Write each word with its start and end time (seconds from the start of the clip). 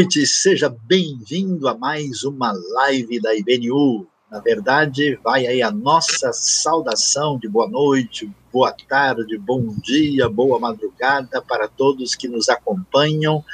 noite, 0.00 0.24
seja 0.26 0.72
bem-vindo 0.84 1.66
a 1.66 1.76
mais 1.76 2.22
uma 2.22 2.52
live 2.52 3.20
da 3.20 3.34
IBNU. 3.34 4.06
Na 4.30 4.38
verdade, 4.38 5.18
vai 5.24 5.44
aí 5.44 5.60
a 5.60 5.72
nossa 5.72 6.32
saudação 6.32 7.36
de 7.36 7.48
boa 7.48 7.68
noite, 7.68 8.30
boa 8.52 8.72
tarde, 8.88 9.36
bom 9.36 9.74
dia, 9.82 10.28
boa 10.28 10.60
madrugada 10.60 11.42
para 11.42 11.66
todos 11.66 12.14
que 12.14 12.28
nos 12.28 12.48
acompanham 12.48 13.44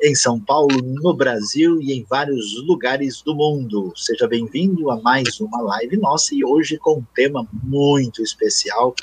em 0.00 0.14
São 0.14 0.38
Paulo, 0.38 0.80
no 0.80 1.14
Brasil 1.14 1.80
e 1.80 1.92
em 1.92 2.06
vários 2.08 2.54
lugares 2.64 3.20
do 3.20 3.34
mundo. 3.34 3.92
Seja 3.96 4.28
bem-vindo 4.28 4.92
a 4.92 5.00
mais 5.00 5.40
uma 5.40 5.60
live 5.60 5.96
nossa 5.96 6.32
e 6.32 6.44
hoje 6.44 6.78
com 6.78 6.98
um 6.98 7.04
tema 7.12 7.44
muito 7.64 8.22
especial. 8.22 8.94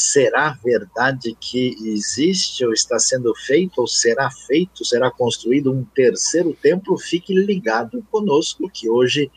Será 0.00 0.56
verdade 0.64 1.36
que 1.40 1.74
existe 1.82 2.64
ou 2.64 2.72
está 2.72 3.00
sendo 3.00 3.34
feito 3.34 3.80
ou 3.80 3.88
será 3.88 4.30
feito, 4.30 4.84
será 4.84 5.10
construído 5.10 5.72
um 5.72 5.84
terceiro 5.84 6.56
templo? 6.62 6.96
Fique 6.96 7.34
ligado 7.34 8.00
conosco 8.08 8.70
que 8.72 8.88
hoje 8.88 9.28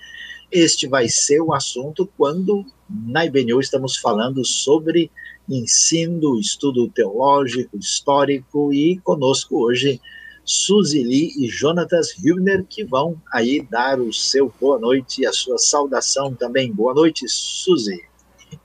este 0.51 0.87
vai 0.87 1.09
ser 1.09 1.41
o 1.41 1.51
assunto 1.51 2.07
quando 2.15 2.63
na 2.87 3.25
IBNU 3.25 3.59
estamos 3.59 3.97
falando 3.97 4.45
sobre 4.45 5.09
ensino, 5.49 6.39
estudo 6.39 6.87
teológico, 6.89 7.75
histórico 7.75 8.71
e 8.71 8.99
conosco 8.99 9.65
hoje 9.65 9.99
Suzy 10.45 11.03
Lee 11.03 11.31
e 11.39 11.47
Jonatas 11.47 12.13
Hübner, 12.23 12.63
que 12.69 12.83
vão 12.83 13.19
aí 13.33 13.65
dar 13.67 13.99
o 13.99 14.13
seu 14.13 14.53
boa 14.61 14.77
noite 14.77 15.21
e 15.21 15.25
a 15.25 15.33
sua 15.33 15.57
saudação 15.57 16.35
também. 16.35 16.71
Boa 16.71 16.93
noite, 16.93 17.25
Suzy. 17.27 18.10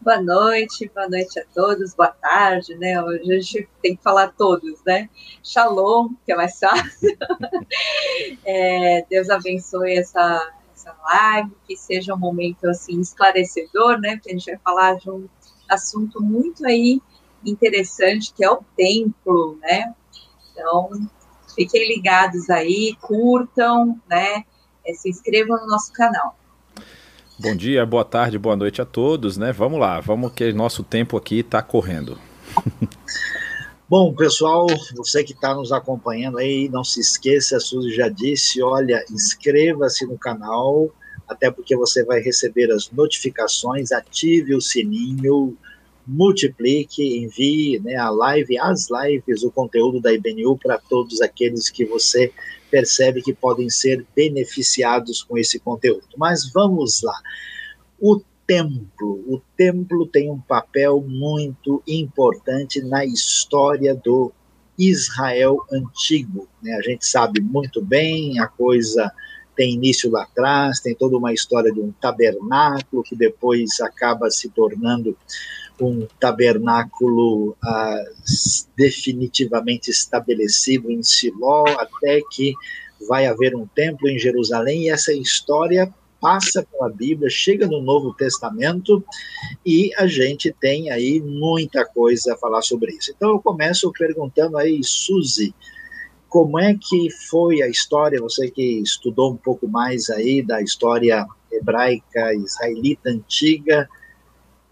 Boa 0.01 0.21
noite, 0.21 0.91
boa 0.95 1.09
noite 1.09 1.39
a 1.39 1.45
todos, 1.55 1.95
boa 1.95 2.11
tarde, 2.11 2.75
né? 2.77 3.03
Hoje 3.03 3.33
a 3.33 3.41
gente 3.41 3.69
tem 3.83 3.97
que 3.97 4.03
falar 4.03 4.33
todos, 4.37 4.83
né? 4.85 5.09
Shalom, 5.43 6.15
que 6.25 6.33
é 6.33 6.37
mais 6.37 6.59
fácil. 6.59 7.17
é, 8.45 9.05
Deus 9.09 9.29
abençoe 9.31 9.99
essa, 9.99 10.53
essa 10.75 10.97
live, 11.05 11.53
que 11.67 11.77
seja 11.77 12.15
um 12.15 12.19
momento 12.19 12.69
assim 12.69 13.01
esclarecedor, 13.01 13.99
né? 14.01 14.17
Porque 14.17 14.31
a 14.31 14.33
gente 14.33 14.51
vai 14.51 14.59
falar 14.59 14.97
de 14.97 15.11
um 15.11 15.29
assunto 15.69 16.23
muito 16.23 16.67
aí 16.67 17.01
interessante, 17.45 18.33
que 18.35 18.45
é 18.45 18.51
o 18.51 18.63
templo, 18.77 19.59
né? 19.63 19.95
Então, 20.53 20.91
Fiquem 21.57 21.89
ligados 21.89 22.51
aí, 22.51 22.95
curtam, 23.01 23.99
né? 24.07 24.45
É, 24.87 24.93
se 24.93 25.09
inscrevam 25.09 25.57
no 25.59 25.67
nosso 25.67 25.91
canal. 25.91 26.37
Bom 27.39 27.55
dia, 27.55 27.85
boa 27.85 28.03
tarde, 28.03 28.39
boa 28.39 28.57
noite 28.57 28.81
a 28.81 28.85
todos, 28.87 29.37
né? 29.37 29.53
Vamos 29.53 29.79
lá, 29.79 30.01
vamos 30.01 30.33
que 30.33 30.55
nosso 30.55 30.83
tempo 30.83 31.19
aqui 31.19 31.41
está 31.41 31.63
correndo. 31.63 32.19
Bom, 33.87 34.15
pessoal, 34.15 34.67
você 34.97 35.23
que 35.23 35.35
está 35.35 35.55
nos 35.55 35.71
acompanhando 35.71 36.39
aí, 36.39 36.67
não 36.71 36.83
se 36.83 36.99
esqueça, 36.99 37.59
a 37.59 37.61
Suzy 37.61 37.95
já 37.95 38.09
disse, 38.09 38.63
olha, 38.63 39.05
inscreva-se 39.11 40.07
no 40.07 40.17
canal, 40.17 40.89
até 41.29 41.51
porque 41.51 41.77
você 41.77 42.03
vai 42.07 42.21
receber 42.21 42.73
as 42.73 42.91
notificações, 42.91 43.93
ative 43.93 44.55
o 44.55 44.61
sininho, 44.61 45.55
multiplique, 46.07 47.19
envie 47.19 47.79
né, 47.81 47.97
a 47.97 48.11
live, 48.11 48.59
as 48.59 48.89
lives, 48.91 49.43
o 49.43 49.51
conteúdo 49.51 50.01
da 50.01 50.13
IBNU 50.13 50.57
para 50.59 50.79
todos 50.79 51.21
aqueles 51.21 51.69
que 51.69 51.85
você 51.85 52.33
percebe 52.71 53.23
que 53.23 53.33
podem 53.33 53.69
ser 53.69 54.07
beneficiados 54.15 55.23
com 55.23 55.37
esse 55.37 55.59
conteúdo. 55.59 56.07
Mas 56.17 56.51
vamos 56.53 57.03
lá. 57.03 57.19
O 58.01 58.21
templo, 58.47 59.25
o 59.27 59.41
templo 59.57 60.07
tem 60.07 60.31
um 60.31 60.41
papel 60.41 61.01
muito 61.01 61.83
importante 61.87 62.81
na 62.81 63.05
história 63.05 63.95
do 63.95 64.33
Israel 64.79 65.59
antigo. 65.73 66.49
Né? 66.63 66.75
A 66.75 66.83
gente 66.83 67.07
sabe 67.07 67.41
muito 67.41 67.83
bem, 67.83 68.39
a 68.39 68.47
coisa 68.47 69.11
tem 69.57 69.73
início 69.73 70.11
lá 70.11 70.25
atrás, 70.25 70.81
tem 70.81 70.95
toda 70.95 71.17
uma 71.17 71.33
história 71.33 71.73
de 71.73 71.81
um 71.81 71.91
tabernáculo 71.93 73.03
que 73.03 73.17
depois 73.17 73.81
acaba 73.81 74.31
se 74.31 74.51
tornando 74.51 75.17
um 75.81 76.07
tabernáculo 76.19 77.57
ah, 77.63 78.05
definitivamente 78.77 79.91
estabelecido 79.91 80.91
em 80.91 81.03
Siló, 81.03 81.65
até 81.79 82.21
que 82.31 82.55
vai 83.09 83.27
haver 83.27 83.55
um 83.55 83.67
templo 83.67 84.09
em 84.09 84.19
Jerusalém, 84.19 84.85
e 84.85 84.91
essa 84.91 85.13
história 85.13 85.93
passa 86.21 86.67
pela 86.73 86.89
Bíblia, 86.89 87.29
chega 87.29 87.67
no 87.67 87.81
Novo 87.83 88.15
Testamento, 88.15 89.05
e 89.65 89.93
a 89.97 90.07
gente 90.07 90.55
tem 90.61 90.91
aí 90.91 91.21
muita 91.21 91.85
coisa 91.85 92.35
a 92.35 92.39
falar 92.39 92.63
sobre 92.63 92.93
isso. 92.93 93.13
Então 93.15 93.31
eu 93.31 93.39
começo 93.41 93.93
perguntando 93.93 94.57
aí, 94.57 94.81
Suzy, 94.83 95.55
como 96.29 96.59
é 96.59 96.75
que 96.75 97.11
foi 97.31 97.63
a 97.63 97.69
história, 97.69 98.21
você 98.21 98.51
que 98.51 98.81
estudou 98.81 99.33
um 99.33 99.37
pouco 99.37 99.69
mais 99.69 100.11
aí 100.11 100.43
da 100.43 100.61
história 100.61 101.27
hebraica, 101.53 102.35
israelita 102.35 103.11
antiga, 103.11 103.89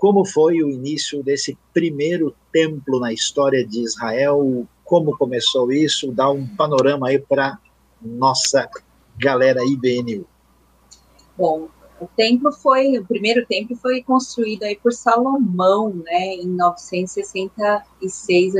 como 0.04 0.22
foi 0.26 0.62
o 0.62 0.68
início 0.68 1.22
desse 1.22 1.56
primeiro 1.72 2.34
templo 2.52 3.00
na 3.00 3.10
história 3.10 3.66
de 3.66 3.80
Israel, 3.80 4.68
como 4.84 5.16
começou 5.16 5.72
isso, 5.72 6.12
dá 6.12 6.30
um 6.30 6.46
panorama 6.46 7.08
aí 7.08 7.18
para 7.18 7.58
nossa 8.02 8.68
galera 9.16 9.62
IBNU. 9.64 10.26
Bom, 11.38 11.68
o 11.98 12.06
templo 12.06 12.52
foi, 12.52 12.98
o 12.98 13.06
primeiro 13.06 13.46
templo 13.46 13.74
foi 13.76 14.02
construído 14.02 14.64
aí 14.64 14.76
por 14.76 14.92
Salomão, 14.92 15.94
né, 16.04 16.34
em 16.34 16.48
966 16.48 17.50
a.C. 17.58 18.50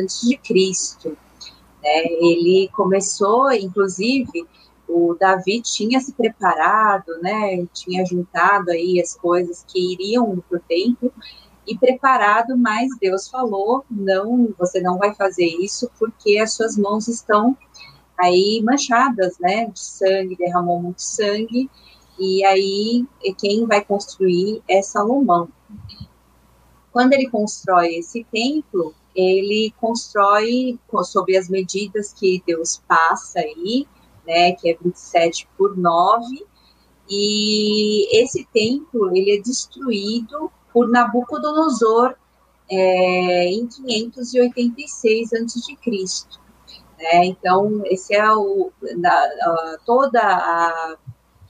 Né, 1.10 2.04
ele 2.22 2.70
começou, 2.72 3.52
inclusive, 3.52 4.46
o 4.88 5.14
Davi 5.18 5.60
tinha 5.62 6.00
se 6.00 6.12
preparado, 6.12 7.18
né, 7.22 7.66
tinha 7.72 8.04
juntado 8.04 8.70
aí 8.70 9.00
as 9.00 9.16
coisas 9.16 9.64
que 9.66 9.92
iriam 9.92 10.42
para 10.48 10.58
o 10.58 10.62
templo 10.62 11.12
e 11.66 11.76
preparado, 11.76 12.56
mas 12.56 12.88
Deus 13.00 13.28
falou, 13.28 13.84
não, 13.90 14.54
você 14.58 14.80
não 14.80 14.98
vai 14.98 15.14
fazer 15.14 15.46
isso 15.46 15.90
porque 15.98 16.38
as 16.38 16.52
suas 16.52 16.76
mãos 16.76 17.08
estão 17.08 17.56
aí 18.18 18.62
manchadas, 18.62 19.38
né, 19.38 19.66
de 19.66 19.80
sangue, 19.80 20.36
derramou 20.36 20.80
muito 20.80 21.00
sangue, 21.00 21.70
e 22.18 22.44
aí 22.44 23.06
quem 23.38 23.66
vai 23.66 23.84
construir 23.84 24.62
é 24.68 24.82
Salomão. 24.82 25.48
Quando 26.92 27.12
ele 27.12 27.28
constrói 27.28 27.96
esse 27.96 28.24
templo, 28.30 28.94
ele 29.16 29.72
constrói 29.80 30.78
sob 31.02 31.36
as 31.36 31.48
medidas 31.48 32.12
que 32.12 32.42
Deus 32.46 32.82
passa 32.86 33.40
aí, 33.40 33.86
né, 34.26 34.52
que 34.52 34.70
é 34.70 34.74
27 34.74 35.48
por 35.56 35.76
9, 35.76 36.46
e 37.08 38.22
esse 38.22 38.46
templo 38.52 39.14
ele 39.14 39.32
é 39.32 39.40
destruído 39.40 40.50
por 40.72 40.88
Nabucodonosor 40.88 42.16
é, 42.70 43.46
em 43.46 43.66
586 43.66 45.32
a.C. 45.32 45.76
Né? 46.98 47.26
Então, 47.26 47.82
esse 47.86 48.14
é 48.14 48.32
o 48.32 48.72
na, 48.96 49.10
a, 49.10 49.76
toda 49.84 50.20
a, 50.20 50.96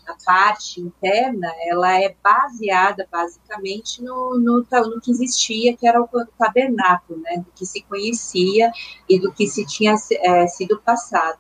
a, 0.07 0.17
parte 0.25 0.81
interna, 0.81 1.51
ela 1.67 2.01
é 2.01 2.15
baseada 2.23 3.07
basicamente 3.11 4.03
no, 4.03 4.39
no, 4.39 4.67
no, 4.71 5.01
que 5.01 5.11
existia, 5.11 5.77
que 5.77 5.87
era 5.87 6.03
o 6.03 6.09
tabernáculo, 6.39 7.21
né? 7.21 7.37
do 7.39 7.51
que 7.53 7.65
se 7.65 7.83
conhecia 7.83 8.73
e 9.09 9.19
do 9.19 9.33
que 9.33 9.47
se 9.47 9.65
tinha 9.65 9.95
é, 10.21 10.47
sido 10.49 10.81
passado. 10.81 11.39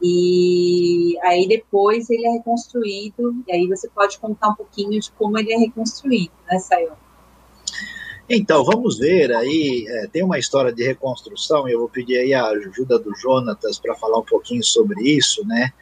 E 0.00 1.18
aí 1.22 1.48
depois 1.48 2.08
ele 2.08 2.26
é 2.26 2.30
reconstruído, 2.32 3.34
e 3.46 3.52
aí 3.52 3.66
você 3.66 3.88
pode 3.88 4.18
contar 4.18 4.50
um 4.50 4.54
pouquinho 4.54 5.00
de 5.00 5.10
como 5.12 5.38
ele 5.38 5.52
é 5.52 5.58
reconstruído, 5.58 6.32
né, 6.48 6.58
Sayão? 6.58 6.96
Então, 8.30 8.62
vamos 8.62 8.98
ver 8.98 9.32
aí, 9.32 9.86
é, 9.88 10.06
tem 10.06 10.22
uma 10.22 10.38
história 10.38 10.70
de 10.70 10.84
reconstrução, 10.84 11.66
eu 11.66 11.78
vou 11.78 11.88
pedir 11.88 12.18
aí 12.18 12.34
a 12.34 12.46
ajuda 12.46 12.98
do 12.98 13.14
Jonatas 13.16 13.78
para 13.78 13.94
falar 13.94 14.18
um 14.18 14.24
pouquinho 14.24 14.62
sobre 14.62 15.02
isso, 15.02 15.46
né? 15.46 15.72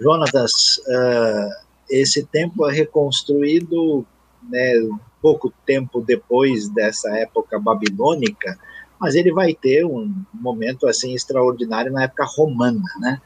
Jonatas, 0.00 0.78
uh, 0.78 1.66
esse 1.90 2.24
templo 2.24 2.68
é 2.68 2.72
reconstruído 2.72 4.06
né, 4.48 4.72
pouco 5.20 5.52
tempo 5.66 6.00
depois 6.00 6.68
dessa 6.70 7.10
época 7.18 7.60
babilônica, 7.60 8.58
mas 8.98 9.14
ele 9.14 9.30
vai 9.30 9.54
ter 9.54 9.84
um 9.84 10.12
momento 10.32 10.88
assim 10.88 11.14
extraordinário 11.14 11.92
na 11.92 12.04
época 12.04 12.24
romana, 12.24 12.82
né? 13.00 13.20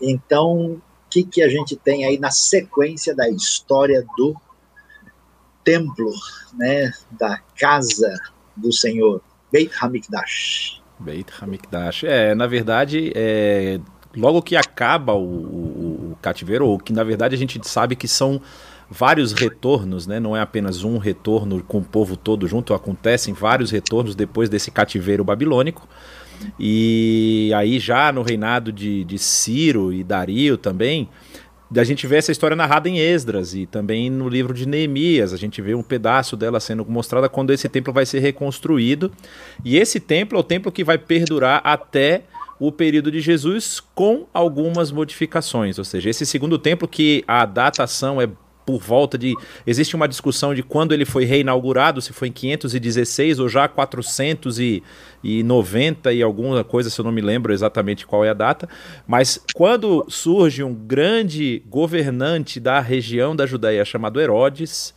Então, 0.00 0.72
o 0.72 0.82
que, 1.10 1.24
que 1.24 1.42
a 1.42 1.48
gente 1.48 1.76
tem 1.76 2.04
aí 2.04 2.18
na 2.18 2.30
sequência 2.30 3.14
da 3.14 3.28
história 3.28 4.04
do 4.16 4.36
templo, 5.64 6.12
né, 6.54 6.92
da 7.10 7.38
casa 7.58 8.14
do 8.56 8.72
Senhor, 8.72 9.20
Beit 9.50 9.72
Hamikdash? 9.80 10.80
Beit 10.98 11.32
Hamikdash. 11.40 12.04
É, 12.04 12.34
na 12.34 12.46
verdade, 12.46 13.12
é, 13.14 13.80
logo 14.16 14.42
que 14.42 14.56
acaba 14.56 15.12
o, 15.14 15.24
o, 15.24 16.12
o 16.12 16.18
cativeiro, 16.22 16.66
ou 16.66 16.78
que 16.78 16.92
na 16.92 17.04
verdade 17.04 17.34
a 17.34 17.38
gente 17.38 17.60
sabe 17.68 17.96
que 17.96 18.08
são 18.08 18.40
vários 18.88 19.32
retornos, 19.32 20.06
né? 20.06 20.20
não 20.20 20.36
é 20.36 20.40
apenas 20.40 20.84
um 20.84 20.98
retorno 20.98 21.62
com 21.62 21.78
o 21.78 21.84
povo 21.84 22.16
todo 22.16 22.46
junto, 22.46 22.72
acontecem 22.72 23.34
vários 23.34 23.70
retornos 23.70 24.14
depois 24.14 24.48
desse 24.48 24.70
cativeiro 24.70 25.24
babilônico. 25.24 25.88
E 26.58 27.50
aí 27.54 27.78
já 27.78 28.12
no 28.12 28.22
reinado 28.22 28.72
de, 28.72 29.04
de 29.04 29.18
Ciro 29.18 29.92
e 29.92 30.02
Dario 30.02 30.56
também, 30.56 31.08
a 31.74 31.84
gente 31.84 32.06
vê 32.06 32.16
essa 32.16 32.30
história 32.30 32.56
narrada 32.56 32.88
em 32.88 32.98
Esdras 32.98 33.54
e 33.54 33.66
também 33.66 34.08
no 34.08 34.28
livro 34.28 34.54
de 34.54 34.66
Neemias. 34.66 35.32
A 35.32 35.36
gente 35.36 35.60
vê 35.60 35.74
um 35.74 35.82
pedaço 35.82 36.36
dela 36.36 36.60
sendo 36.60 36.84
mostrada 36.84 37.28
quando 37.28 37.52
esse 37.52 37.68
templo 37.68 37.92
vai 37.92 38.06
ser 38.06 38.20
reconstruído. 38.20 39.10
E 39.64 39.76
esse 39.76 39.98
templo 39.98 40.38
é 40.38 40.40
o 40.40 40.44
templo 40.44 40.70
que 40.70 40.84
vai 40.84 40.96
perdurar 40.96 41.60
até 41.64 42.22
o 42.58 42.70
período 42.70 43.10
de 43.10 43.20
Jesus 43.20 43.80
com 43.94 44.26
algumas 44.32 44.92
modificações. 44.92 45.78
Ou 45.78 45.84
seja, 45.84 46.08
esse 46.08 46.24
segundo 46.24 46.58
templo 46.58 46.86
que 46.86 47.24
a 47.26 47.44
datação 47.44 48.20
é 48.20 48.28
por 48.66 48.78
volta 48.80 49.16
de. 49.16 49.34
Existe 49.64 49.96
uma 49.96 50.08
discussão 50.08 50.52
de 50.52 50.62
quando 50.62 50.92
ele 50.92 51.06
foi 51.06 51.24
reinaugurado, 51.24 52.02
se 52.02 52.12
foi 52.12 52.28
em 52.28 52.32
516 52.32 53.38
ou 53.38 53.48
já 53.48 53.68
490 53.68 56.12
e 56.12 56.22
alguma 56.22 56.62
coisa, 56.64 56.90
se 56.90 57.00
eu 57.00 57.04
não 57.04 57.12
me 57.12 57.20
lembro 57.20 57.52
exatamente 57.52 58.04
qual 58.04 58.24
é 58.24 58.30
a 58.30 58.34
data. 58.34 58.68
Mas 59.06 59.40
quando 59.54 60.04
surge 60.08 60.64
um 60.64 60.74
grande 60.74 61.62
governante 61.66 62.58
da 62.58 62.80
região 62.80 63.36
da 63.36 63.46
Judéia 63.46 63.84
chamado 63.84 64.20
Herodes 64.20 64.92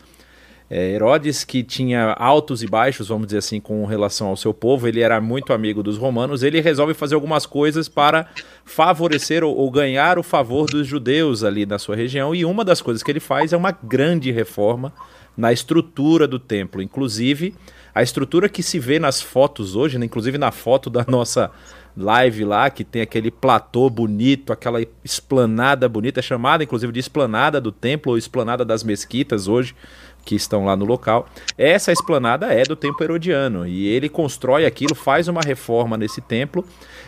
é, 0.70 0.92
Herodes, 0.92 1.44
que 1.44 1.64
tinha 1.64 2.14
altos 2.14 2.62
e 2.62 2.68
baixos, 2.68 3.08
vamos 3.08 3.28
dizer 3.28 3.40
assim, 3.40 3.60
com 3.60 3.86
relação 3.86 4.28
ao 4.28 4.38
seu 4.38 4.54
povo, 4.54 4.88
ele 4.88 5.02
era 5.02 5.20
muito 5.20 5.52
amigo 5.52 5.82
dos 5.82 5.98
romanos, 5.98 6.44
ele 6.44 6.62
resolve 6.62 6.94
fazer 6.94 7.16
algumas 7.16 7.46
coisas 7.46 7.90
para 7.90 8.28
favorecer 8.64 9.44
ou, 9.44 9.56
ou 9.56 9.72
ganhar 9.72 10.20
o 10.20 10.24
favor 10.24 10.70
dos 10.70 10.86
judeus 10.86 11.44
ali 11.44 11.66
na 11.66 11.80
sua 11.80 11.96
região, 11.96 12.36
e 12.36 12.46
uma 12.46 12.64
das 12.64 12.82
coisas 12.82 13.02
que 13.02 13.12
ele 13.12 13.20
faz 13.20 13.52
é 13.52 13.58
uma 13.58 13.72
grande 13.72 14.32
reforma 14.32 14.94
na 15.36 15.52
estrutura 15.52 16.28
do 16.28 16.38
templo, 16.38 16.82
inclusive 16.82 17.56
a 17.94 18.04
estrutura 18.04 18.48
que 18.48 18.62
se 18.62 18.78
vê 18.78 19.00
nas 19.00 19.22
fotos 19.22 19.76
hoje, 19.76 19.98
né, 19.98 20.06
inclusive 20.06 20.38
na 20.38 20.52
foto 20.52 20.90
da 20.90 21.04
nossa 21.08 21.52
live 21.98 22.46
lá, 22.46 22.70
que 22.70 22.84
tem 22.84 23.02
aquele 23.02 23.32
platô 23.32 23.90
bonito, 23.90 24.54
aquela 24.54 24.80
esplanada 25.04 25.90
bonita, 25.90 26.20
é 26.20 26.24
chamada 26.24 26.64
inclusive 26.64 26.94
de 26.94 27.00
esplanada 27.00 27.60
do 27.60 27.72
templo 27.72 28.12
ou 28.12 28.18
esplanada 28.18 28.64
das 28.64 28.84
mesquitas 28.84 29.48
hoje, 29.48 29.76
que 30.30 30.36
estão 30.36 30.64
lá 30.64 30.76
no 30.76 30.86
local. 30.86 31.28
Essa 31.58 31.92
esplanada 31.92 32.54
é 32.54 32.62
do 32.62 32.76
templo 32.76 33.04
herodiano 33.04 33.66
e 33.66 33.88
ele 33.88 34.08
constrói 34.08 34.64
aquilo, 34.64 34.94
faz 34.94 35.28
uma 35.28 35.42
reforma 35.42 35.98
nesse 35.98 36.22
templo. 36.22 36.64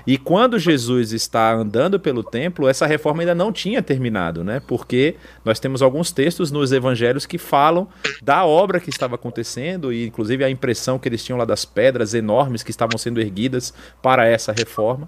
E 0.08 0.18
quando 0.18 0.58
Jesus 0.58 1.12
está 1.12 1.54
andando 1.54 2.00
pelo 2.00 2.24
templo, 2.24 2.68
essa 2.68 2.88
reforma 2.88 3.22
ainda 3.22 3.36
não 3.36 3.54
tinha 3.54 3.80
terminado, 3.84 4.44
né? 4.44 4.60
Porque 4.66 5.18
nós 5.46 5.60
temos 5.60 5.84
alguns 5.84 6.12
textos 6.12 6.50
nos 6.50 6.72
evangelhos 6.72 7.28
que 7.28 7.38
falam 7.38 7.88
da 8.24 8.44
obra 8.44 8.80
que 8.80 8.90
estava 8.90 9.14
acontecendo 9.14 9.94
e 9.94 10.08
inclusive 10.08 10.44
a 10.44 10.50
impressão 10.50 10.98
que 10.98 11.08
eles 11.08 11.24
tinham 11.24 11.38
lá 11.38 11.46
das 11.46 11.64
pedras 11.64 12.16
enormes 12.16 12.64
que 12.64 12.72
estavam 12.72 12.98
sendo 12.98 13.22
erguidas 13.22 13.72
para 14.02 14.26
essa 14.26 14.52
reforma. 14.52 15.08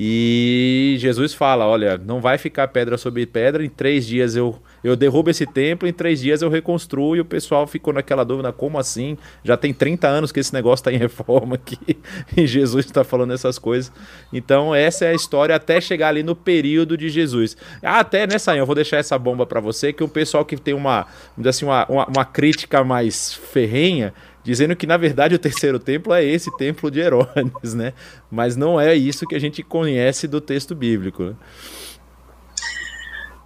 E 0.00 0.94
Jesus 1.00 1.34
fala: 1.34 1.66
Olha, 1.66 1.98
não 1.98 2.20
vai 2.20 2.38
ficar 2.38 2.68
pedra 2.68 2.96
sobre 2.96 3.26
pedra, 3.26 3.64
em 3.64 3.68
três 3.68 4.06
dias 4.06 4.36
eu, 4.36 4.56
eu 4.84 4.94
derrubo 4.94 5.28
esse 5.28 5.44
templo, 5.44 5.88
em 5.88 5.92
três 5.92 6.20
dias 6.20 6.40
eu 6.40 6.48
reconstruo. 6.48 7.16
E 7.16 7.20
o 7.20 7.24
pessoal 7.24 7.66
ficou 7.66 7.92
naquela 7.92 8.24
dúvida: 8.24 8.52
como 8.52 8.78
assim? 8.78 9.18
Já 9.42 9.56
tem 9.56 9.74
30 9.74 10.06
anos 10.06 10.30
que 10.30 10.38
esse 10.38 10.54
negócio 10.54 10.82
está 10.82 10.92
em 10.92 10.98
reforma 11.02 11.56
aqui 11.56 11.98
e 12.36 12.46
Jesus 12.46 12.86
está 12.86 13.02
falando 13.02 13.32
essas 13.32 13.58
coisas. 13.58 13.90
Então, 14.32 14.72
essa 14.72 15.04
é 15.04 15.08
a 15.08 15.14
história 15.14 15.56
até 15.56 15.80
chegar 15.80 16.10
ali 16.10 16.22
no 16.22 16.36
período 16.36 16.96
de 16.96 17.08
Jesus. 17.08 17.56
Até 17.82 18.24
nessa 18.24 18.56
eu 18.56 18.64
vou 18.64 18.76
deixar 18.76 18.98
essa 18.98 19.18
bomba 19.18 19.44
para 19.46 19.58
você: 19.58 19.92
que 19.92 20.04
o 20.04 20.08
pessoal 20.08 20.44
que 20.44 20.56
tem 20.56 20.74
uma, 20.74 21.08
assim, 21.44 21.64
uma, 21.64 21.84
uma, 21.86 22.06
uma 22.06 22.24
crítica 22.24 22.84
mais 22.84 23.34
ferrenha 23.34 24.14
dizendo 24.48 24.74
que 24.74 24.86
na 24.86 24.96
verdade 24.96 25.34
o 25.34 25.38
terceiro 25.38 25.78
templo 25.78 26.14
é 26.14 26.24
esse 26.24 26.50
templo 26.56 26.90
de 26.90 27.00
Herodes, 27.00 27.74
né? 27.74 27.92
Mas 28.30 28.56
não 28.56 28.80
é 28.80 28.94
isso 28.94 29.26
que 29.26 29.34
a 29.34 29.38
gente 29.38 29.62
conhece 29.62 30.26
do 30.26 30.40
texto 30.40 30.74
bíblico. 30.74 31.22
Né? 31.22 31.36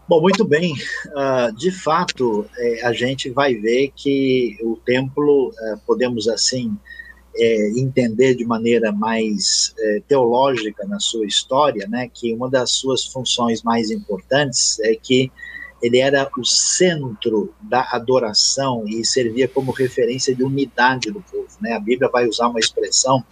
Bom, 0.09 0.21
muito 0.21 0.45
bem. 0.45 0.75
Uh, 1.09 1.53
de 1.57 1.73
fato, 1.73 2.47
é, 2.57 2.87
a 2.87 2.93
gente 2.93 3.31
vai 3.31 3.57
ver 3.57 3.91
que 3.97 4.57
o 4.63 4.77
templo, 4.77 5.53
é, 5.59 5.77
podemos 5.85 6.29
assim 6.29 6.73
é, 7.37 7.71
entender 7.71 8.37
de 8.37 8.45
maneira 8.45 8.93
mais 8.93 9.75
teológica 10.07 10.87
na 10.87 11.01
sua 11.01 11.27
história, 11.27 11.89
né, 11.89 12.09
que 12.13 12.33
uma 12.33 12.49
das 12.49 12.71
suas 12.71 13.07
funções 13.07 13.63
mais 13.65 13.91
importantes 13.91 14.79
é 14.81 14.95
que 14.95 15.33
ele 15.83 15.99
era 15.99 16.31
o 16.39 16.45
centro 16.45 17.53
da 17.61 17.89
adoração 17.91 18.85
e 18.87 19.05
servia 19.05 19.49
como 19.49 19.73
referência 19.73 20.35
de 20.35 20.45
unidade 20.45 21.11
do 21.11 21.21
povo. 21.21 21.49
Né? 21.61 21.73
A 21.73 21.81
Bíblia 21.81 22.09
vai 22.09 22.29
usar 22.29 22.49
uma 22.49 22.61
expressão, 22.61 23.25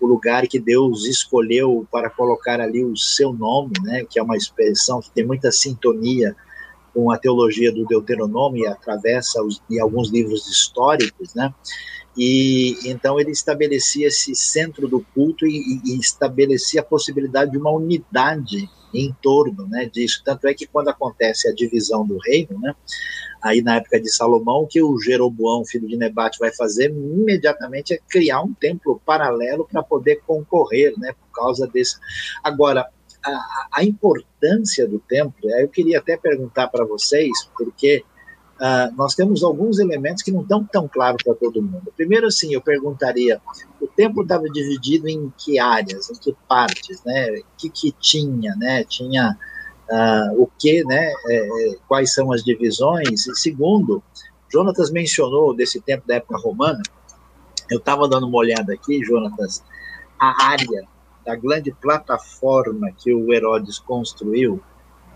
o 0.00 0.06
lugar 0.06 0.46
que 0.48 0.58
Deus 0.58 1.06
escolheu 1.06 1.86
para 1.90 2.10
colocar 2.10 2.60
ali 2.60 2.84
o 2.84 2.96
seu 2.96 3.32
nome, 3.32 3.72
né? 3.82 4.04
que 4.10 4.18
é 4.18 4.22
uma 4.22 4.36
expressão 4.36 5.00
que 5.00 5.10
tem 5.10 5.24
muita 5.24 5.52
sintonia 5.52 6.34
com 6.92 7.10
a 7.10 7.18
teologia 7.18 7.72
do 7.72 7.84
Deuteronômio 7.84 8.64
e 8.64 8.66
atravessa 8.66 9.42
os, 9.42 9.62
em 9.70 9.80
alguns 9.80 10.10
livros 10.10 10.48
históricos, 10.48 11.34
né? 11.34 11.52
E 12.16 12.78
então 12.84 13.18
ele 13.18 13.32
estabelecia 13.32 14.06
esse 14.06 14.32
centro 14.36 14.86
do 14.86 15.04
culto 15.12 15.44
e, 15.44 15.80
e 15.84 15.98
estabelecia 15.98 16.80
a 16.80 16.84
possibilidade 16.84 17.50
de 17.50 17.58
uma 17.58 17.72
unidade 17.72 18.70
em 18.94 19.14
torno 19.20 19.66
né, 19.66 19.86
disso. 19.92 20.22
Tanto 20.24 20.46
é 20.46 20.54
que 20.54 20.66
quando 20.66 20.88
acontece 20.88 21.48
a 21.48 21.54
divisão 21.54 22.06
do 22.06 22.18
reino, 22.18 22.58
né, 22.60 22.74
aí 23.42 23.60
na 23.60 23.76
época 23.76 24.00
de 24.00 24.10
Salomão, 24.10 24.62
o 24.62 24.66
que 24.66 24.82
o 24.82 24.98
Jeroboão, 24.98 25.64
filho 25.64 25.88
de 25.88 25.96
Nebate, 25.96 26.38
vai 26.38 26.52
fazer 26.54 26.90
imediatamente 26.90 27.94
é 27.94 27.98
criar 28.08 28.42
um 28.42 28.54
templo 28.54 29.00
paralelo 29.04 29.68
para 29.70 29.82
poder 29.82 30.22
concorrer, 30.26 30.94
né, 30.98 31.12
por 31.12 31.42
causa 31.42 31.66
desse. 31.66 31.96
Agora, 32.42 32.88
a, 33.24 33.68
a 33.72 33.84
importância 33.84 34.86
do 34.86 34.98
templo, 34.98 35.50
eu 35.50 35.68
queria 35.68 35.98
até 35.98 36.16
perguntar 36.16 36.68
para 36.68 36.84
vocês, 36.84 37.32
porque 37.56 38.04
Uh, 38.54 38.94
nós 38.96 39.16
temos 39.16 39.42
alguns 39.42 39.80
elementos 39.80 40.22
que 40.22 40.30
não 40.30 40.42
estão 40.42 40.64
tão 40.64 40.86
claros 40.86 41.20
para 41.24 41.34
todo 41.34 41.60
mundo. 41.60 41.92
Primeiro, 41.96 42.28
assim, 42.28 42.54
eu 42.54 42.60
perguntaria: 42.60 43.40
o 43.84 43.88
templo 43.88 44.22
estava 44.22 44.44
dividido 44.44 45.08
em 45.08 45.30
que 45.36 45.58
áreas, 45.58 46.08
em 46.08 46.14
que 46.14 46.34
partes, 46.48 47.02
né? 47.04 47.32
O 47.32 47.44
que, 47.58 47.68
que 47.68 47.92
tinha, 47.92 48.56
né? 48.56 48.82
Tinha 48.84 49.36
uh, 49.90 50.42
o 50.42 50.50
que, 50.58 50.82
né? 50.84 51.12
É, 51.26 51.36
é, 51.36 51.76
quais 51.86 52.14
são 52.14 52.32
as 52.32 52.42
divisões? 52.42 53.26
E 53.26 53.36
segundo, 53.36 54.02
Jonatas 54.50 54.90
mencionou 54.90 55.54
desse 55.54 55.82
tempo 55.82 56.08
da 56.08 56.14
época 56.14 56.38
romana. 56.38 56.82
Eu 57.70 57.78
estava 57.78 58.08
dando 58.08 58.26
uma 58.26 58.38
olhada 58.38 58.72
aqui, 58.72 59.04
Jonatas, 59.04 59.62
a 60.18 60.46
área 60.46 60.88
da 61.24 61.36
grande 61.36 61.70
plataforma 61.72 62.90
que 62.96 63.12
o 63.12 63.34
Herodes 63.34 63.78
construiu 63.78 64.62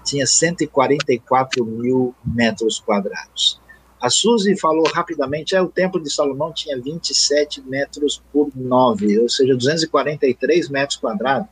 tinha 0.05 0.27
144 0.27 1.65
mil 1.65 2.15
metros 2.23 2.81
quadrados. 2.81 3.61
A 4.01 4.09
Suzy 4.09 4.57
falou 4.59 4.87
rapidamente, 4.95 5.57
é, 5.57 5.63
o 5.63 5.69
Templo 5.69 6.01
de 6.01 6.13
Salomão 6.13 6.53
tinha 6.53 6.81
27 6.81 7.63
metros 7.63 8.23
por 8.33 8.51
9, 8.55 9.19
ou 9.19 9.29
seja, 9.29 9.57
243 9.57 10.69
metros 10.69 10.99
quadrados. 10.99 11.49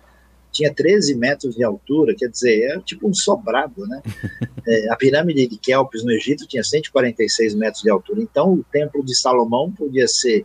Tinha 0.53 0.73
13 0.73 1.17
metros 1.17 1.57
de 1.57 1.65
altura, 1.65 2.15
quer 2.15 2.29
dizer, 2.29 2.71
é 2.71 2.81
tipo 2.81 3.09
um 3.09 3.15
sobrado, 3.15 3.87
né? 3.87 4.03
É, 4.69 4.91
a 4.91 4.97
pirâmide 4.97 5.47
de 5.47 5.57
Kelpis 5.57 6.03
no 6.03 6.11
Egito 6.11 6.45
tinha 6.45 6.65
146 6.65 7.55
metros 7.55 7.85
de 7.85 7.89
altura. 7.89 8.21
Então, 8.21 8.53
o 8.53 8.65
Templo 8.65 9.01
de 9.05 9.15
Salomão 9.15 9.71
podia 9.71 10.09
ser 10.09 10.45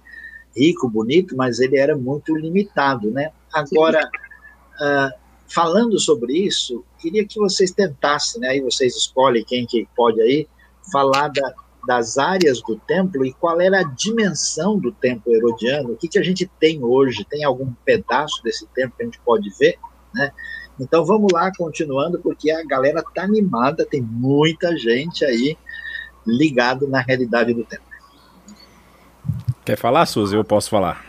rico, 0.55 0.87
bonito, 0.87 1.35
mas 1.35 1.59
ele 1.59 1.79
era 1.79 1.97
muito 1.97 2.35
limitado, 2.35 3.09
né? 3.09 3.31
Agora, 3.51 4.07
uh, 4.79 5.19
falando 5.47 5.99
sobre 5.99 6.33
isso, 6.33 6.85
queria 6.99 7.25
que 7.25 7.39
vocês 7.39 7.71
tentassem, 7.71 8.39
né, 8.41 8.49
aí 8.49 8.61
vocês 8.61 8.95
escolhem 8.95 9.43
quem 9.43 9.65
que 9.65 9.87
pode 9.95 10.21
aí, 10.21 10.47
falar 10.91 11.29
da, 11.29 11.53
das 11.87 12.17
áreas 12.17 12.61
do 12.61 12.75
templo 12.75 13.25
e 13.25 13.33
qual 13.33 13.59
era 13.59 13.79
a 13.79 13.83
dimensão 13.83 14.77
do 14.77 14.91
templo 14.91 15.33
herodiano, 15.33 15.93
o 15.93 15.97
que, 15.97 16.07
que 16.07 16.19
a 16.19 16.23
gente 16.23 16.49
tem 16.59 16.83
hoje, 16.83 17.25
tem 17.25 17.43
algum 17.43 17.73
pedaço 17.85 18.43
desse 18.43 18.67
templo 18.67 18.95
que 18.97 19.03
a 19.03 19.05
gente 19.05 19.19
pode 19.19 19.49
ver, 19.57 19.77
né? 20.13 20.31
Então 20.79 21.05
vamos 21.05 21.31
lá, 21.31 21.51
continuando, 21.55 22.19
porque 22.19 22.51
a 22.51 22.63
galera 22.63 23.03
tá 23.13 23.23
animada, 23.23 23.85
tem 23.85 24.01
muita 24.01 24.75
gente 24.77 25.23
aí 25.25 25.57
ligado 26.25 26.87
na 26.87 27.01
realidade 27.01 27.53
do 27.53 27.63
templo. 27.63 27.85
Quer 29.65 29.77
falar, 29.77 30.05
Suzy? 30.05 30.35
Eu 30.35 30.43
posso 30.43 30.69
falar. 30.69 31.05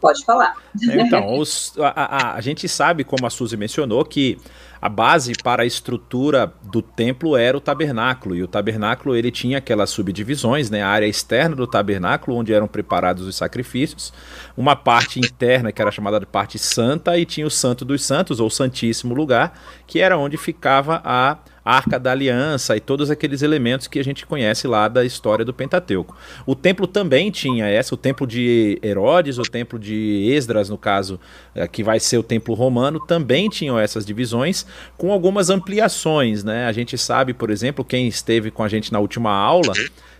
Pode 0.00 0.24
falar. 0.24 0.54
Então, 0.82 1.38
os, 1.38 1.72
a, 1.78 1.88
a, 1.88 2.34
a, 2.34 2.40
gente 2.40 2.68
sabe, 2.68 3.02
como 3.02 3.26
a 3.26 3.30
Suzy 3.30 3.56
mencionou, 3.56 4.04
que 4.04 4.38
a 4.80 4.88
base 4.88 5.32
para 5.42 5.62
a 5.62 5.66
estrutura 5.66 6.52
do 6.62 6.82
templo 6.82 7.36
era 7.36 7.56
o 7.56 7.60
tabernáculo, 7.60 8.34
e 8.34 8.42
o 8.42 8.48
tabernáculo 8.48 9.16
ele 9.16 9.30
tinha 9.30 9.58
aquelas 9.58 9.90
subdivisões, 9.90 10.70
né, 10.70 10.82
a 10.82 10.88
área 10.88 11.06
externa 11.06 11.56
do 11.56 11.66
tabernáculo, 11.66 12.36
onde 12.36 12.52
eram 12.52 12.68
preparados 12.68 13.26
os 13.26 13.36
sacrifícios, 13.36 14.12
uma 14.56 14.76
parte 14.76 15.18
interna, 15.18 15.72
que 15.72 15.80
era 15.80 15.90
chamada 15.90 16.20
de 16.20 16.26
parte 16.26 16.58
santa, 16.58 17.16
e 17.18 17.24
tinha 17.24 17.46
o 17.46 17.50
santo 17.50 17.84
dos 17.84 18.04
santos, 18.04 18.40
ou 18.40 18.50
santíssimo 18.50 19.14
lugar, 19.14 19.58
que 19.86 20.00
era 20.00 20.18
onde 20.18 20.36
ficava 20.36 21.00
a 21.04 21.38
Arca 21.66 21.98
da 21.98 22.12
Aliança 22.12 22.76
e 22.76 22.80
todos 22.80 23.10
aqueles 23.10 23.42
elementos 23.42 23.88
que 23.88 23.98
a 23.98 24.04
gente 24.04 24.24
conhece 24.24 24.68
lá 24.68 24.86
da 24.86 25.04
história 25.04 25.44
do 25.44 25.52
Pentateuco. 25.52 26.16
O 26.46 26.54
templo 26.54 26.86
também 26.86 27.28
tinha 27.28 27.66
essa, 27.66 27.92
o 27.92 27.98
templo 27.98 28.24
de 28.24 28.78
Herodes, 28.80 29.36
o 29.36 29.42
templo 29.42 29.76
de 29.76 30.30
Esdras, 30.30 30.70
no 30.70 30.78
caso, 30.78 31.18
é, 31.56 31.66
que 31.66 31.82
vai 31.82 31.98
ser 31.98 32.18
o 32.18 32.22
templo 32.22 32.54
romano, 32.54 33.00
também 33.00 33.48
tinham 33.48 33.76
essas 33.76 34.06
divisões, 34.06 34.64
com 34.96 35.10
algumas 35.10 35.50
ampliações, 35.50 36.44
né? 36.44 36.66
A 36.66 36.72
gente 36.72 36.96
sabe, 36.96 37.34
por 37.34 37.50
exemplo, 37.50 37.84
quem 37.84 38.06
esteve 38.06 38.52
com 38.52 38.62
a 38.62 38.68
gente 38.68 38.92
na 38.92 39.00
última 39.00 39.32
aula 39.32 39.72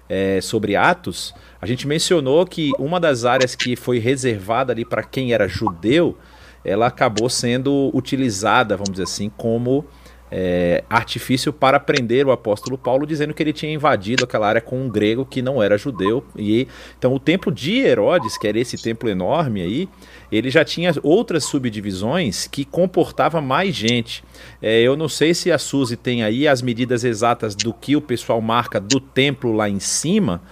é, 0.08 0.40
sobre 0.40 0.74
Atos, 0.74 1.32
a 1.62 1.66
gente 1.66 1.86
mencionou 1.86 2.44
que 2.44 2.72
uma 2.76 2.98
das 2.98 3.24
áreas 3.24 3.54
que 3.54 3.76
foi 3.76 4.00
reservada 4.00 4.72
ali 4.72 4.84
para 4.84 5.04
quem 5.04 5.32
era 5.32 5.46
judeu, 5.46 6.18
ela 6.64 6.88
acabou 6.88 7.30
sendo 7.30 7.92
utilizada, 7.94 8.76
vamos 8.76 8.90
dizer 8.90 9.04
assim, 9.04 9.30
como 9.36 9.86
é, 10.30 10.82
artifício 10.90 11.52
para 11.52 11.78
prender 11.78 12.26
o 12.26 12.32
apóstolo 12.32 12.76
Paulo, 12.76 13.06
dizendo 13.06 13.32
que 13.32 13.42
ele 13.42 13.52
tinha 13.52 13.72
invadido 13.72 14.24
aquela 14.24 14.48
área 14.48 14.60
com 14.60 14.80
um 14.80 14.88
grego 14.88 15.24
que 15.24 15.40
não 15.40 15.62
era 15.62 15.78
judeu. 15.78 16.24
E 16.36 16.66
então 16.98 17.14
o 17.14 17.20
templo 17.20 17.52
de 17.52 17.78
Herodes, 17.78 18.36
que 18.36 18.48
era 18.48 18.58
esse 18.58 18.76
templo 18.76 19.08
enorme 19.08 19.62
aí, 19.62 19.88
ele 20.30 20.50
já 20.50 20.64
tinha 20.64 20.92
outras 21.02 21.44
subdivisões 21.44 22.46
que 22.46 22.64
comportava 22.64 23.40
mais 23.40 23.74
gente. 23.74 24.24
É, 24.60 24.80
eu 24.80 24.96
não 24.96 25.08
sei 25.08 25.34
se 25.34 25.52
a 25.52 25.58
Suzy 25.58 25.96
tem 25.96 26.22
aí 26.22 26.48
as 26.48 26.60
medidas 26.60 27.04
exatas 27.04 27.54
do 27.54 27.72
que 27.72 27.94
o 27.94 28.00
pessoal 28.00 28.40
marca 28.40 28.80
do 28.80 29.00
templo 29.00 29.52
lá 29.52 29.68
em 29.68 29.80
cima 29.80 30.42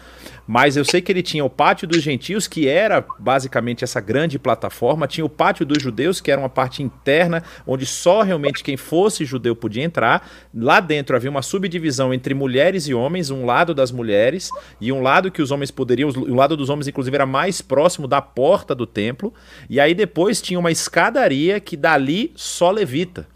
mas 0.47 0.77
eu 0.77 0.85
sei 0.85 1.01
que 1.01 1.11
ele 1.11 1.23
tinha 1.23 1.45
o 1.45 1.51
pátio 1.51 1.89
dos 1.89 2.03
gentios, 2.03 2.47
que 2.47 2.69
era 2.69 3.05
basicamente 3.19 3.85
essa 3.85 4.01
grande 4.01 4.39
plataforma, 4.39 5.07
tinha 5.07 5.25
o 5.25 5.29
pátio 5.29 5.65
dos 5.65 5.83
judeus, 5.83 6.21
que 6.21 6.31
era 6.31 6.41
uma 6.41 6.49
parte 6.49 6.83
interna, 6.83 7.43
onde 7.67 7.87
só 7.87 8.23
realmente 8.23 8.63
quem 8.63 8.77
fosse 8.77 9.25
judeu 9.25 9.57
podia 9.57 9.83
entrar. 9.83 10.29
Lá 10.55 10.81
dentro 10.81 11.17
havia 11.17 11.31
uma 11.31 11.43
subdivisão 11.43 12.13
entre 12.13 12.35
mulheres 12.35 12.87
e 12.87 12.95
homens, 12.95 13.31
um 13.31 13.45
lado 13.45 13.75
das 13.75 13.91
mulheres 13.91 14.51
e 14.81 14.93
um 14.93 15.03
lado 15.03 15.31
que 15.31 15.43
os 15.43 15.51
homens 15.51 15.71
poderiam, 15.71 16.11
o 16.11 16.35
lado 16.35 16.57
dos 16.57 16.69
homens 16.69 16.89
inclusive 16.89 17.15
era 17.15 17.27
mais 17.27 17.61
próximo 17.61 18.07
da 18.07 18.21
porta 18.21 18.75
do 18.75 18.87
templo, 18.87 19.33
e 19.69 19.81
aí 19.81 19.95
depois 19.95 20.41
tinha 20.43 20.59
uma 20.59 20.71
escadaria 20.71 21.61
que 21.61 21.77
dali 21.77 22.33
só 22.35 22.71
levita. 22.71 23.34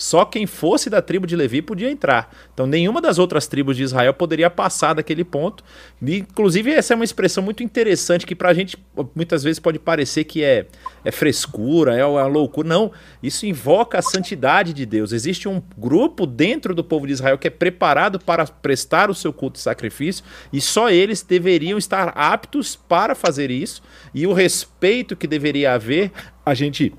Só 0.00 0.24
quem 0.24 0.46
fosse 0.46 0.88
da 0.88 1.02
tribo 1.02 1.26
de 1.26 1.36
Levi 1.36 1.60
podia 1.60 1.90
entrar. 1.90 2.34
Então 2.54 2.66
nenhuma 2.66 3.02
das 3.02 3.18
outras 3.18 3.46
tribos 3.46 3.76
de 3.76 3.82
Israel 3.82 4.14
poderia 4.14 4.48
passar 4.48 4.94
daquele 4.94 5.22
ponto. 5.22 5.62
Inclusive, 6.00 6.72
essa 6.72 6.94
é 6.94 6.96
uma 6.96 7.04
expressão 7.04 7.44
muito 7.44 7.62
interessante 7.62 8.24
que 8.24 8.34
para 8.34 8.48
a 8.48 8.54
gente 8.54 8.78
muitas 9.14 9.42
vezes 9.42 9.58
pode 9.58 9.78
parecer 9.78 10.24
que 10.24 10.42
é, 10.42 10.64
é 11.04 11.10
frescura, 11.10 11.94
é 11.94 12.02
uma 12.02 12.24
loucura. 12.24 12.66
Não, 12.66 12.90
isso 13.22 13.44
invoca 13.44 13.98
a 13.98 14.02
santidade 14.02 14.72
de 14.72 14.86
Deus. 14.86 15.12
Existe 15.12 15.46
um 15.46 15.62
grupo 15.76 16.24
dentro 16.24 16.74
do 16.74 16.82
povo 16.82 17.06
de 17.06 17.12
Israel 17.12 17.36
que 17.36 17.48
é 17.48 17.50
preparado 17.50 18.18
para 18.18 18.46
prestar 18.46 19.10
o 19.10 19.14
seu 19.14 19.34
culto 19.34 19.58
e 19.58 19.62
sacrifício, 19.62 20.24
e 20.50 20.62
só 20.62 20.88
eles 20.88 21.20
deveriam 21.20 21.76
estar 21.76 22.08
aptos 22.16 22.74
para 22.74 23.14
fazer 23.14 23.50
isso. 23.50 23.82
E 24.14 24.26
o 24.26 24.32
respeito 24.32 25.14
que 25.14 25.26
deveria 25.26 25.74
haver, 25.74 26.10
a 26.42 26.54
gente 26.54 26.90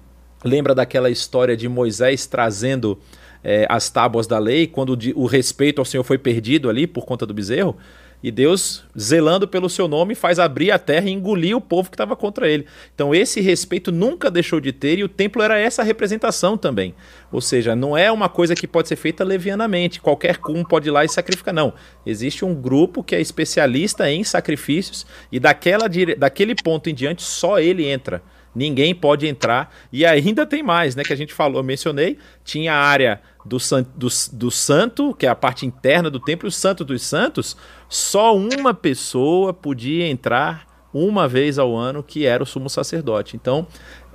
Lembra 0.43 0.73
daquela 0.73 1.09
história 1.09 1.55
de 1.55 1.69
Moisés 1.69 2.25
trazendo 2.25 2.99
é, 3.43 3.65
as 3.69 3.89
tábuas 3.89 4.27
da 4.27 4.39
lei, 4.39 4.67
quando 4.67 4.97
o 5.15 5.25
respeito 5.25 5.79
ao 5.79 5.85
Senhor 5.85 6.03
foi 6.03 6.17
perdido 6.17 6.69
ali 6.69 6.87
por 6.87 7.05
conta 7.05 7.25
do 7.25 7.33
bezerro? 7.33 7.77
E 8.23 8.29
Deus, 8.29 8.83
zelando 8.97 9.47
pelo 9.47 9.67
seu 9.67 9.87
nome, 9.87 10.13
faz 10.13 10.37
abrir 10.37 10.69
a 10.69 10.77
terra 10.77 11.09
e 11.09 11.11
engolir 11.11 11.57
o 11.57 11.61
povo 11.61 11.89
que 11.89 11.95
estava 11.95 12.15
contra 12.15 12.47
ele. 12.47 12.67
Então, 12.93 13.15
esse 13.15 13.41
respeito 13.41 13.91
nunca 13.91 14.29
deixou 14.29 14.59
de 14.59 14.71
ter 14.71 14.99
e 14.99 15.03
o 15.03 15.09
templo 15.09 15.41
era 15.41 15.57
essa 15.57 15.81
representação 15.81 16.55
também. 16.55 16.93
Ou 17.31 17.41
seja, 17.41 17.75
não 17.75 17.97
é 17.97 18.11
uma 18.11 18.29
coisa 18.29 18.53
que 18.53 18.67
pode 18.67 18.89
ser 18.89 18.95
feita 18.95 19.23
levianamente, 19.23 19.99
qualquer 19.99 20.39
um 20.49 20.63
pode 20.63 20.87
ir 20.87 20.91
lá 20.91 21.03
e 21.03 21.09
sacrificar. 21.09 21.51
Não. 21.51 21.73
Existe 22.05 22.45
um 22.45 22.53
grupo 22.53 23.03
que 23.03 23.15
é 23.15 23.21
especialista 23.21 24.09
em 24.09 24.23
sacrifícios 24.23 25.03
e 25.31 25.39
daquela, 25.39 25.87
daquele 26.15 26.53
ponto 26.53 26.91
em 26.91 26.93
diante 26.93 27.23
só 27.23 27.59
ele 27.59 27.87
entra 27.87 28.21
ninguém 28.55 28.93
pode 28.93 29.27
entrar. 29.27 29.73
E 29.91 30.05
ainda 30.05 30.45
tem 30.45 30.61
mais, 30.63 30.95
né? 30.95 31.03
Que 31.03 31.13
a 31.13 31.17
gente 31.17 31.33
falou, 31.33 31.63
mencionei, 31.63 32.17
tinha 32.43 32.73
a 32.73 32.83
área 32.83 33.21
do, 33.45 33.59
san, 33.59 33.85
do, 33.95 34.07
do 34.33 34.51
santo, 34.51 35.13
que 35.13 35.25
é 35.25 35.29
a 35.29 35.35
parte 35.35 35.65
interna 35.65 36.09
do 36.09 36.19
templo, 36.19 36.47
o 36.47 36.51
santo 36.51 36.83
dos 36.83 37.01
santos, 37.01 37.57
só 37.89 38.35
uma 38.35 38.73
pessoa 38.73 39.53
podia 39.53 40.07
entrar 40.07 40.67
uma 40.93 41.27
vez 41.27 41.57
ao 41.57 41.75
ano, 41.75 42.03
que 42.03 42.25
era 42.25 42.43
o 42.43 42.45
sumo 42.45 42.69
sacerdote. 42.69 43.35
Então, 43.35 43.65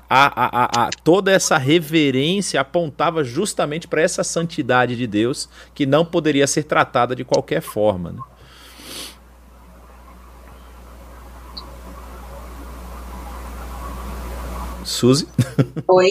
a, 0.09 0.61
a, 0.63 0.87
a, 0.87 0.91
toda 1.03 1.33
essa 1.33 1.57
reverência 1.57 2.61
apontava 2.61 3.25
justamente 3.25 3.89
para 3.89 4.03
essa 4.03 4.23
santidade 4.23 4.95
de 4.95 5.07
Deus 5.07 5.49
que 5.75 5.85
não 5.85 6.05
poderia 6.05 6.47
ser 6.47 6.65
tratada 6.65 7.17
de 7.17 7.25
qualquer 7.25 7.61
forma. 7.61 8.13
Né? 8.13 8.21
Suzy? 14.87 15.27
Oi. 15.89 16.11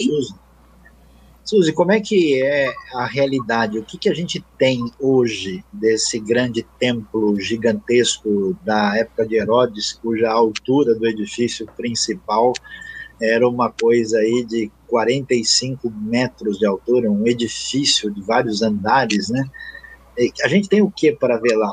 Suzy. 1.42 1.72
como 1.72 1.92
é 1.92 2.00
que 2.00 2.42
é 2.42 2.74
a 2.92 3.06
realidade? 3.06 3.78
O 3.78 3.82
que, 3.82 3.96
que 3.96 4.08
a 4.08 4.14
gente 4.14 4.44
tem 4.58 4.84
hoje 5.00 5.64
desse 5.72 6.18
grande 6.18 6.62
templo 6.78 7.40
gigantesco 7.40 8.54
da 8.62 8.96
época 8.96 9.26
de 9.26 9.36
Herodes, 9.36 9.94
cuja 9.94 10.30
altura 10.30 10.94
do 10.94 11.06
edifício 11.06 11.66
principal 11.74 12.52
era 13.20 13.48
uma 13.48 13.70
coisa 13.70 14.18
aí 14.18 14.44
de 14.44 14.70
45 14.88 15.90
metros 15.90 16.58
de 16.58 16.66
altura, 16.66 17.10
um 17.10 17.26
edifício 17.26 18.10
de 18.10 18.20
vários 18.20 18.60
andares, 18.60 19.30
né? 19.30 19.42
A 20.44 20.48
gente 20.48 20.68
tem 20.68 20.82
o 20.82 20.90
que 20.90 21.12
para 21.12 21.38
ver 21.38 21.56
lá? 21.56 21.72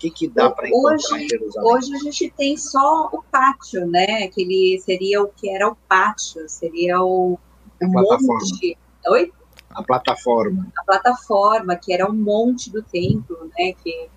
Que, 0.00 0.10
que 0.10 0.28
dá 0.28 0.50
para 0.50 0.66
encontrar 0.68 0.94
hoje, 0.94 1.24
em 1.24 1.28
Jerusalém? 1.28 1.74
Hoje 1.74 1.94
a 1.94 1.98
gente 1.98 2.30
tem 2.30 2.56
só 2.56 3.10
o 3.12 3.22
pátio, 3.30 3.86
né? 3.86 4.28
Que 4.28 4.42
ele 4.42 4.80
seria 4.80 5.22
o 5.22 5.28
que 5.28 5.50
era 5.50 5.68
o 5.68 5.76
pátio, 5.86 6.48
seria 6.48 7.02
o, 7.02 7.38
a 7.82 7.86
monte. 7.86 8.78
Oi? 9.08 9.30
A 9.70 9.82
plataforma. 9.82 10.66
A 10.78 10.84
plataforma, 10.84 11.76
que 11.76 11.92
era 11.92 12.08
o 12.08 12.14
monte 12.14 12.70
do 12.70 12.82
templo, 12.82 13.50
né? 13.58 13.74
Que 13.84 14.08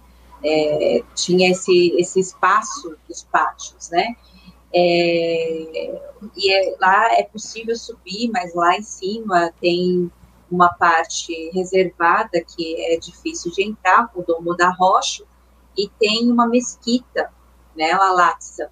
é, 0.43 1.03
tinha 1.13 1.51
esse, 1.51 1.93
esse 1.97 2.19
espaço 2.21 2.95
dos 3.07 3.23
pátios, 3.23 3.89
né? 3.89 4.15
É, 4.73 6.01
e 6.35 6.51
é, 6.51 6.75
lá 6.79 7.13
é 7.13 7.23
possível 7.23 7.75
subir, 7.75 8.31
mas 8.31 8.55
lá 8.55 8.75
em 8.75 8.81
cima 8.81 9.53
tem 9.59 10.09
uma 10.49 10.69
parte 10.69 11.51
reservada 11.53 12.41
que 12.41 12.81
é 12.85 12.97
difícil 12.97 13.51
de 13.51 13.63
entrar, 13.63 14.09
o 14.15 14.23
domo 14.23 14.55
da 14.55 14.69
rocha, 14.69 15.23
e 15.77 15.89
tem 15.99 16.31
uma 16.31 16.47
mesquita, 16.47 17.31
né, 17.75 17.91
a 17.91 18.11
Laxa. 18.11 18.69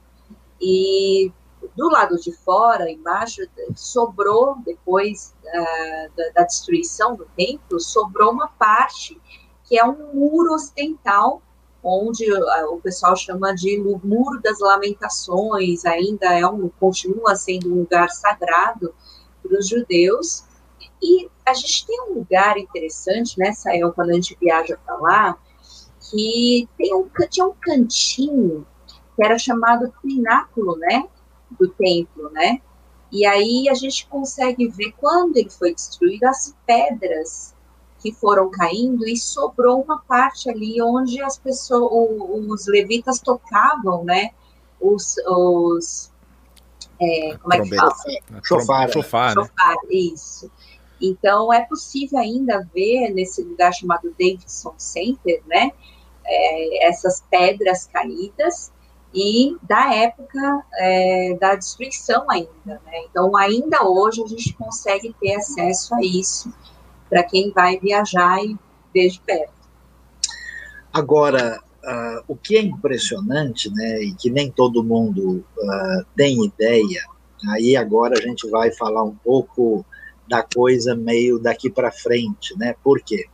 E 0.60 1.31
do 1.75 1.89
lado 1.89 2.20
de 2.20 2.31
fora, 2.31 2.89
embaixo, 2.89 3.41
sobrou, 3.75 4.58
depois 4.65 5.34
uh, 5.43 6.15
da, 6.15 6.29
da, 6.36 6.43
destruição 6.43 7.15
do 7.15 7.25
templo, 7.36 7.79
sobrou 7.79 8.31
uma 8.31 8.48
parte 8.48 9.20
que 9.63 9.77
é 9.77 9.86
um 9.86 10.13
muro 10.13 10.53
ocidental, 10.53 11.41
onde 11.84 12.31
uh, 12.31 12.74
o 12.74 12.81
pessoal 12.81 13.15
chama 13.15 13.53
de 13.55 13.77
Muro 13.79 14.41
das 14.41 14.60
Lamentações, 14.60 15.86
ainda 15.86 16.27
é 16.27 16.46
um, 16.46 16.70
continua 16.79 17.36
sendo 17.36 17.72
um 17.72 17.79
lugar 17.79 18.10
sagrado 18.10 18.93
para 19.41 19.58
os 19.58 19.67
judeus. 19.67 20.43
E 21.01 21.29
a 21.46 21.53
gente 21.53 21.86
tem 21.88 22.01
um 22.01 22.13
lugar 22.15 22.58
interessante, 22.58 23.39
né, 23.39 23.51
Sael, 23.53 23.91
quando 23.93 24.12
a 24.12 24.13
gente 24.13 24.38
viaja 24.39 24.77
para 24.86 24.98
lá, 24.98 25.38
que 26.12 26.68
tem 26.77 26.94
um, 26.94 27.10
tinha 27.30 27.46
um 27.46 27.53
cantinho 27.60 28.68
que 29.15 29.24
era 29.24 29.39
chamado 29.39 29.91
pináculo, 30.01 30.77
né, 30.77 31.08
do 31.60 31.70
templo, 31.70 32.30
né, 32.32 32.62
e 33.12 33.25
aí 33.25 33.70
a 33.70 33.74
gente 33.74 34.06
consegue 34.08 34.68
ver 34.68 34.94
quando 34.98 35.38
ele 35.38 35.50
foi 35.50 35.74
destruído 35.74 36.25
as 36.25 36.56
pedras 36.65 37.56
que 38.00 38.12
foram 38.12 38.50
caindo 38.50 39.08
e 39.08 39.15
sobrou 39.15 39.82
uma 39.82 40.01
parte 40.01 40.50
ali 40.50 40.82
onde 40.82 41.22
as 41.22 41.38
pessoas, 41.38 41.91
os 42.48 42.68
levitas 42.68 43.20
tocavam, 43.20 44.03
né, 44.03 44.32
os, 44.80 45.15
os 45.27 46.12
é, 47.00 47.38
como 47.38 47.53
é 47.53 47.62
que 47.62 47.75
fala? 47.75 47.96
Chofar. 48.44 48.91
Chofar, 48.91 49.36
né? 49.36 49.44
Chofar, 49.44 49.75
isso. 49.89 50.51
Então, 51.01 51.51
é 51.51 51.62
possível 51.62 52.20
ainda 52.20 52.68
ver 52.74 53.10
nesse 53.10 53.41
lugar 53.41 53.74
chamado 53.74 54.12
Davidson 54.12 54.75
Center, 54.77 55.41
né, 55.48 55.72
é, 56.32 56.88
essas 56.88 57.24
pedras 57.30 57.86
caídas 57.92 58.72
e 59.14 59.58
da 59.62 59.94
época 59.94 60.64
é, 60.78 61.38
da 61.40 61.56
destruição 61.56 62.26
ainda. 62.30 62.50
Né? 62.66 63.06
Então, 63.10 63.36
ainda 63.36 63.84
hoje 63.84 64.24
a 64.24 64.28
gente 64.28 64.54
consegue 64.54 65.14
ter 65.20 65.36
acesso 65.36 65.94
a 65.94 66.02
isso 66.02 66.54
para 67.10 67.24
quem 67.24 67.52
vai 67.52 67.78
viajar 67.78 68.42
e 68.44 68.58
ver 68.94 69.10
de 69.10 69.20
perto. 69.20 69.52
Agora, 70.94 71.62
uh, 71.84 72.24
o 72.28 72.36
que 72.36 72.56
é 72.56 72.62
impressionante, 72.62 73.70
né, 73.74 74.04
e 74.04 74.14
que 74.14 74.30
nem 74.30 74.50
todo 74.50 74.84
mundo 74.84 75.44
uh, 75.58 76.06
tem 76.16 76.46
ideia, 76.46 77.04
aí 77.50 77.76
agora 77.76 78.18
a 78.18 78.22
gente 78.22 78.50
vai 78.50 78.72
falar 78.72 79.04
um 79.04 79.16
pouco 79.16 79.86
da 80.28 80.42
coisa 80.42 80.96
meio 80.96 81.38
daqui 81.40 81.70
para 81.70 81.92
frente, 81.92 82.58
né? 82.58 82.76
Por 82.82 83.02
quê? 83.02 83.28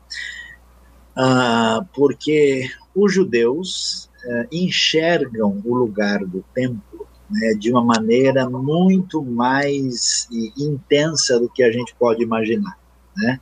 uh, 1.18 1.84
porque 1.94 2.70
os 2.98 3.13
judeus 3.13 4.10
uh, 4.25 4.48
enxergam 4.51 5.62
o 5.63 5.75
lugar 5.75 6.25
do 6.25 6.44
templo 6.56 7.08
né, 7.30 7.54
de 7.54 7.72
uma 7.72 7.84
maneira 7.84 8.50
muito 8.50 9.22
mais 9.22 10.27
intensa 10.58 11.39
do 11.39 11.48
que 11.48 11.62
a 11.62 11.72
gente 11.72 11.94
pode 11.96 12.24
imaginar. 12.24 12.75
Né? 13.16 13.39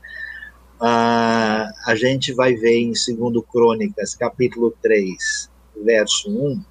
Uh, 0.76 1.72
a 1.86 1.96
gente 1.96 2.34
vai 2.34 2.54
ver 2.54 2.80
em 2.80 2.92
2 2.92 3.46
Crônicas, 3.50 4.14
capítulo 4.14 4.74
3, 4.82 5.50
verso 5.84 6.30
1, 6.30 6.62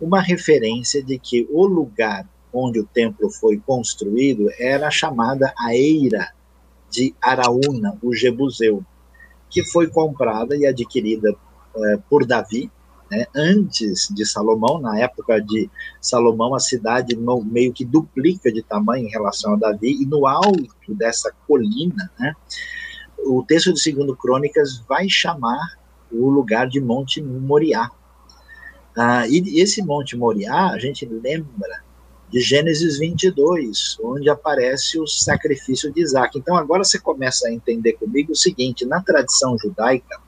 uma 0.00 0.22
referência 0.22 1.02
de 1.02 1.18
que 1.18 1.46
o 1.50 1.66
lugar 1.66 2.26
onde 2.52 2.80
o 2.80 2.86
templo 2.86 3.30
foi 3.30 3.58
construído 3.58 4.48
era 4.58 4.90
chamada 4.90 5.52
a 5.58 5.74
Eira 5.74 6.32
de 6.90 7.14
Araúna, 7.20 7.98
o 8.02 8.14
Jebuseu, 8.14 8.82
que 9.50 9.62
foi 9.64 9.88
comprada 9.88 10.56
e 10.56 10.64
adquirida 10.64 11.36
uh, 11.74 12.02
por 12.08 12.26
Davi, 12.26 12.70
né, 13.10 13.26
antes 13.34 14.08
de 14.10 14.24
Salomão, 14.24 14.80
na 14.80 14.98
época 14.98 15.40
de 15.40 15.70
Salomão, 16.00 16.54
a 16.54 16.60
cidade 16.60 17.16
meio 17.16 17.72
que 17.72 17.84
duplica 17.84 18.50
de 18.50 18.62
tamanho 18.62 19.06
em 19.06 19.10
relação 19.10 19.54
a 19.54 19.56
Davi, 19.56 20.02
e 20.02 20.06
no 20.06 20.26
alto 20.26 20.94
dessa 20.94 21.32
colina, 21.46 22.10
né, 22.18 22.34
o 23.18 23.42
texto 23.42 23.72
de 23.72 23.80
Segundo 23.80 24.16
Crônicas 24.16 24.82
vai 24.88 25.08
chamar 25.08 25.78
o 26.10 26.28
lugar 26.28 26.68
de 26.68 26.80
Monte 26.80 27.22
Moriá. 27.22 27.90
Ah, 28.96 29.26
e 29.28 29.60
esse 29.60 29.82
Monte 29.82 30.16
Moriá, 30.16 30.68
a 30.68 30.78
gente 30.78 31.04
lembra 31.06 31.82
de 32.30 32.40
Gênesis 32.40 32.98
22, 32.98 33.98
onde 34.02 34.28
aparece 34.28 34.98
o 34.98 35.06
sacrifício 35.06 35.92
de 35.92 36.00
Isaac. 36.00 36.38
Então 36.38 36.56
agora 36.56 36.84
você 36.84 36.98
começa 36.98 37.48
a 37.48 37.52
entender 37.52 37.94
comigo 37.94 38.32
o 38.32 38.36
seguinte: 38.36 38.86
na 38.86 39.00
tradição 39.00 39.56
judaica, 39.58 40.20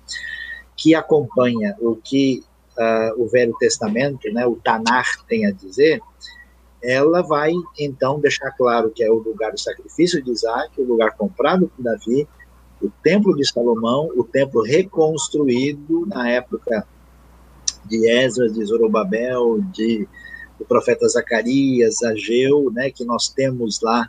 que 0.77 0.95
acompanha 0.95 1.77
o 1.81 1.97
que 1.97 2.43
uh, 2.77 3.23
o 3.23 3.29
Velho 3.29 3.55
Testamento, 3.59 4.31
né, 4.33 4.47
o 4.47 4.57
Tanar, 4.57 5.07
tem 5.27 5.47
a 5.47 5.51
dizer, 5.51 6.01
ela 6.83 7.23
vai 7.23 7.53
então 7.79 8.21
deixar 8.21 8.51
claro 8.53 8.91
que 8.91 9.03
é 9.03 9.11
o 9.11 9.17
lugar 9.17 9.53
do 9.53 9.59
sacrifício 9.59 10.23
de 10.23 10.31
Isaac, 10.31 10.81
o 10.81 10.85
lugar 10.85 11.17
comprado 11.17 11.69
por 11.75 11.83
Davi, 11.83 12.29
o 12.81 12.91
templo 13.03 13.35
de 13.35 13.49
Salomão, 13.49 14.11
o 14.15 14.23
templo 14.23 14.63
reconstruído 14.63 16.07
na 16.07 16.29
época 16.31 16.87
de 17.87 18.09
Esdras, 18.09 18.53
de 18.53 18.65
Zorobabel, 18.65 19.61
de 19.73 20.07
do 20.59 20.65
profeta 20.65 21.07
Zacarias, 21.09 22.03
Ageu, 22.03 22.71
né, 22.73 22.91
que 22.91 23.05
nós 23.05 23.29
temos 23.29 23.81
lá 23.83 24.09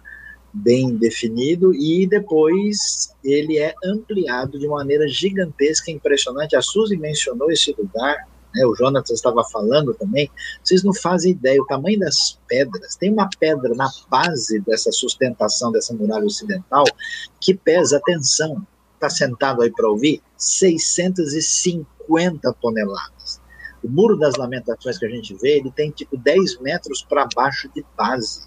bem 0.58 0.96
definido, 0.96 1.74
e 1.74 2.06
depois 2.08 3.10
ele 3.24 3.58
é 3.58 3.74
ampliado 3.84 4.60
de 4.60 4.68
maneira 4.68 5.08
gigantesca, 5.08 5.90
impressionante. 5.92 6.56
A 6.56 6.62
Suzy 6.62 6.96
mencionou 6.98 7.52
esse 7.52 7.76
lugar, 7.78 8.16
né, 8.54 8.66
o 8.66 8.76
Jonathan 8.76 9.14
estava 9.14 9.44
falando 9.52 9.94
também, 9.94 10.30
vocês 10.64 10.84
não 10.84 10.94
fazem 10.94 11.32
ideia, 11.32 11.62
o 11.62 11.66
tamanho 11.66 12.00
das 12.00 12.40
pedras. 12.48 12.96
Tem 12.96 13.12
uma 13.12 13.30
pedra 13.40 13.76
na 13.76 13.90
base 14.10 14.60
dessa 14.62 14.92
sustentação 14.92 15.72
dessa 15.72 15.94
muralha 15.94 16.26
ocidental 16.26 16.86
que 17.40 17.54
pesa, 17.54 17.98
atenção, 17.98 18.66
está 18.96 19.10
sentado 19.10 19.62
aí 19.62 19.72
para 19.72 19.90
ouvir, 19.90 20.22
650 20.38 22.54
toneladas. 22.54 23.17
O 23.88 23.90
Muro 23.90 24.18
das 24.18 24.36
Lamentações 24.36 24.98
que 24.98 25.06
a 25.06 25.10
gente 25.10 25.34
vê, 25.36 25.60
ele 25.60 25.72
tem 25.72 25.90
tipo 25.92 26.18
10 26.18 26.60
metros 26.60 27.06
para 27.08 27.28
baixo 27.34 27.70
de 27.74 27.86
base. 27.98 28.42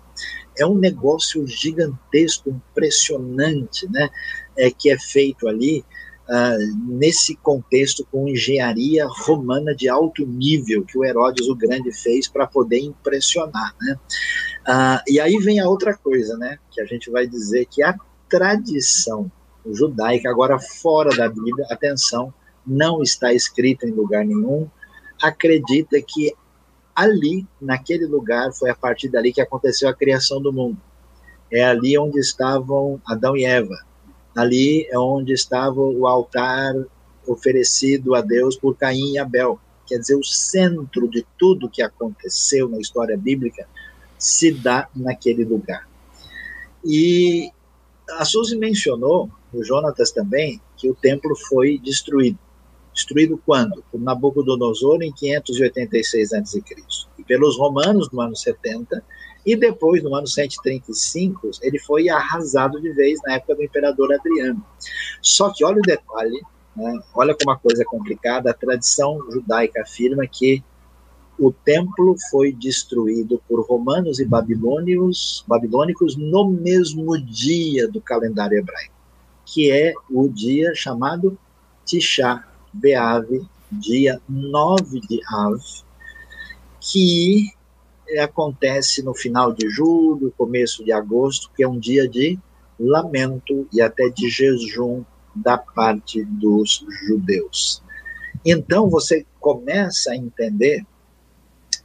É 0.59 0.67
um 0.67 0.75
negócio 0.75 1.47
gigantesco, 1.47 2.51
impressionante, 2.51 3.91
né? 3.91 4.11
É, 4.57 4.71
que 4.71 4.91
é 4.91 4.99
feito 4.99 5.49
ali 5.49 5.83
uh, 6.29 6.77
nesse 6.87 7.35
contexto 7.37 8.07
com 8.13 8.29
engenharia 8.29 9.07
romana 9.09 9.75
de 9.75 9.89
alto 9.89 10.27
nível 10.27 10.85
que 10.85 10.99
o 10.99 11.05
Herodes 11.05 11.49
o 11.49 11.55
Grande 11.55 11.91
fez 11.91 12.29
para 12.29 12.47
poder 12.47 12.81
impressionar, 12.81 13.75
né? 13.81 13.99
Uh, 14.69 15.03
e 15.09 15.19
aí 15.19 15.39
vem 15.39 15.59
a 15.59 15.69
outra 15.69 15.97
coisa, 15.97 16.37
né? 16.37 16.59
Que 16.71 16.83
a 16.83 16.85
gente 16.85 17.11
vai 17.11 17.27
dizer 17.27 17.65
que 17.65 17.83
a 17.83 17.97
tradição 18.29 19.33
judaica, 19.67 20.29
agora 20.29 20.59
fora 20.59 21.17
da 21.17 21.29
Bíblia, 21.29 21.67
atenção, 21.71 22.35
não 22.67 23.03
está 23.03 23.33
escrito 23.33 23.87
em 23.87 23.91
lugar 23.91 24.25
nenhum, 24.25 24.69
acredita 25.21 26.01
que 26.01 26.35
ali, 26.95 27.47
naquele 27.61 28.07
lugar, 28.07 28.53
foi 28.53 28.71
a 28.71 28.75
partir 28.75 29.09
dali 29.09 29.33
que 29.33 29.41
aconteceu 29.41 29.89
a 29.89 29.95
criação 29.95 30.41
do 30.41 30.53
mundo. 30.53 30.79
É 31.51 31.65
ali 31.65 31.99
onde 31.99 32.19
estavam 32.19 33.01
Adão 33.07 33.37
e 33.37 33.45
Eva. 33.45 33.77
Ali 34.37 34.87
é 34.91 34.99
onde 34.99 35.33
estava 35.33 35.81
o 35.81 36.07
altar 36.07 36.75
oferecido 37.27 38.15
a 38.15 38.21
Deus 38.21 38.57
por 38.57 38.77
Caim 38.77 39.15
e 39.15 39.19
Abel. 39.19 39.59
Quer 39.87 39.99
dizer, 39.99 40.15
o 40.15 40.25
centro 40.25 41.09
de 41.09 41.27
tudo 41.37 41.69
que 41.69 41.83
aconteceu 41.83 42.69
na 42.69 42.79
história 42.79 43.17
bíblica 43.17 43.67
se 44.19 44.53
dá 44.53 44.89
naquele 44.95 45.45
lugar. 45.45 45.89
E 46.85 47.51
a 48.11 48.25
Suzy 48.25 48.57
mencionou, 48.57 49.31
o 49.53 49.65
Jonatas 49.65 50.13
também, 50.13 50.61
que 50.77 50.89
o 50.89 50.95
templo 50.95 51.35
foi 51.37 51.79
destruído. 51.79 52.39
Destruído 52.95 53.41
quando? 53.45 53.85
Por 53.91 54.01
Nabucodonosor 54.01 55.03
em 55.03 55.13
586 55.13 56.33
a.C. 56.33 56.63
E 57.19 57.25
pelos 57.25 57.57
romanos 57.57 58.11
no 58.11 58.21
ano 58.21 58.37
70, 58.37 59.03
e 59.45 59.57
depois, 59.57 60.03
no 60.03 60.15
ano 60.15 60.27
135, 60.27 61.51
ele 61.63 61.79
foi 61.79 62.09
arrasado 62.09 62.81
de 62.81 62.93
vez 62.93 63.21
na 63.25 63.35
época 63.35 63.55
do 63.55 63.65
imperador 63.65 64.13
Adriano. 64.13 64.65
Só 65.23 65.51
que 65.51 65.65
olha 65.65 65.79
o 65.79 65.83
detalhe, 65.83 66.43
né? 66.77 67.01
olha 67.15 67.35
como 67.35 67.51
a 67.51 67.59
coisa 67.59 67.83
é 67.83 67.87
complicada, 67.87 68.51
a 68.51 68.55
tradição 68.55 69.19
judaica 69.31 69.83
afirma 69.83 70.27
que 70.27 70.63
o 71.39 71.51
templo 71.51 72.15
foi 72.31 72.53
destruído 72.53 73.43
por 73.49 73.67
romanos 73.67 74.21
e 74.21 74.27
babilônios, 74.27 75.43
babilônicos 75.49 76.17
no 76.17 76.51
mesmo 76.51 77.19
dia 77.19 77.89
do 77.89 77.99
calendário 77.99 78.59
hebraico, 78.59 78.93
que 79.47 79.71
é 79.71 79.95
o 80.11 80.29
dia 80.29 80.75
chamado 80.75 81.39
Tisha 81.87 82.45
Beave, 82.73 83.47
dia 83.71 84.21
9 84.29 85.01
de 85.01 85.21
Av, 85.29 85.59
que 86.81 87.53
acontece 88.21 89.03
no 89.03 89.15
final 89.15 89.53
de 89.53 89.69
julho, 89.69 90.35
começo 90.37 90.85
de 90.85 90.93
agosto, 90.93 91.51
que 91.55 91.63
é 91.63 91.69
um 91.69 91.79
dia 91.79 92.09
de 92.09 92.39
lamento 92.79 93.69
e 93.73 93.81
até 93.81 94.09
de 94.09 94.29
jejum 94.29 95.05
da 95.35 95.59
parte 95.59 96.25
dos 96.25 96.85
judeus. 97.07 97.83
Então 98.45 98.89
você 98.89 99.27
começa 99.39 100.13
a 100.13 100.17
entender 100.17 100.85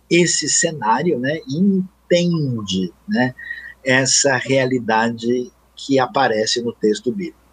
esse 0.10 0.48
cenário, 0.48 1.20
né, 1.20 1.40
entende, 1.48 2.94
né, 3.08 3.36
essa 3.84 4.38
realidade 4.38 5.52
que 5.76 6.00
aparece 6.00 6.62
no 6.62 6.74
texto 6.74 7.12
bíblico. 7.12 7.45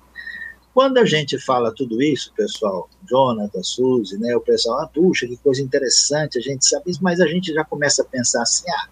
Quando 0.74 0.98
a 0.98 1.04
gente 1.04 1.38
fala 1.38 1.74
tudo 1.74 2.00
isso, 2.00 2.32
pessoal, 2.35 2.88
Jonathan, 3.08 3.62
Suzy, 3.62 4.16
né, 4.18 4.35
o 4.35 4.40
pessoal, 4.40 4.80
ah, 4.80 4.87
puxa, 4.87 5.26
que 5.26 5.37
coisa 5.37 5.61
interessante, 5.61 6.38
a 6.38 6.40
gente 6.40 6.66
sabe 6.66 6.90
isso, 6.90 7.00
mas 7.02 7.20
a 7.20 7.26
gente 7.26 7.52
já 7.52 7.62
começa 7.62 8.02
a 8.02 8.06
pensar 8.06 8.42
assim, 8.42 8.64
ah, 8.70 8.88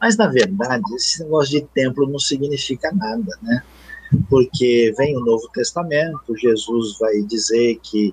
mas 0.00 0.16
na 0.16 0.26
verdade, 0.26 0.82
esse 0.96 1.22
negócio 1.22 1.60
de 1.60 1.66
templo 1.66 2.08
não 2.08 2.18
significa 2.18 2.90
nada, 2.90 3.38
né? 3.42 3.62
Porque 4.28 4.92
vem 4.96 5.16
o 5.16 5.20
Novo 5.20 5.48
Testamento, 5.52 6.36
Jesus 6.36 6.98
vai 6.98 7.22
dizer 7.22 7.78
que 7.80 8.12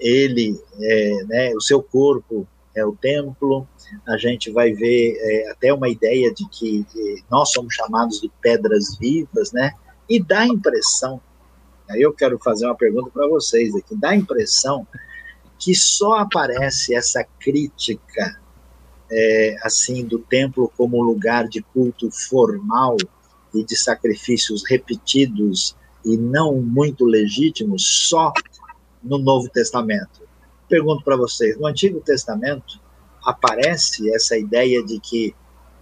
ele, 0.00 0.60
é, 0.80 1.24
né, 1.24 1.54
o 1.54 1.60
seu 1.60 1.80
corpo 1.82 2.48
é 2.74 2.84
o 2.84 2.96
templo, 2.96 3.66
a 4.06 4.16
gente 4.16 4.50
vai 4.50 4.72
ver 4.72 5.16
é, 5.20 5.50
até 5.50 5.72
uma 5.72 5.88
ideia 5.88 6.32
de 6.32 6.48
que 6.48 6.84
nós 7.30 7.52
somos 7.52 7.74
chamados 7.74 8.20
de 8.20 8.30
pedras 8.40 8.96
vivas, 8.98 9.52
né? 9.52 9.72
E 10.08 10.22
dá 10.22 10.40
a 10.40 10.46
impressão 10.46 11.20
Aí 11.88 12.02
eu 12.02 12.12
quero 12.12 12.38
fazer 12.38 12.66
uma 12.66 12.74
pergunta 12.74 13.10
para 13.10 13.26
vocês 13.28 13.74
aqui. 13.74 13.96
Dá 13.96 14.10
a 14.10 14.16
impressão 14.16 14.86
que 15.58 15.74
só 15.74 16.18
aparece 16.18 16.94
essa 16.94 17.24
crítica 17.40 18.40
é, 19.10 19.56
assim 19.62 20.04
do 20.04 20.18
templo 20.18 20.70
como 20.76 21.02
lugar 21.02 21.48
de 21.48 21.62
culto 21.62 22.10
formal 22.10 22.96
e 23.54 23.64
de 23.64 23.76
sacrifícios 23.76 24.62
repetidos 24.68 25.74
e 26.04 26.16
não 26.16 26.60
muito 26.60 27.04
legítimos 27.04 28.08
só 28.08 28.32
no 29.02 29.18
Novo 29.18 29.48
Testamento. 29.48 30.22
Pergunto 30.68 31.02
para 31.02 31.16
vocês, 31.16 31.58
no 31.58 31.66
Antigo 31.66 32.00
Testamento 32.00 32.80
aparece 33.24 34.14
essa 34.14 34.36
ideia 34.36 34.84
de 34.84 35.00
que 35.00 35.34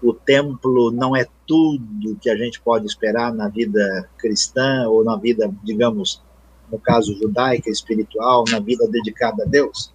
o 0.03 0.13
templo 0.13 0.91
não 0.91 1.17
é 1.17 1.27
tudo 1.47 2.17
que 2.21 2.29
a 2.29 2.37
gente 2.37 2.61
pode 2.61 2.87
esperar 2.87 3.33
na 3.33 3.49
vida 3.49 4.09
cristã 4.19 4.89
ou 4.89 5.05
na 5.05 5.17
vida, 5.17 5.51
digamos, 5.63 6.23
no 6.71 6.79
caso 6.79 7.17
judaica, 7.17 7.71
espiritual, 7.71 8.45
na 8.51 8.59
vida 8.59 8.87
dedicada 8.89 9.45
a 9.45 9.47
Deus? 9.47 9.93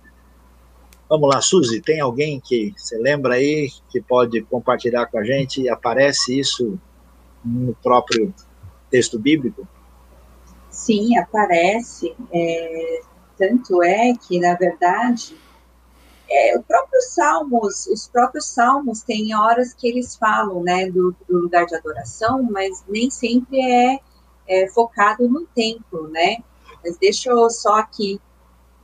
Vamos 1.09 1.29
lá, 1.29 1.41
Suzy, 1.41 1.81
tem 1.81 1.99
alguém 1.99 2.39
que 2.39 2.73
você 2.77 2.97
lembra 2.97 3.33
aí 3.35 3.69
que 3.89 4.01
pode 4.01 4.41
compartilhar 4.43 5.07
com 5.07 5.17
a 5.17 5.23
gente? 5.23 5.67
Aparece 5.67 6.39
isso 6.39 6.79
no 7.43 7.75
próprio 7.83 8.33
texto 8.89 9.19
bíblico? 9.19 9.67
Sim, 10.69 11.17
aparece. 11.17 12.15
É, 12.31 13.01
tanto 13.37 13.83
é 13.83 14.13
que, 14.13 14.39
na 14.39 14.55
verdade, 14.55 15.35
é, 16.31 16.57
o 16.57 16.63
próprio 16.63 17.01
Salmos, 17.01 17.85
os 17.87 18.07
próprios 18.07 18.45
Salmos 18.45 19.01
têm 19.01 19.35
horas 19.35 19.73
que 19.73 19.87
eles 19.87 20.15
falam, 20.15 20.63
né, 20.63 20.89
do, 20.89 21.13
do 21.27 21.39
lugar 21.39 21.65
de 21.65 21.75
adoração, 21.75 22.41
mas 22.41 22.83
nem 22.87 23.09
sempre 23.09 23.59
é, 23.59 23.99
é, 24.47 24.67
focado 24.69 25.27
no 25.27 25.45
templo, 25.47 26.07
né? 26.07 26.37
Mas 26.83 26.97
deixa 26.97 27.29
eu 27.29 27.49
só 27.49 27.75
aqui 27.75 28.19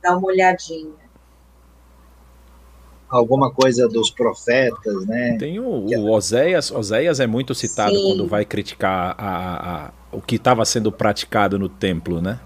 dar 0.02 0.18
uma 0.18 0.26
olhadinha. 0.26 1.08
Alguma 3.08 3.50
coisa 3.50 3.88
dos 3.88 4.10
profetas, 4.10 5.06
né? 5.06 5.38
Tem 5.38 5.58
o, 5.58 5.64
o 5.64 6.10
Oséias, 6.10 6.70
Oséias 6.70 7.18
é 7.18 7.26
muito 7.26 7.54
citado 7.54 7.96
Sim. 7.96 8.02
quando 8.02 8.26
vai 8.26 8.44
criticar 8.44 9.14
a, 9.16 9.86
a, 9.86 9.90
o 10.12 10.20
que 10.20 10.36
estava 10.36 10.62
sendo 10.66 10.92
praticado 10.92 11.58
no 11.58 11.70
templo, 11.70 12.20
né? 12.20 12.38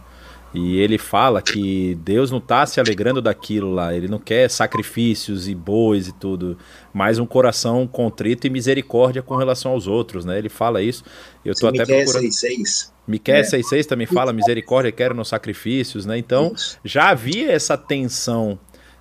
E 0.54 0.78
ele 0.78 0.98
fala 0.98 1.40
que 1.40 1.94
Deus 2.02 2.30
não 2.30 2.38
está 2.38 2.66
se 2.66 2.78
alegrando 2.78 3.22
daquilo 3.22 3.72
lá, 3.72 3.94
ele 3.94 4.06
não 4.06 4.18
quer 4.18 4.50
sacrifícios 4.50 5.48
e 5.48 5.54
bois 5.54 6.08
e 6.08 6.12
tudo, 6.12 6.58
mas 6.92 7.18
um 7.18 7.24
coração 7.24 7.86
contrito 7.86 8.46
e 8.46 8.50
misericórdia 8.50 9.22
com 9.22 9.34
relação 9.34 9.72
aos 9.72 9.86
outros, 9.86 10.26
né? 10.26 10.36
Ele 10.36 10.50
fala 10.50 10.82
isso. 10.82 11.04
Eu 11.42 11.54
Sim, 11.54 11.68
até 11.68 11.78
Miquel 11.78 12.04
procurando. 12.04 12.32
6, 12.32 12.92
Miquel 13.06 13.36
é. 13.36 13.42
6,6 13.42 13.86
também 13.86 14.06
fala 14.06 14.32
misericórdia 14.32 14.92
quero 14.92 15.14
nos 15.14 15.28
sacrifícios, 15.28 16.04
né? 16.04 16.18
Então 16.18 16.52
isso. 16.54 16.78
já 16.84 17.08
havia 17.08 17.50
essa 17.50 17.78
tensão, 17.78 18.58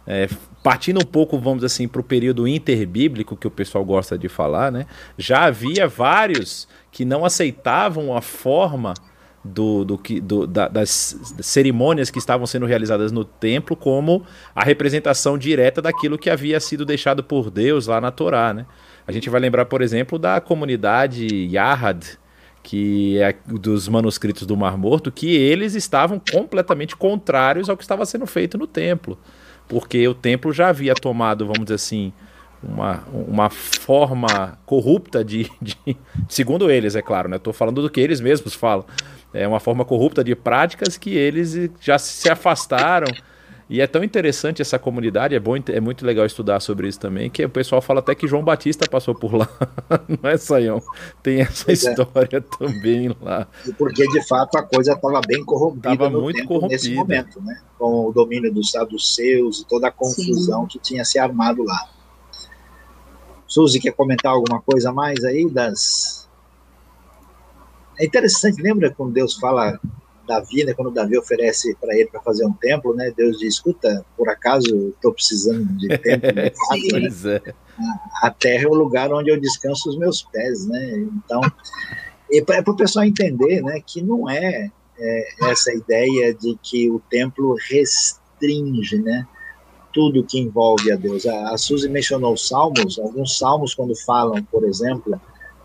é, 0.08 0.30
partindo 0.64 1.02
um 1.02 1.06
pouco, 1.06 1.38
vamos 1.38 1.66
assim, 1.66 1.86
para 1.86 2.00
o 2.00 2.04
período 2.04 2.48
interbíblico 2.48 3.36
que 3.36 3.48
o 3.48 3.52
pessoal 3.52 3.84
gosta 3.84 4.18
de 4.18 4.30
falar, 4.30 4.72
né? 4.72 4.86
Já 5.18 5.44
havia 5.44 5.86
vários 5.86 6.66
que 6.92 7.04
não 7.04 7.26
aceitavam 7.26 8.16
a 8.16 8.22
forma 8.22 8.94
do, 9.44 9.84
do, 9.84 10.00
do 10.22 10.48
da, 10.48 10.68
das 10.68 11.18
cerimônias 11.42 12.10
que 12.12 12.20
estavam 12.20 12.46
sendo 12.46 12.66
realizadas 12.66 13.12
no 13.12 13.26
templo 13.26 13.76
como 13.76 14.24
a 14.56 14.64
representação 14.64 15.38
direta 15.38 15.82
daquilo 15.82 16.18
que 16.18 16.30
havia 16.30 16.60
sido 16.60 16.86
deixado 16.86 17.24
por 17.24 17.50
Deus 17.50 17.88
lá 17.88 18.00
na 18.00 18.12
Torá, 18.12 18.54
né? 18.54 18.66
A 19.08 19.12
gente 19.12 19.30
vai 19.30 19.42
lembrar, 19.42 19.66
por 19.66 19.82
exemplo, 19.82 20.20
da 20.20 20.40
comunidade 20.40 21.28
Yahad, 21.52 22.20
que 22.62 23.20
é 23.20 23.36
dos 23.48 23.88
manuscritos 23.88 24.46
do 24.46 24.56
Mar 24.56 24.78
Morto, 24.78 25.12
que 25.12 25.36
eles 25.36 25.74
estavam 25.74 26.22
completamente 26.32 26.96
contrários 26.96 27.68
ao 27.68 27.76
que 27.76 27.84
estava 27.84 28.06
sendo 28.06 28.28
feito 28.28 28.58
no 28.58 28.68
templo, 28.68 29.18
porque 29.68 30.08
o 30.08 30.14
templo 30.14 30.54
já 30.54 30.70
havia 30.70 30.94
tomado, 30.94 31.46
vamos 31.46 31.64
dizer 31.64 31.76
assim, 31.76 32.14
uma, 32.64 33.04
uma 33.12 33.50
forma 33.50 34.60
corrupta 34.66 35.26
de, 35.26 35.50
de 35.60 35.76
segundo 36.30 36.70
eles, 36.70 36.96
é 36.96 37.02
claro, 37.02 37.28
né? 37.28 37.38
Estou 37.38 37.52
falando 37.52 37.82
do 37.82 37.90
que 37.90 38.00
eles 38.00 38.22
mesmos 38.22 38.54
falam, 38.54 38.86
é 39.34 39.48
uma 39.48 39.60
forma 39.60 39.86
corrupta 39.86 40.24
de 40.24 40.36
práticas 40.36 40.98
que 40.98 41.12
eles 41.12 41.70
já 41.80 41.98
se 41.98 42.30
afastaram. 42.30 43.08
E 43.70 43.80
é 43.80 43.88
tão 43.88 44.04
interessante 44.04 44.62
essa 44.62 44.78
comunidade, 44.78 45.34
é, 45.34 45.40
bom, 45.40 45.56
é 45.56 45.80
muito 45.80 46.06
legal 46.06 46.26
estudar 46.26 46.60
sobre 46.60 46.90
isso 46.90 47.00
também, 47.00 47.30
que 47.30 47.46
o 47.46 47.50
pessoal 47.50 47.82
fala 47.82 48.02
até 48.02 48.14
que 48.14 48.28
João 48.28 48.44
Batista 48.44 48.86
passou 48.86 49.16
por 49.16 49.34
lá, 49.34 49.48
não 50.22 50.30
é, 50.30 50.36
Saião? 50.36 50.84
Tem 51.24 51.40
essa 51.40 51.64
pois 51.64 51.86
é. 51.86 51.90
história 51.90 52.38
é. 52.38 52.42
também 52.42 53.16
lá. 53.22 53.48
E 53.66 53.72
porque, 53.72 54.06
de 54.06 54.28
fato, 54.28 54.58
a 54.58 54.62
coisa 54.62 54.92
estava 54.92 55.22
bem 55.26 55.46
corrompida 55.46 55.96
tava 55.96 56.10
muito 56.10 56.46
corrompida. 56.46 56.74
nesse 56.74 56.94
momento, 56.94 57.42
né? 57.42 57.62
Com 57.80 58.10
o 58.10 58.12
domínio 58.12 58.54
dos 58.54 58.72
saduceus 58.72 59.62
e 59.62 59.66
toda 59.66 59.88
a 59.88 59.92
confusão 59.92 60.64
Sim. 60.64 60.68
que 60.68 60.80
tinha 60.80 61.06
se 61.06 61.18
armado 61.18 61.64
lá. 61.64 61.90
Suzy, 63.48 63.80
quer 63.80 63.94
comentar 63.94 64.34
alguma 64.34 64.62
coisa 64.62 64.90
a 64.90 64.94
mais 64.94 65.24
aí 65.24 65.50
das 65.50 66.21
é 68.02 68.06
interessante, 68.06 68.62
lembra 68.62 68.90
quando 68.92 69.14
Deus 69.14 69.36
fala 69.36 69.80
Davi, 70.28 70.64
né, 70.64 70.74
quando 70.74 70.92
Davi 70.92 71.18
oferece 71.18 71.76
para 71.80 71.96
ele 71.96 72.10
para 72.10 72.20
fazer 72.22 72.46
um 72.46 72.54
templo, 72.54 72.96
né, 72.96 73.12
Deus 73.16 73.38
diz, 73.38 73.56
escuta, 73.56 74.04
por 74.18 74.28
acaso 74.28 74.90
estou 74.90 75.14
precisando 75.14 75.66
de 75.78 75.88
templo, 76.00 76.32
de 76.32 76.52
fato, 76.52 77.30
né? 77.30 77.42
É. 77.48 77.54
a 78.24 78.32
terra 78.32 78.64
é 78.64 78.68
o 78.68 78.74
lugar 78.74 79.14
onde 79.14 79.30
eu 79.30 79.40
descanso 79.40 79.90
os 79.90 79.98
meus 79.98 80.24
pés, 80.24 80.66
né, 80.68 81.08
então, 81.16 81.42
é 82.32 82.42
para 82.42 82.72
o 82.72 82.76
pessoal 82.76 83.06
entender, 83.06 83.62
né, 83.62 83.80
que 83.86 84.02
não 84.02 84.28
é, 84.28 84.72
é 84.98 85.28
essa 85.44 85.72
ideia 85.72 86.34
de 86.34 86.58
que 86.64 86.90
o 86.90 87.00
templo 87.10 87.56
restringe, 87.70 88.98
né, 88.98 89.28
tudo 89.94 90.24
que 90.24 90.40
envolve 90.40 90.90
a 90.92 90.96
Deus. 90.96 91.26
A, 91.26 91.50
a 91.50 91.58
Suzy 91.58 91.90
mencionou 91.90 92.34
os 92.34 92.48
salmos, 92.48 92.98
alguns 92.98 93.38
salmos 93.38 93.76
quando 93.76 93.94
falam, 94.06 94.42
por 94.46 94.64
exemplo, 94.64 95.20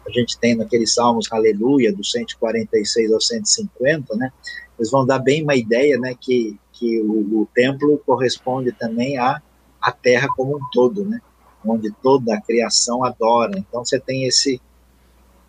a 0.06 0.10
gente 0.10 0.38
tem 0.38 0.54
naqueles 0.54 0.94
salmos 0.94 1.30
Aleluia, 1.32 1.92
do 1.92 2.04
146 2.04 3.12
ao 3.12 3.20
150, 3.20 4.14
né? 4.16 4.32
Eles 4.78 4.90
vão 4.90 5.04
dar 5.04 5.18
bem 5.18 5.42
uma 5.42 5.56
ideia, 5.56 5.98
né, 5.98 6.14
que, 6.20 6.58
que 6.72 7.00
o, 7.00 7.42
o 7.42 7.48
templo 7.54 7.98
corresponde 8.06 8.72
também 8.72 9.18
à, 9.18 9.42
à 9.80 9.90
terra 9.90 10.28
como 10.28 10.56
um 10.56 10.60
todo, 10.70 11.04
né? 11.04 11.20
Onde 11.64 11.90
toda 12.02 12.34
a 12.34 12.40
criação 12.40 13.02
adora. 13.02 13.58
Então 13.58 13.84
você 13.84 13.98
tem 13.98 14.24
esse, 14.24 14.60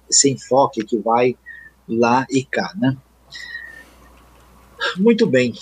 esse 0.09 0.31
enfoque 0.31 0.83
que 0.83 0.97
vai 0.97 1.37
lá 1.87 2.25
e 2.29 2.43
cá, 2.43 2.73
né? 2.75 2.97
Muito 4.97 5.27
bem. 5.27 5.53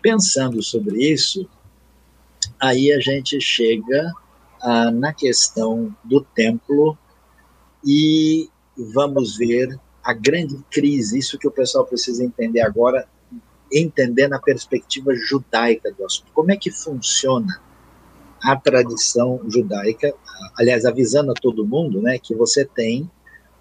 Pensando 0.00 0.62
sobre 0.62 1.12
isso, 1.12 1.48
aí 2.60 2.92
a 2.92 3.00
gente 3.00 3.40
chega 3.40 4.12
ah, 4.60 4.90
na 4.90 5.12
questão 5.12 5.94
do 6.04 6.20
templo 6.20 6.96
e 7.84 8.48
vamos 8.76 9.36
ver 9.36 9.78
a 10.02 10.12
grande 10.12 10.56
crise, 10.70 11.18
isso 11.18 11.38
que 11.38 11.46
o 11.46 11.50
pessoal 11.50 11.84
precisa 11.84 12.24
entender 12.24 12.60
agora, 12.60 13.06
entender 13.72 14.28
na 14.28 14.38
perspectiva 14.38 15.14
judaica 15.14 15.92
do 15.92 16.04
assunto. 16.04 16.32
Como 16.32 16.50
é 16.50 16.56
que 16.56 16.70
funciona 16.70 17.60
a 18.42 18.56
tradição 18.56 19.40
judaica? 19.48 20.12
Aliás, 20.58 20.84
avisando 20.84 21.30
a 21.30 21.34
todo 21.34 21.66
mundo 21.66 22.02
né, 22.02 22.18
que 22.18 22.34
você 22.34 22.64
tem 22.64 23.08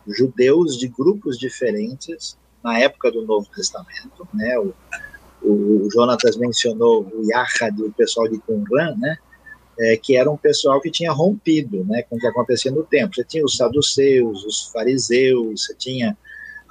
judeus 0.08 0.78
de 0.78 0.88
grupos 0.88 1.38
diferentes 1.38 2.38
na 2.64 2.80
época 2.80 3.12
do 3.12 3.26
Novo 3.26 3.48
Testamento, 3.56 4.28
né? 4.34 4.58
O, 4.60 4.74
o 5.44 5.90
Jonatas 5.92 6.38
mencionou 6.38 7.08
o 7.14 7.24
Yahad, 7.30 7.82
o 7.82 7.92
pessoal 7.92 8.28
de 8.28 8.40
Qumran, 8.40 8.96
né? 8.98 9.18
É, 9.82 9.98
que 9.98 10.16
era 10.16 10.30
um 10.30 10.38
pessoal 10.38 10.80
que 10.80 10.92
tinha 10.92 11.12
rompido 11.12 11.84
né, 11.86 12.04
com 12.04 12.16
o 12.16 12.20
que 12.20 12.28
acontecia 12.28 12.72
no 12.72 12.84
tempo. 12.84 13.16
Você 13.16 13.24
tinha 13.24 13.44
os 13.44 13.58
saduceus, 13.58 14.46
os 14.46 14.70
fariseus, 14.72 15.66
você 15.66 15.76
tinha 15.76 16.16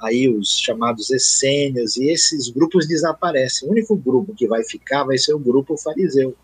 aí 0.01 0.29
os 0.29 0.57
chamados 0.57 1.11
essênios, 1.11 1.97
e 1.97 2.09
esses 2.09 2.49
grupos 2.49 2.87
desaparecem. 2.87 3.67
O 3.67 3.71
único 3.71 3.95
grupo 3.95 4.33
que 4.33 4.47
vai 4.47 4.63
ficar 4.63 5.03
vai 5.03 5.17
ser 5.17 5.33
o 5.33 5.39
grupo 5.39 5.77
fariseu. 5.77 6.35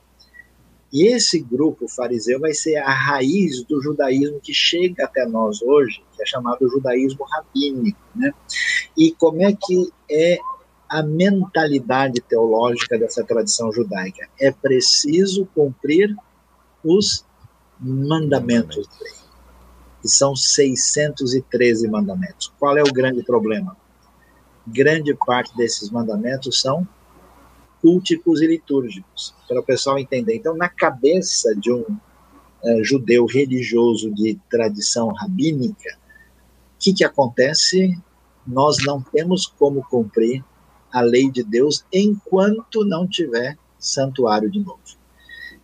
E 0.91 1.07
esse 1.07 1.39
grupo 1.39 1.87
fariseu 1.87 2.39
vai 2.39 2.53
ser 2.53 2.77
a 2.77 2.91
raiz 2.91 3.63
do 3.63 3.81
judaísmo 3.81 4.39
que 4.39 4.53
chega 4.53 5.05
até 5.05 5.25
nós 5.25 5.61
hoje, 5.61 6.01
que 6.15 6.21
é 6.21 6.25
chamado 6.25 6.69
judaísmo 6.69 7.25
rabínico. 7.25 7.99
Né? 8.15 8.31
E 8.97 9.11
como 9.11 9.41
é 9.41 9.53
que 9.53 9.89
é 10.09 10.37
a 10.89 11.01
mentalidade 11.01 12.21
teológica 12.21 12.97
dessa 12.97 13.23
tradição 13.23 13.71
judaica? 13.71 14.29
É 14.39 14.51
preciso 14.51 15.45
cumprir 15.53 16.15
os 16.83 17.25
mandamentos 17.79 18.87
da 18.87 18.93
lei, 19.03 19.13
que 20.01 20.07
são 20.07 20.35
613 20.35 21.87
mandamentos. 21.87 22.51
Qual 22.59 22.77
é 22.77 22.81
o 22.81 22.91
grande 22.91 23.23
problema? 23.23 23.75
Grande 24.65 25.13
parte 25.13 25.55
desses 25.55 25.89
mandamentos 25.89 26.59
são 26.61 26.87
culticos 27.81 28.41
e 28.41 28.47
litúrgicos, 28.47 29.33
para 29.47 29.59
o 29.59 29.63
pessoal 29.63 29.99
entender. 29.99 30.35
Então, 30.35 30.55
na 30.55 30.67
cabeça 30.67 31.55
de 31.55 31.71
um 31.71 31.81
uh, 31.81 32.83
judeu 32.83 33.25
religioso 33.25 34.13
de 34.13 34.39
tradição 34.49 35.09
rabínica, 35.09 35.97
o 36.75 36.79
que, 36.79 36.93
que 36.93 37.03
acontece? 37.03 37.97
Nós 38.45 38.77
não 38.85 39.01
temos 39.01 39.45
como 39.45 39.83
cumprir 39.83 40.43
a 40.91 41.01
lei 41.01 41.29
de 41.29 41.43
Deus 41.43 41.85
enquanto 41.91 42.85
não 42.85 43.07
tiver 43.07 43.57
santuário 43.77 44.49
de 44.49 44.59
novo. 44.59 44.81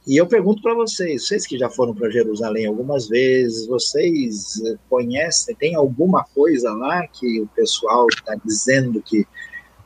E 0.05 0.17
eu 0.17 0.27
pergunto 0.27 0.61
para 0.61 0.73
vocês, 0.73 1.25
vocês 1.25 1.47
que 1.47 1.57
já 1.57 1.69
foram 1.69 1.95
para 1.95 2.09
Jerusalém 2.09 2.65
algumas 2.65 3.07
vezes, 3.07 3.65
vocês 3.67 4.61
conhecem, 4.89 5.55
tem 5.55 5.75
alguma 5.75 6.25
coisa 6.25 6.73
lá 6.73 7.07
que 7.07 7.39
o 7.39 7.47
pessoal 7.47 8.07
está 8.09 8.35
dizendo 8.43 9.01
que 9.01 9.25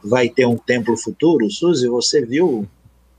vai 0.04 0.28
ter 0.28 0.48
um 0.48 0.58
templo 0.58 0.98
futuro? 0.98 1.50
Suzy, 1.52 1.88
você 1.88 2.26
viu 2.26 2.68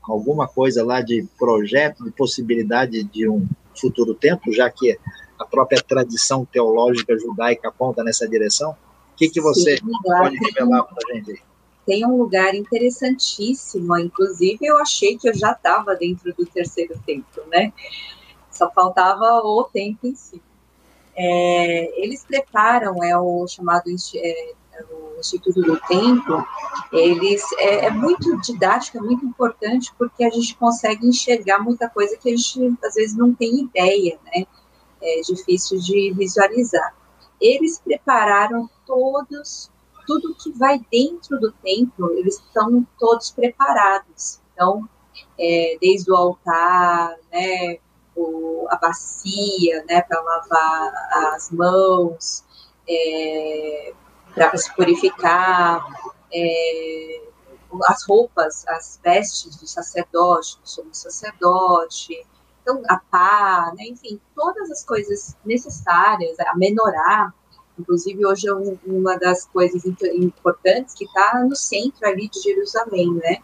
alguma 0.03 0.45
coisa 0.45 0.83
lá 0.83 1.01
de 1.01 1.25
projeto, 1.37 2.03
de 2.03 2.11
possibilidade 2.11 3.01
de 3.03 3.29
um 3.29 3.47
futuro 3.79 4.13
templo, 4.13 4.51
já 4.51 4.69
que 4.69 4.97
a 5.39 5.45
própria 5.45 5.81
tradição 5.81 6.45
teológica 6.45 7.17
judaica 7.17 7.69
aponta 7.69 8.03
nessa 8.03 8.27
direção? 8.27 8.71
O 8.71 9.15
que, 9.15 9.29
que 9.29 9.39
você 9.39 9.77
Sim, 9.77 9.85
pode 10.03 10.35
revelar 10.35 10.83
para 10.83 10.97
a 10.97 11.15
gente 11.15 11.31
aí? 11.31 11.48
Tem 11.89 12.05
um 12.05 12.17
lugar 12.17 12.53
interessantíssimo, 12.53 13.97
inclusive 13.97 14.59
eu 14.61 14.77
achei 14.77 15.17
que 15.17 15.27
eu 15.27 15.33
já 15.33 15.53
estava 15.53 15.95
dentro 15.95 16.31
do 16.35 16.45
terceiro 16.45 16.93
templo, 17.03 17.43
né? 17.47 17.73
Só 18.51 18.69
faltava 18.69 19.39
o 19.43 19.63
templo 19.63 20.07
em 20.07 20.13
si. 20.13 20.39
É, 21.15 21.99
eles 21.99 22.23
preparam, 22.23 23.03
é 23.03 23.17
o 23.17 23.47
chamado 23.47 23.89
é, 23.89 24.53
o 24.91 25.19
Instituto 25.19 25.63
do 25.63 25.79
Tempo, 25.87 26.45
eles 26.93 27.41
é, 27.57 27.87
é, 27.87 27.89
muito 27.89 28.39
didático, 28.39 28.99
é 28.99 29.01
muito 29.01 29.25
importante, 29.25 29.91
porque 29.97 30.23
a 30.23 30.29
gente 30.29 30.55
consegue 30.57 31.07
enxergar 31.07 31.57
muita 31.57 31.89
coisa 31.89 32.15
que 32.17 32.29
a 32.29 32.37
gente 32.37 32.77
às 32.85 32.93
vezes 32.93 33.17
não 33.17 33.33
tem 33.33 33.61
ideia, 33.61 34.19
né? 34.25 34.45
É 35.01 35.21
difícil 35.21 35.79
de 35.79 36.13
visualizar. 36.15 36.93
Eles 37.41 37.79
prepararam 37.79 38.69
todos, 38.85 39.71
tudo 40.09 40.33
que 40.33 40.51
vai 40.53 40.81
dentro 40.91 41.39
do 41.39 41.51
templo, 41.51 42.09
eles 42.17 42.39
estão 42.39 42.83
todos 42.97 43.29
preparados. 43.29 44.39
Então, 44.51 44.89
é, 45.37 45.77
desde 45.79 46.11
o 46.11 46.15
altar, 46.15 47.15
né, 47.31 47.77
o, 48.15 48.65
a 48.71 48.75
bacia, 48.77 49.85
né, 49.87 50.01
para 50.01 50.19
lavar 50.19 50.93
as 51.35 51.51
mãos, 51.51 52.43
é, 52.89 53.93
para 54.33 54.57
se 54.57 54.73
purificar, 54.75 55.85
é, 56.33 57.21
as 57.85 58.03
roupas, 58.07 58.67
as 58.67 58.99
vestes 59.03 59.57
do 59.57 59.67
sacerdote, 59.67 60.59
do 60.59 60.67
sumo 60.67 60.89
sacerdote, 60.91 62.25
então 62.63 62.81
a 62.89 62.97
pá, 62.97 63.71
né, 63.77 63.83
enfim, 63.85 64.19
todas 64.35 64.71
as 64.71 64.83
coisas 64.83 65.37
necessárias, 65.45 66.39
a 66.39 66.57
menorá, 66.57 67.31
inclusive 67.79 68.25
hoje 68.25 68.47
é 68.47 68.53
um, 68.53 68.77
uma 68.85 69.17
das 69.17 69.45
coisas 69.45 69.83
importantes 69.85 70.93
que 70.93 71.05
está 71.05 71.43
no 71.43 71.55
centro 71.55 72.07
ali 72.07 72.27
de 72.27 72.41
Jerusalém, 72.41 73.13
né, 73.13 73.37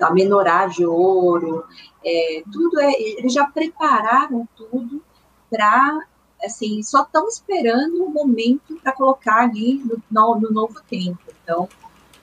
a 0.00 0.12
menorá 0.12 0.66
de 0.66 0.84
ouro, 0.84 1.64
é, 2.04 2.42
tudo 2.52 2.80
é, 2.80 2.92
eles 3.00 3.32
já 3.32 3.46
prepararam 3.46 4.48
tudo 4.56 5.02
para 5.50 6.00
assim, 6.44 6.82
só 6.82 7.02
estão 7.02 7.26
esperando 7.26 8.04
o 8.04 8.10
momento 8.10 8.76
para 8.82 8.92
colocar 8.92 9.44
ali 9.44 9.82
no, 9.84 10.02
no, 10.10 10.40
no, 10.40 10.50
novo 10.50 10.74
tempo. 10.88 11.18
Então, 11.42 11.68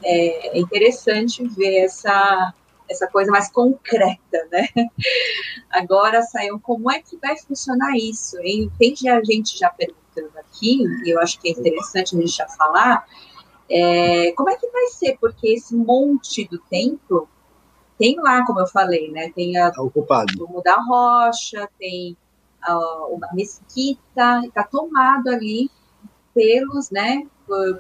é, 0.04 0.58
é 0.58 0.60
interessante 0.60 1.48
ver 1.48 1.86
essa, 1.86 2.54
essa 2.92 3.08
coisa 3.08 3.32
mais 3.32 3.50
concreta, 3.52 4.48
né? 4.52 4.68
Agora, 5.72 6.22
saiam, 6.22 6.60
como 6.60 6.92
é 6.92 7.02
que 7.02 7.18
vai 7.18 7.38
funcionar 7.38 7.96
isso? 7.96 8.38
Hein? 8.40 8.72
Tem 8.78 8.96
gente 8.96 9.58
já 9.58 9.70
perguntando 9.70 10.38
aqui, 10.38 10.84
e 11.06 11.10
eu 11.10 11.20
acho 11.20 11.40
que 11.40 11.48
é 11.48 11.52
interessante 11.52 12.16
a 12.16 12.20
gente 12.20 12.36
já 12.36 12.48
falar, 12.50 13.06
é, 13.70 14.32
como 14.34 14.50
é 14.50 14.56
que 14.58 14.70
vai 14.70 14.88
ser? 14.88 15.18
Porque 15.20 15.54
esse 15.54 15.76
monte 15.76 16.48
do 16.48 16.60
templo 16.60 17.28
tem 17.98 18.20
lá, 18.20 18.46
como 18.46 18.60
eu 18.60 18.68
falei, 18.68 19.12
né? 19.12 19.32
Tem 19.34 19.58
a, 19.58 19.72
tá 19.72 19.82
ocupado. 19.82 20.34
o 20.40 20.62
da 20.62 20.76
Rocha, 20.76 21.70
tem 21.80 22.18
a 22.62 23.34
mesquita, 23.34 24.42
está 24.46 24.64
tomado 24.64 25.30
ali 25.30 25.70
pelos, 26.34 26.90
né, 26.90 27.28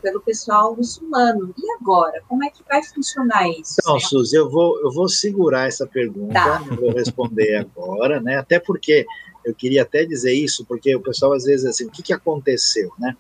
pelo 0.02 0.22
pessoal 0.22 0.76
muçulmano. 0.76 1.54
E 1.58 1.72
agora, 1.80 2.22
como 2.28 2.44
é 2.44 2.50
que 2.50 2.64
vai 2.68 2.84
funcionar 2.84 3.50
isso? 3.50 3.76
Então, 3.80 4.00
Suzy, 4.00 4.36
eu 4.36 4.50
vou, 4.50 4.80
eu 4.82 4.92
vou 4.92 5.08
segurar 5.08 5.68
essa 5.68 5.86
pergunta, 5.86 6.34
tá. 6.34 6.60
não 6.60 6.76
vou 6.76 6.92
responder 6.92 7.56
agora, 7.56 8.20
né? 8.20 8.38
Até 8.38 8.60
porque 8.60 9.06
eu 9.46 9.56
queria 9.56 9.84
até 9.84 10.06
dizer 10.06 10.34
isso, 10.34 10.66
porque 10.66 10.96
o 10.96 11.02
pessoal 11.02 11.34
às 11.34 11.44
vezes 11.44 11.66
assim, 11.66 11.86
o 11.86 11.90
que, 11.90 12.04
que 12.04 12.14
aconteceu, 12.14 12.92
né? 13.00 13.16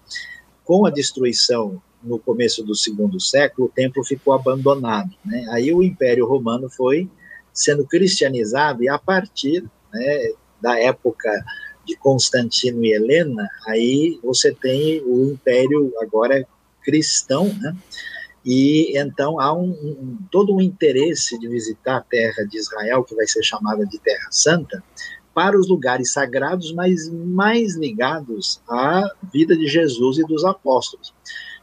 Com 0.63 0.85
a 0.85 0.89
destruição 0.89 1.81
no 2.03 2.19
começo 2.19 2.63
do 2.63 2.75
segundo 2.75 3.19
século, 3.19 3.67
o 3.67 3.71
templo 3.71 4.03
ficou 4.03 4.33
abandonado, 4.33 5.11
né? 5.23 5.45
Aí 5.51 5.73
o 5.73 5.83
Império 5.83 6.27
Romano 6.27 6.69
foi 6.69 7.09
sendo 7.53 7.85
cristianizado 7.85 8.83
e 8.83 8.89
a 8.89 8.97
partir 8.97 9.63
né, 9.93 10.31
da 10.61 10.79
época 10.79 11.29
de 11.85 11.95
Constantino 11.95 12.83
e 12.85 12.93
Helena, 12.93 13.47
aí 13.67 14.19
você 14.23 14.53
tem 14.53 15.01
o 15.01 15.31
império 15.31 15.93
agora 15.99 16.45
cristão, 16.83 17.45
né? 17.59 17.75
E 18.45 18.97
então 18.97 19.39
há 19.39 19.53
um, 19.53 19.69
um, 19.69 20.17
todo 20.31 20.55
um 20.55 20.61
interesse 20.61 21.37
de 21.39 21.47
visitar 21.47 21.97
a 21.97 22.01
terra 22.01 22.43
de 22.43 22.57
Israel, 22.57 23.03
que 23.03 23.15
vai 23.15 23.27
ser 23.27 23.43
chamada 23.43 23.85
de 23.85 23.99
Terra 23.99 24.27
Santa, 24.31 24.83
para 25.33 25.57
os 25.57 25.69
lugares 25.69 26.11
sagrados, 26.11 26.73
mas 26.73 27.09
mais 27.09 27.75
ligados 27.75 28.59
à 28.67 29.09
vida 29.31 29.55
de 29.55 29.67
Jesus 29.67 30.17
e 30.17 30.23
dos 30.23 30.43
apóstolos. 30.43 31.13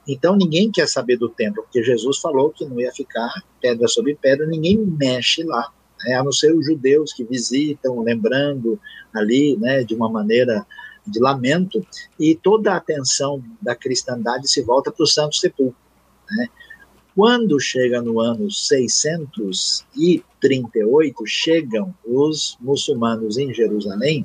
Então 0.06 0.36
ninguém 0.36 0.70
quer 0.70 0.88
saber 0.88 1.16
do 1.16 1.28
templo, 1.28 1.62
porque 1.62 1.82
Jesus 1.82 2.18
falou 2.18 2.50
que 2.50 2.64
não 2.64 2.80
ia 2.80 2.92
ficar 2.92 3.30
pedra 3.60 3.88
sobre 3.88 4.14
pedra, 4.14 4.46
ninguém 4.46 4.78
mexe 4.78 5.42
lá 5.42 5.72
né, 6.04 6.14
a 6.14 6.22
não 6.22 6.30
ser 6.32 6.54
os 6.54 6.66
judeus 6.66 7.12
que 7.12 7.24
visitam, 7.24 8.00
lembrando 8.02 8.78
ali, 9.14 9.56
né, 9.56 9.82
de 9.84 9.94
uma 9.94 10.08
maneira 10.08 10.66
de 11.06 11.20
lamento, 11.20 11.86
e 12.18 12.34
toda 12.34 12.72
a 12.72 12.76
atenção 12.76 13.44
da 13.60 13.74
cristandade 13.74 14.48
se 14.48 14.62
volta 14.62 14.90
para 14.92 15.04
o 15.04 15.06
Santo 15.06 15.36
Sepulcro. 15.36 15.76
Né. 16.30 16.48
Quando 17.14 17.58
chega 17.58 18.02
no 18.02 18.20
ano 18.20 18.50
638, 18.50 21.26
chegam 21.26 21.94
os 22.04 22.58
muçulmanos 22.60 23.38
em 23.38 23.52
Jerusalém 23.52 24.24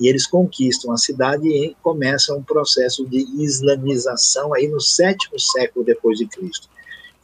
e 0.00 0.08
eles 0.08 0.26
conquistam 0.26 0.92
a 0.92 0.96
cidade 0.96 1.48
e 1.48 1.76
começa 1.82 2.34
um 2.34 2.42
processo 2.42 3.04
de 3.06 3.18
islamização 3.42 4.54
aí 4.54 4.68
no 4.68 4.80
sétimo 4.80 5.38
século 5.40 5.84
depois 5.84 6.18
de 6.18 6.26
Cristo. 6.26 6.68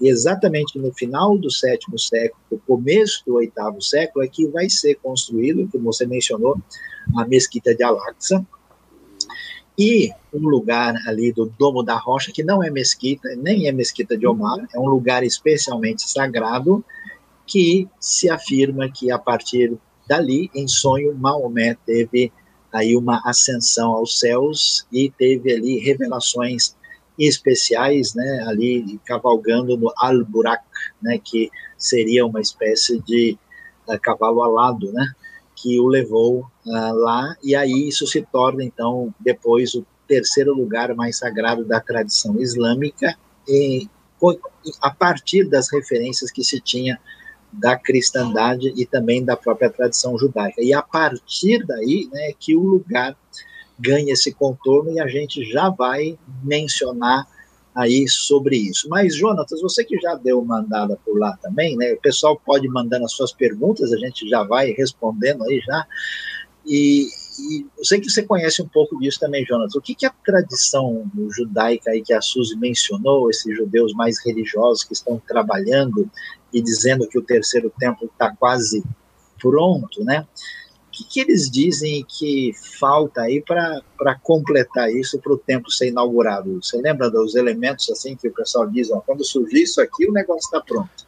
E 0.00 0.08
exatamente 0.08 0.78
no 0.78 0.92
final 0.92 1.38
do 1.38 1.50
sétimo 1.50 1.98
século, 1.98 2.60
começo 2.66 3.22
do 3.26 3.34
oitavo 3.34 3.80
século, 3.80 4.24
é 4.24 4.28
que 4.28 4.46
vai 4.48 4.68
ser 4.68 4.96
construído, 4.96 5.68
como 5.70 5.84
você 5.84 6.06
mencionou, 6.06 6.60
a 7.16 7.26
mesquita 7.26 7.74
de 7.74 7.82
Al-Aqsa, 7.82 8.44
e 9.78 10.10
um 10.32 10.48
lugar 10.48 10.94
ali 11.06 11.32
do 11.32 11.46
Domo 11.58 11.82
da 11.82 11.96
Rocha, 11.96 12.30
que 12.32 12.44
não 12.44 12.62
é 12.62 12.70
mesquita, 12.70 13.34
nem 13.36 13.66
é 13.66 13.72
mesquita 13.72 14.16
de 14.16 14.26
Omar, 14.26 14.68
é 14.72 14.78
um 14.78 14.88
lugar 14.88 15.24
especialmente 15.24 16.08
sagrado, 16.08 16.84
que 17.46 17.88
se 18.00 18.30
afirma 18.30 18.88
que 18.88 19.10
a 19.10 19.18
partir 19.18 19.76
dali, 20.08 20.50
em 20.54 20.68
sonho, 20.68 21.14
Maomé 21.14 21.76
teve 21.84 22.32
aí 22.72 22.96
uma 22.96 23.20
ascensão 23.24 23.92
aos 23.92 24.18
céus 24.18 24.86
e 24.92 25.10
teve 25.10 25.52
ali 25.52 25.78
revelações 25.78 26.76
especiais, 27.18 28.14
né, 28.14 28.44
ali 28.46 29.00
cavalgando 29.04 29.76
no 29.76 29.92
Al-Burak, 29.96 30.62
né, 31.02 31.18
que 31.22 31.50
seria 31.78 32.26
uma 32.26 32.40
espécie 32.40 33.00
de 33.00 33.38
uh, 33.88 33.98
cavalo 34.00 34.42
alado, 34.42 34.92
né, 34.92 35.12
que 35.54 35.78
o 35.78 35.86
levou 35.86 36.40
uh, 36.66 36.94
lá, 36.94 37.36
e 37.42 37.54
aí 37.54 37.88
isso 37.88 38.06
se 38.06 38.22
torna, 38.22 38.64
então, 38.64 39.14
depois 39.20 39.74
o 39.74 39.86
terceiro 40.08 40.52
lugar 40.52 40.94
mais 40.94 41.18
sagrado 41.18 41.64
da 41.64 41.80
tradição 41.80 42.40
islâmica, 42.40 43.16
e, 43.48 43.88
a 44.80 44.90
partir 44.90 45.44
das 45.44 45.70
referências 45.70 46.30
que 46.30 46.42
se 46.42 46.60
tinha 46.60 46.98
da 47.52 47.76
cristandade 47.76 48.72
e 48.76 48.84
também 48.84 49.24
da 49.24 49.36
própria 49.36 49.70
tradição 49.70 50.18
judaica. 50.18 50.60
E 50.62 50.72
a 50.72 50.82
partir 50.82 51.64
daí, 51.64 52.08
né, 52.12 52.32
que 52.38 52.56
o 52.56 52.62
lugar 52.62 53.16
ganha 53.78 54.12
esse 54.12 54.32
contorno 54.32 54.92
e 54.92 55.00
a 55.00 55.06
gente 55.06 55.44
já 55.50 55.68
vai 55.68 56.18
mencionar 56.42 57.26
aí 57.74 58.06
sobre 58.08 58.56
isso. 58.56 58.88
Mas, 58.88 59.16
Jonatas, 59.16 59.60
você 59.60 59.84
que 59.84 59.98
já 59.98 60.14
deu 60.14 60.40
uma 60.40 60.60
andada 60.60 60.96
por 61.04 61.18
lá 61.18 61.36
também, 61.42 61.76
né? 61.76 61.92
O 61.92 62.00
pessoal 62.00 62.40
pode 62.44 62.68
mandando 62.68 63.04
as 63.04 63.12
suas 63.12 63.32
perguntas, 63.32 63.92
a 63.92 63.98
gente 63.98 64.28
já 64.28 64.44
vai 64.44 64.70
respondendo 64.70 65.42
aí 65.44 65.60
já. 65.60 65.86
E, 66.64 67.08
e 67.38 67.66
eu 67.76 67.84
sei 67.84 68.00
que 68.00 68.08
você 68.08 68.22
conhece 68.22 68.62
um 68.62 68.68
pouco 68.68 68.98
disso 68.98 69.18
também, 69.18 69.44
Jonas. 69.44 69.74
O 69.74 69.80
que, 69.80 69.94
que 69.94 70.06
a 70.06 70.10
tradição 70.24 71.10
judaica 71.36 71.90
aí 71.90 72.00
que 72.00 72.12
a 72.12 72.20
Suzy 72.20 72.56
mencionou, 72.56 73.28
esses 73.28 73.54
judeus 73.56 73.92
mais 73.92 74.24
religiosos 74.24 74.84
que 74.84 74.92
estão 74.92 75.20
trabalhando 75.26 76.08
e 76.52 76.62
dizendo 76.62 77.08
que 77.08 77.18
o 77.18 77.22
terceiro 77.22 77.72
templo 77.78 78.06
está 78.06 78.34
quase 78.36 78.84
pronto, 79.40 80.04
né? 80.04 80.26
Que, 80.94 81.04
que 81.04 81.20
eles 81.20 81.50
dizem 81.50 82.04
que 82.08 82.52
falta 82.78 83.22
aí 83.22 83.42
para 83.42 84.14
completar 84.22 84.90
isso 84.90 85.18
para 85.18 85.32
o 85.32 85.38
templo 85.38 85.70
ser 85.70 85.88
inaugurado? 85.88 86.62
Você 86.62 86.80
lembra 86.80 87.10
dos 87.10 87.34
elementos 87.34 87.90
assim 87.90 88.14
que 88.14 88.28
o 88.28 88.32
pessoal 88.32 88.68
diz, 88.68 88.90
ó, 88.90 89.00
quando 89.00 89.24
surgir 89.24 89.62
isso 89.62 89.80
aqui, 89.80 90.08
o 90.08 90.12
negócio 90.12 90.46
está 90.46 90.60
pronto? 90.60 91.04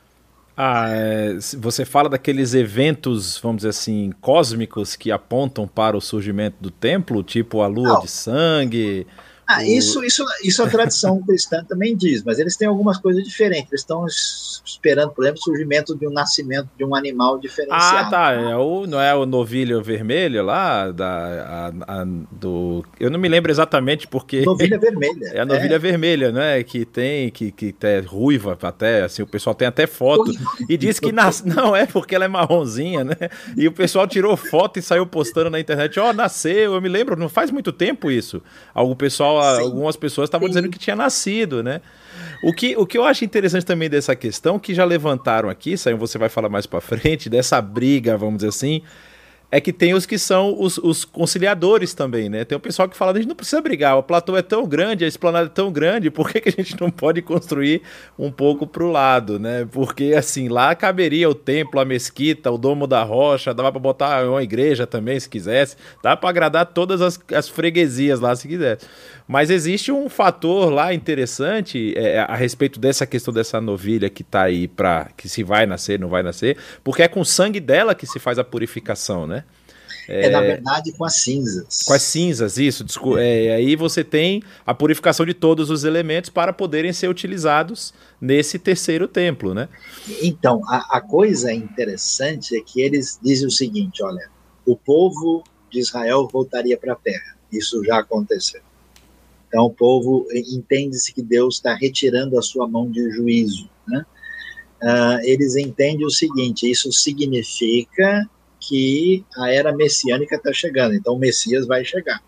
Ah, 0.56 0.88
é, 0.88 1.36
você 1.58 1.84
fala 1.84 2.08
daqueles 2.08 2.54
eventos, 2.54 3.38
vamos 3.38 3.58
dizer 3.58 3.68
assim, 3.68 4.10
cósmicos 4.20 4.96
que 4.96 5.12
apontam 5.12 5.68
para 5.68 5.96
o 5.96 6.00
surgimento 6.00 6.56
do 6.60 6.70
templo, 6.70 7.22
tipo 7.22 7.60
a 7.60 7.66
lua 7.66 7.94
Não. 7.94 8.00
de 8.00 8.08
sangue, 8.08 9.06
ah, 9.48 9.64
isso, 9.64 10.04
isso, 10.04 10.24
isso 10.42 10.60
a 10.60 10.68
tradição 10.68 11.22
cristã 11.24 11.62
também 11.62 11.96
diz, 11.96 12.24
mas 12.24 12.40
eles 12.40 12.56
têm 12.56 12.66
algumas 12.66 12.98
coisas 12.98 13.22
diferentes. 13.22 13.70
Eles 13.70 13.82
estão 13.82 14.04
esperando, 14.64 15.12
por 15.12 15.24
exemplo, 15.24 15.40
o 15.40 15.44
surgimento 15.44 15.96
de 15.96 16.06
um 16.06 16.10
nascimento 16.10 16.68
de 16.76 16.84
um 16.84 16.96
animal 16.96 17.38
diferenciado. 17.38 18.08
Ah, 18.08 18.10
tá. 18.10 18.32
É 18.32 18.56
o, 18.56 18.86
não 18.86 19.00
é 19.00 19.14
o 19.14 19.24
novilho 19.24 19.80
vermelho 19.80 20.44
lá? 20.44 20.90
Da, 20.90 21.72
a, 21.86 22.00
a, 22.00 22.04
do, 22.32 22.84
eu 22.98 23.08
não 23.08 23.20
me 23.20 23.28
lembro 23.28 23.52
exatamente 23.52 24.08
porque. 24.08 24.42
Novilha 24.42 24.78
vermelha. 24.78 25.06
É 25.36 25.40
a 25.40 25.44
novilha 25.44 25.74
é. 25.74 25.78
vermelha, 25.78 26.32
né? 26.32 26.62
Que 26.62 26.84
tem, 26.84 27.30
que, 27.30 27.50
que 27.50 27.74
é 27.82 28.00
ruiva 28.00 28.56
até, 28.62 29.02
assim, 29.02 29.22
o 29.22 29.26
pessoal 29.26 29.54
tem 29.54 29.68
até 29.68 29.86
foto. 29.86 30.32
E 30.68 30.76
diz 30.76 30.98
que 30.98 31.12
nas, 31.12 31.42
não 31.44 31.76
é 31.76 31.84
porque 31.84 32.14
ela 32.14 32.24
é 32.24 32.28
marronzinha, 32.28 33.04
né? 33.04 33.16
E 33.56 33.68
o 33.68 33.72
pessoal 33.72 34.06
tirou 34.06 34.36
foto 34.36 34.78
e 34.78 34.82
saiu 34.82 35.06
postando 35.06 35.50
na 35.50 35.60
internet: 35.60 35.98
ó, 36.00 36.10
oh, 36.10 36.12
nasceu. 36.12 36.74
Eu 36.74 36.80
me 36.80 36.88
lembro, 36.88 37.16
não 37.16 37.28
faz 37.28 37.50
muito 37.50 37.72
tempo 37.72 38.10
isso. 38.10 38.42
Algum 38.74 38.94
pessoal 38.94 39.35
tal. 39.40 39.56
Sim. 39.56 39.62
Algumas 39.62 39.96
pessoas 39.96 40.28
estavam 40.28 40.48
dizendo 40.48 40.68
que 40.68 40.78
tinha 40.78 40.96
nascido, 40.96 41.62
né? 41.62 41.80
O 42.42 42.52
que, 42.52 42.76
o 42.76 42.86
que 42.86 42.98
eu 42.98 43.04
acho 43.04 43.24
interessante 43.24 43.64
também 43.64 43.88
dessa 43.88 44.14
questão, 44.14 44.58
que 44.58 44.74
já 44.74 44.84
levantaram 44.84 45.48
aqui, 45.48 45.76
Saiu, 45.76 45.96
você 45.96 46.18
vai 46.18 46.28
falar 46.28 46.48
mais 46.48 46.66
para 46.66 46.80
frente, 46.80 47.28
dessa 47.28 47.60
briga, 47.60 48.16
vamos 48.16 48.36
dizer 48.36 48.48
assim, 48.48 48.82
é 49.56 49.60
que 49.60 49.72
tem 49.72 49.94
os 49.94 50.04
que 50.04 50.18
são 50.18 50.54
os, 50.60 50.76
os, 50.76 51.02
conciliadores 51.02 51.94
também, 51.94 52.28
né? 52.28 52.44
Tem 52.44 52.58
o 52.58 52.60
pessoal 52.60 52.86
que 52.86 52.94
fala, 52.94 53.12
a 53.12 53.14
gente 53.14 53.26
não 53.26 53.34
precisa 53.34 53.62
brigar, 53.62 53.96
o 53.96 54.02
platô 54.02 54.36
é 54.36 54.42
tão 54.42 54.66
grande, 54.66 55.02
a 55.02 55.08
esplanada 55.08 55.46
é 55.46 55.48
tão 55.48 55.72
grande, 55.72 56.10
por 56.10 56.30
que, 56.30 56.42
que 56.42 56.50
a 56.50 56.52
gente 56.52 56.78
não 56.78 56.90
pode 56.90 57.22
construir 57.22 57.80
um 58.18 58.30
pouco 58.30 58.66
para 58.66 58.84
o 58.84 58.90
lado, 58.90 59.38
né? 59.38 59.66
Porque, 59.72 60.12
assim, 60.14 60.48
lá 60.48 60.74
caberia 60.74 61.26
o 61.26 61.34
templo, 61.34 61.80
a 61.80 61.86
mesquita, 61.86 62.50
o 62.50 62.58
domo 62.58 62.86
da 62.86 63.02
rocha, 63.02 63.54
dava 63.54 63.72
para 63.72 63.80
botar 63.80 64.28
uma 64.28 64.42
igreja 64.42 64.86
também, 64.86 65.18
se 65.18 65.26
quisesse, 65.26 65.74
dá 66.02 66.14
para 66.14 66.28
agradar 66.28 66.66
todas 66.66 67.00
as, 67.00 67.18
as 67.34 67.48
freguesias 67.48 68.20
lá, 68.20 68.36
se 68.36 68.46
quisesse. 68.46 68.86
Mas 69.26 69.48
existe 69.48 69.90
um 69.90 70.10
fator 70.10 70.70
lá 70.70 70.92
interessante 70.92 71.94
é, 71.96 72.20
a 72.20 72.36
respeito 72.36 72.78
dessa 72.78 73.06
questão 73.06 73.32
dessa 73.32 73.58
novilha 73.58 74.10
que 74.10 74.20
está 74.20 74.42
aí 74.42 74.68
para 74.68 75.08
que 75.16 75.30
se 75.30 75.42
vai 75.42 75.64
nascer, 75.64 75.98
não 75.98 76.08
vai 76.08 76.22
nascer, 76.22 76.58
porque 76.84 77.02
é 77.02 77.08
com 77.08 77.20
o 77.20 77.24
sangue 77.24 77.58
dela 77.58 77.94
que 77.94 78.06
se 78.06 78.18
faz 78.18 78.38
a 78.38 78.44
purificação, 78.44 79.26
né? 79.26 79.44
É, 80.08 80.26
é, 80.26 80.30
na 80.30 80.40
verdade, 80.40 80.92
com 80.92 81.04
as 81.04 81.16
cinzas. 81.16 81.82
Com 81.82 81.92
as 81.92 82.02
cinzas, 82.02 82.56
isso. 82.58 82.84
É, 83.18 83.54
aí 83.54 83.74
você 83.74 84.04
tem 84.04 84.42
a 84.64 84.72
purificação 84.72 85.26
de 85.26 85.34
todos 85.34 85.68
os 85.70 85.84
elementos 85.84 86.30
para 86.30 86.52
poderem 86.52 86.92
ser 86.92 87.08
utilizados 87.08 87.92
nesse 88.20 88.58
terceiro 88.58 89.08
templo, 89.08 89.52
né? 89.52 89.68
Então, 90.22 90.60
a, 90.68 90.98
a 90.98 91.00
coisa 91.00 91.52
interessante 91.52 92.56
é 92.56 92.60
que 92.60 92.80
eles 92.80 93.18
dizem 93.22 93.48
o 93.48 93.50
seguinte: 93.50 94.02
olha, 94.02 94.30
o 94.64 94.76
povo 94.76 95.42
de 95.70 95.80
Israel 95.80 96.28
voltaria 96.30 96.76
para 96.76 96.92
a 96.92 96.96
terra. 96.96 97.36
Isso 97.50 97.84
já 97.84 97.98
aconteceu. 97.98 98.60
Então, 99.48 99.64
o 99.64 99.70
povo 99.72 100.26
entende-se 100.32 101.12
que 101.12 101.22
Deus 101.22 101.56
está 101.56 101.74
retirando 101.74 102.38
a 102.38 102.42
sua 102.42 102.68
mão 102.68 102.90
de 102.90 103.10
juízo. 103.10 103.68
Né? 103.86 104.04
Uh, 104.82 105.18
eles 105.24 105.56
entendem 105.56 106.06
o 106.06 106.10
seguinte: 106.10 106.70
isso 106.70 106.92
significa 106.92 108.28
que 108.66 109.24
a 109.36 109.50
era 109.50 109.74
messiânica 109.74 110.36
está 110.36 110.52
chegando, 110.52 110.94
então 110.94 111.14
o 111.14 111.18
Messias 111.18 111.66
vai 111.66 111.84
chegar. 111.84 112.22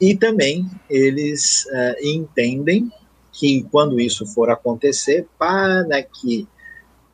E 0.00 0.16
também 0.16 0.68
eles 0.90 1.64
uh, 1.66 2.06
entendem 2.06 2.90
que 3.32 3.62
quando 3.70 4.00
isso 4.00 4.26
for 4.26 4.50
acontecer, 4.50 5.26
para 5.38 6.02
que 6.02 6.46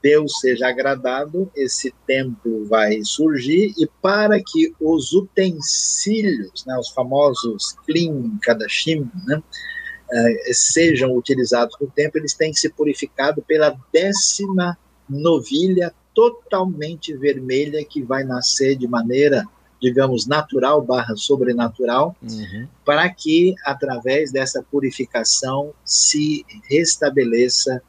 Deus 0.02 0.38
seja 0.40 0.68
agradado, 0.68 1.50
esse 1.54 1.92
templo 2.06 2.64
vai 2.66 3.00
surgir 3.02 3.74
e 3.76 3.86
para 4.00 4.40
que 4.40 4.72
os 4.80 5.12
utensílios, 5.12 6.64
né, 6.66 6.78
os 6.78 6.88
famosos 6.90 7.76
klim, 7.84 8.38
kadashim, 8.42 9.10
né, 9.26 9.36
uh, 9.38 10.54
sejam 10.54 11.14
utilizados 11.14 11.76
no 11.80 11.88
templo, 11.88 12.20
eles 12.20 12.34
têm 12.34 12.52
que 12.52 12.60
ser 12.60 12.70
purificados 12.70 13.44
pela 13.44 13.76
décima 13.92 14.78
novilha 15.08 15.92
totalmente 16.18 17.16
vermelha 17.16 17.84
que 17.84 18.02
vai 18.02 18.24
nascer 18.24 18.74
de 18.76 18.88
maneira, 18.88 19.44
digamos, 19.80 20.26
natural 20.26 20.82
barra 20.82 21.14
sobrenatural, 21.14 22.16
uhum. 22.20 22.66
para 22.84 23.08
que, 23.08 23.54
através 23.64 24.32
dessa 24.32 24.60
purificação, 24.60 25.72
se 25.84 26.44
restabeleça 26.68 27.80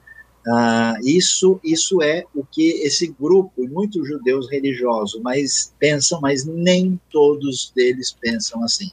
Uh, 0.48 0.98
isso, 1.06 1.60
isso 1.64 2.02
é 2.02 2.24
o 2.34 2.44
que 2.46 2.82
esse 2.82 3.08
grupo, 3.20 3.62
e 3.64 3.68
muitos 3.68 4.08
judeus 4.08 4.50
religiosos, 4.50 5.22
mas 5.22 5.74
pensam, 5.78 6.20
mas 6.22 6.46
nem 6.46 7.00
todos 7.12 7.72
deles 7.76 8.16
pensam 8.20 8.64
assim. 8.64 8.90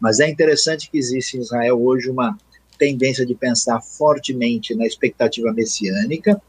Mas 0.00 0.18
é 0.18 0.28
interessante 0.28 0.90
que 0.90 0.98
existe 0.98 1.38
em 1.38 1.40
Israel 1.40 1.80
hoje 1.80 2.10
uma 2.10 2.36
tendência 2.76 3.24
de 3.24 3.34
pensar 3.34 3.80
fortemente 3.80 4.74
na 4.74 4.84
expectativa 4.84 5.52
messiânica. 5.52 6.42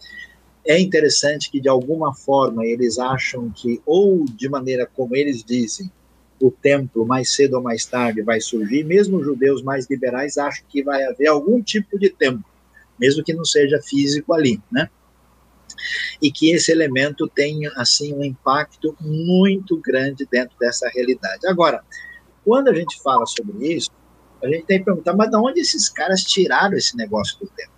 É 0.65 0.79
interessante 0.79 1.49
que, 1.49 1.59
de 1.59 1.67
alguma 1.67 2.13
forma, 2.13 2.65
eles 2.65 2.99
acham 2.99 3.49
que, 3.49 3.81
ou 3.85 4.25
de 4.25 4.47
maneira 4.47 4.85
como 4.85 5.15
eles 5.15 5.43
dizem, 5.43 5.91
o 6.39 6.51
templo, 6.51 7.05
mais 7.05 7.35
cedo 7.35 7.55
ou 7.55 7.61
mais 7.61 7.85
tarde, 7.85 8.21
vai 8.21 8.41
surgir. 8.41 8.83
Mesmo 8.83 9.17
os 9.17 9.25
judeus 9.25 9.61
mais 9.61 9.89
liberais 9.89 10.37
acham 10.37 10.65
que 10.67 10.83
vai 10.83 11.03
haver 11.03 11.27
algum 11.27 11.61
tipo 11.61 11.99
de 11.99 12.09
templo 12.09 12.51
mesmo 13.01 13.23
que 13.23 13.33
não 13.33 13.43
seja 13.43 13.81
físico 13.81 14.31
ali, 14.31 14.61
né? 14.71 14.87
E 16.21 16.31
que 16.31 16.51
esse 16.51 16.71
elemento 16.71 17.27
tenha, 17.27 17.71
assim, 17.75 18.13
um 18.13 18.23
impacto 18.23 18.95
muito 19.01 19.75
grande 19.77 20.27
dentro 20.31 20.55
dessa 20.59 20.87
realidade. 20.89 21.47
Agora, 21.47 21.83
quando 22.45 22.67
a 22.67 22.73
gente 22.75 23.01
fala 23.01 23.25
sobre 23.25 23.73
isso, 23.73 23.89
a 24.43 24.47
gente 24.47 24.65
tem 24.65 24.77
que 24.77 24.85
perguntar, 24.85 25.15
mas 25.15 25.31
de 25.31 25.35
onde 25.35 25.59
esses 25.59 25.89
caras 25.89 26.21
tiraram 26.21 26.77
esse 26.77 26.95
negócio 26.95 27.39
do 27.39 27.47
tempo? 27.47 27.71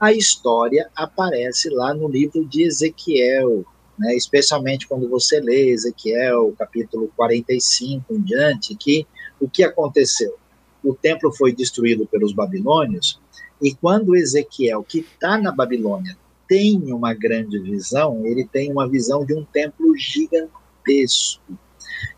A 0.00 0.12
história 0.12 0.88
aparece 0.94 1.68
lá 1.70 1.92
no 1.92 2.08
livro 2.08 2.44
de 2.44 2.62
Ezequiel, 2.62 3.64
né, 3.98 4.14
especialmente 4.14 4.86
quando 4.86 5.08
você 5.08 5.40
lê 5.40 5.70
Ezequiel, 5.70 6.54
capítulo 6.56 7.10
45 7.16 8.14
em 8.14 8.20
diante, 8.20 8.76
que 8.76 9.04
o 9.40 9.48
que 9.48 9.64
aconteceu? 9.64 10.36
O 10.84 10.94
templo 10.94 11.32
foi 11.32 11.52
destruído 11.52 12.06
pelos 12.06 12.32
babilônios, 12.32 13.20
e 13.60 13.74
quando 13.74 14.14
Ezequiel, 14.14 14.84
que 14.84 15.00
está 15.00 15.36
na 15.36 15.50
Babilônia, 15.50 16.16
tem 16.46 16.92
uma 16.92 17.12
grande 17.12 17.58
visão, 17.58 18.24
ele 18.24 18.46
tem 18.46 18.70
uma 18.70 18.88
visão 18.88 19.24
de 19.24 19.34
um 19.34 19.44
templo 19.44 19.96
gigantesco, 19.96 21.58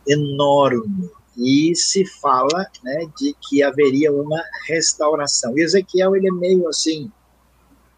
enorme, 0.07 1.09
e 1.35 1.75
se 1.75 2.05
fala 2.05 2.67
né, 2.85 3.09
de 3.19 3.35
que 3.41 3.63
haveria 3.63 4.13
uma 4.13 4.43
restauração. 4.69 5.57
E 5.57 5.63
Ezequiel 5.63 6.15
ele 6.15 6.29
é 6.29 6.33
meio 6.33 6.69
assim 6.69 7.11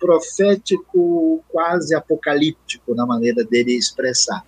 profético, 0.02 1.44
quase 1.48 1.94
apocalíptico 1.94 2.92
na 2.92 3.06
maneira 3.06 3.44
dele 3.44 3.78
expressar. 3.78 4.44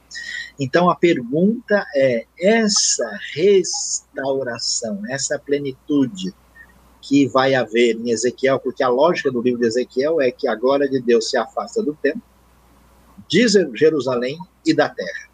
Então 0.59 0.91
a 0.91 0.97
pergunta 0.97 1.87
é: 1.95 2.27
essa 2.37 3.09
restauração, 3.37 5.01
essa 5.09 5.39
plenitude, 5.39 6.35
que 7.01 7.29
vai 7.29 7.55
haver 7.55 7.97
em 7.97 8.11
Ezequiel, 8.11 8.59
porque 8.59 8.83
a 8.83 8.89
lógica 8.89 9.31
do 9.31 9.41
livro 9.41 9.61
de 9.61 9.67
Ezequiel 9.67 10.21
é 10.21 10.33
que 10.33 10.49
a 10.49 10.57
glória 10.57 10.89
de 10.89 11.01
Deus 11.01 11.31
se 11.31 11.37
afasta 11.37 11.81
do 11.81 11.95
templo, 11.95 12.23
de 13.29 13.47
Jerusalém 13.75 14.37
e 14.67 14.75
da 14.75 14.89
terra. 14.89 15.29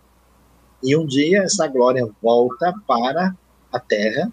E 0.83 0.94
um 0.96 1.06
dia 1.06 1.44
essa 1.44 1.66
glória 1.66 2.06
volta 2.20 2.74
para 2.87 3.35
a 3.72 3.80
terra, 3.80 4.30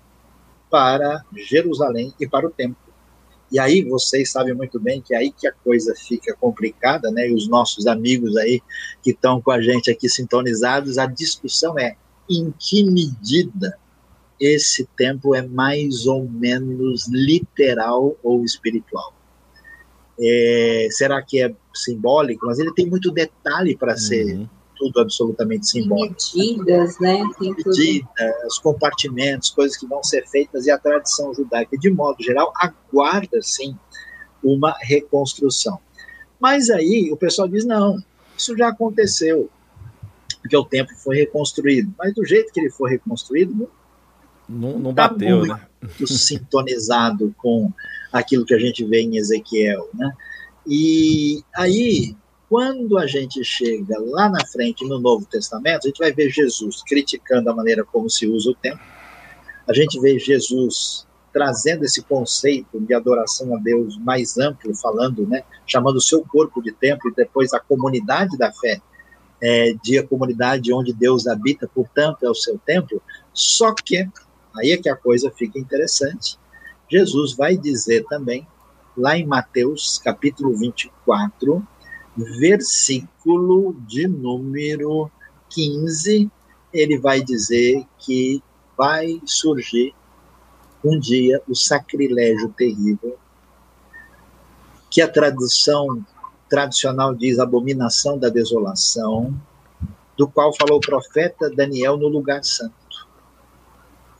para 0.69 1.23
Jerusalém 1.33 2.13
e 2.19 2.27
para 2.27 2.47
o 2.47 2.49
templo. 2.49 2.86
E 3.51 3.59
aí 3.59 3.83
vocês 3.83 4.31
sabem 4.31 4.53
muito 4.53 4.79
bem 4.79 5.01
que 5.01 5.13
é 5.13 5.17
aí 5.17 5.31
que 5.31 5.47
a 5.47 5.51
coisa 5.51 5.93
fica 5.95 6.35
complicada, 6.35 7.09
né? 7.11 7.29
E 7.29 7.33
os 7.33 7.47
nossos 7.47 7.87
amigos 7.87 8.35
aí 8.35 8.61
que 9.01 9.11
estão 9.11 9.41
com 9.41 9.51
a 9.51 9.61
gente 9.61 9.89
aqui 9.89 10.09
sintonizados, 10.09 10.97
a 10.97 11.05
discussão 11.05 11.77
é 11.79 11.95
em 12.29 12.53
que 12.59 12.83
medida 12.83 13.77
esse 14.39 14.85
tempo 14.97 15.33
é 15.33 15.41
mais 15.41 16.05
ou 16.05 16.27
menos 16.27 17.07
literal 17.07 18.15
ou 18.21 18.43
espiritual. 18.43 19.13
É, 20.19 20.87
será 20.91 21.21
que 21.21 21.41
é 21.41 21.53
simbólico? 21.73 22.45
Mas 22.45 22.59
ele 22.59 22.73
tem 22.73 22.85
muito 22.85 23.11
detalhe 23.11 23.75
para 23.77 23.93
uhum. 23.93 23.97
ser 23.97 24.49
tudo 24.77 24.99
absolutamente 24.99 25.67
simbólico. 25.67 26.15
Medidas, 26.35 26.99
né? 26.99 27.21
Tem 27.39 27.53
Medidas, 27.53 28.45
os 28.47 28.59
compartimentos, 28.59 29.49
coisas 29.49 29.77
que 29.77 29.85
vão 29.87 30.03
ser 30.03 30.27
feitas 30.27 30.65
e 30.65 30.71
a 30.71 30.77
tradição 30.77 31.33
judaica, 31.33 31.77
de 31.77 31.89
modo 31.89 32.21
geral, 32.21 32.51
aguarda 32.55 33.41
sim 33.41 33.77
uma 34.43 34.75
reconstrução. 34.79 35.79
Mas 36.39 36.69
aí 36.69 37.09
o 37.11 37.17
pessoal 37.17 37.47
diz: 37.47 37.65
não, 37.65 37.97
isso 38.37 38.55
já 38.55 38.69
aconteceu, 38.69 39.49
porque 40.41 40.55
o 40.55 40.65
templo 40.65 40.95
foi 40.95 41.17
reconstruído. 41.17 41.93
Mas 41.97 42.13
do 42.13 42.25
jeito 42.25 42.51
que 42.53 42.59
ele 42.59 42.69
foi 42.69 42.91
reconstruído, 42.91 43.69
não, 44.47 44.79
não 44.79 44.93
tá 44.93 45.09
bateu, 45.09 45.47
tá 45.47 45.67
muito 45.81 46.01
né? 46.01 46.07
sintonizado 46.07 47.33
com 47.37 47.71
aquilo 48.11 48.45
que 48.45 48.53
a 48.53 48.59
gente 48.59 48.83
vê 48.85 49.01
em 49.01 49.17
Ezequiel, 49.17 49.89
né? 49.93 50.13
E 50.65 51.43
aí, 51.55 52.15
quando 52.49 52.97
a 52.97 53.05
gente 53.05 53.43
chega 53.43 53.99
lá 53.99 54.29
na 54.29 54.45
frente 54.45 54.85
no 54.85 54.99
Novo 54.99 55.25
Testamento, 55.25 55.85
a 55.85 55.87
gente 55.87 55.99
vai 55.99 56.11
ver 56.11 56.29
Jesus 56.29 56.81
criticando 56.83 57.49
a 57.49 57.55
maneira 57.55 57.83
como 57.83 58.09
se 58.09 58.27
usa 58.27 58.51
o 58.51 58.55
templo. 58.55 58.85
A 59.67 59.73
gente 59.73 59.99
vê 59.99 60.17
Jesus 60.17 61.05
trazendo 61.33 61.83
esse 61.83 62.01
conceito 62.01 62.79
de 62.79 62.93
adoração 62.93 63.55
a 63.55 63.59
Deus 63.59 63.97
mais 63.97 64.37
amplo, 64.37 64.73
falando, 64.75 65.27
né, 65.27 65.43
chamando 65.65 65.97
o 65.97 66.01
seu 66.01 66.23
corpo 66.23 66.61
de 66.61 66.71
templo 66.71 67.11
e 67.11 67.15
depois 67.15 67.53
a 67.53 67.59
comunidade 67.59 68.37
da 68.37 68.51
fé 68.51 68.81
é, 69.41 69.73
de 69.83 69.99
a 69.99 70.07
comunidade 70.07 70.73
onde 70.73 70.93
Deus 70.93 71.27
habita, 71.27 71.69
portanto 71.73 72.23
é 72.23 72.29
o 72.29 72.33
seu 72.33 72.57
templo. 72.57 73.01
Só 73.33 73.73
que 73.73 74.09
Aí 74.57 74.71
é 74.71 74.77
que 74.77 74.89
a 74.89 74.95
coisa 74.95 75.31
fica 75.31 75.59
interessante. 75.59 76.37
Jesus 76.89 77.33
vai 77.33 77.55
dizer 77.55 78.05
também, 78.05 78.47
lá 78.97 79.17
em 79.17 79.25
Mateus, 79.25 79.99
capítulo 80.03 80.55
24, 80.57 81.65
versículo 82.17 83.75
de 83.87 84.07
número 84.07 85.11
15, 85.49 86.29
ele 86.73 86.97
vai 86.97 87.21
dizer 87.21 87.85
que 87.99 88.41
vai 88.75 89.21
surgir 89.25 89.93
um 90.83 90.99
dia 90.99 91.41
o 91.47 91.55
sacrilégio 91.55 92.49
terrível, 92.49 93.17
que 94.89 95.01
a 95.01 95.07
tradução 95.07 96.03
tradicional 96.49 97.13
diz 97.13 97.39
abominação 97.39 98.17
da 98.17 98.29
desolação, 98.29 99.33
do 100.17 100.27
qual 100.27 100.55
falou 100.55 100.77
o 100.77 100.81
profeta 100.81 101.49
Daniel 101.49 101.97
no 101.97 102.07
lugar 102.07 102.43
santo. 102.43 102.73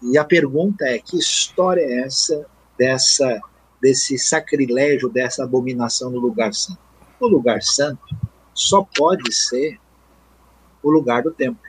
E 0.03 0.17
a 0.17 0.23
pergunta 0.23 0.85
é: 0.85 0.99
que 0.99 1.17
história 1.17 1.81
é 1.81 2.01
essa 2.01 2.45
dessa 2.77 3.41
desse 3.81 4.17
sacrilégio, 4.17 5.09
dessa 5.09 5.43
abominação 5.43 6.09
no 6.09 6.19
lugar 6.19 6.53
santo? 6.53 6.86
O 7.19 7.27
lugar 7.27 7.61
santo 7.61 8.15
só 8.53 8.85
pode 8.95 9.33
ser 9.33 9.79
o 10.83 10.89
lugar 10.89 11.23
do 11.23 11.31
templo. 11.31 11.61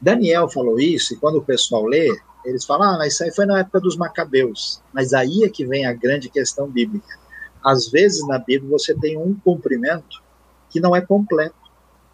Daniel 0.00 0.48
falou 0.48 0.78
isso, 0.78 1.14
e 1.14 1.16
quando 1.16 1.36
o 1.36 1.44
pessoal 1.44 1.84
lê, 1.84 2.08
eles 2.44 2.64
falam, 2.64 3.00
ah, 3.00 3.06
isso 3.06 3.22
aí 3.24 3.34
foi 3.34 3.46
na 3.46 3.60
época 3.60 3.80
dos 3.80 3.96
macabeus. 3.96 4.80
Mas 4.92 5.12
aí 5.12 5.44
é 5.44 5.48
que 5.48 5.66
vem 5.66 5.86
a 5.86 5.92
grande 5.92 6.28
questão 6.28 6.68
bíblica. 6.68 7.18
Às 7.64 7.88
vezes 7.88 8.26
na 8.26 8.38
Bíblia 8.38 8.70
você 8.70 8.94
tem 8.94 9.18
um 9.18 9.34
cumprimento 9.34 10.22
que 10.70 10.80
não 10.80 10.94
é 10.94 11.00
completo, 11.00 11.56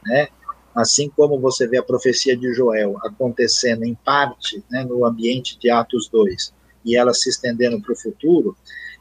né? 0.05 0.28
Assim 0.74 1.09
como 1.09 1.39
você 1.39 1.66
vê 1.68 1.78
a 1.78 1.82
profecia 1.82 2.37
de 2.37 2.53
Joel 2.53 2.97
acontecendo 3.05 3.85
em 3.85 3.95
parte 3.95 4.64
né, 4.70 4.85
no 4.85 5.05
ambiente 5.05 5.59
de 5.59 5.70
Atos 5.70 6.09
2 6.09 6.53
e 6.85 6.97
ela 6.97 7.14
se 7.14 7.28
estendendo 7.28 7.80
para 7.80 7.93
o 7.93 7.97
futuro, 7.97 8.57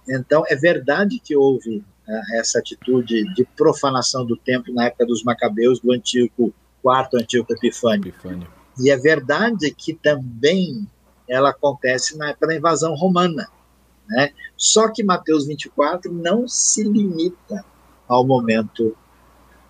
então 0.07 0.43
é 0.47 0.55
verdade 0.55 1.19
que 1.19 1.35
houve 1.35 1.83
essa 2.33 2.59
atitude 2.59 3.33
de 3.33 3.45
profanação 3.55 4.25
do 4.25 4.35
templo 4.35 4.73
na 4.73 4.85
época 4.85 5.05
dos 5.05 5.23
macabeus, 5.23 5.79
do 5.79 5.91
antigo 5.91 6.53
quarto 6.81 7.17
Antíoco 7.17 7.53
Epifânio. 7.53 8.09
Epifânio. 8.09 8.47
E 8.79 8.89
é 8.89 8.97
verdade 8.97 9.71
que 9.71 9.93
também 9.93 10.87
ela 11.27 11.51
acontece 11.51 12.17
na 12.17 12.29
época 12.29 12.47
da 12.47 12.55
invasão 12.55 12.93
romana. 12.93 13.47
Né? 14.07 14.31
Só 14.57 14.89
que 14.89 15.03
Mateus 15.03 15.45
24 15.45 16.11
não 16.11 16.47
se 16.47 16.83
limita 16.83 17.63
ao 18.07 18.25
momento 18.25 18.95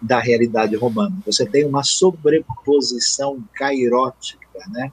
da 0.01 0.19
realidade 0.19 0.75
romana. 0.75 1.15
Você 1.25 1.45
tem 1.45 1.65
uma 1.65 1.84
sobreposição 1.84 3.41
cairótica, 3.53 4.59
né? 4.69 4.91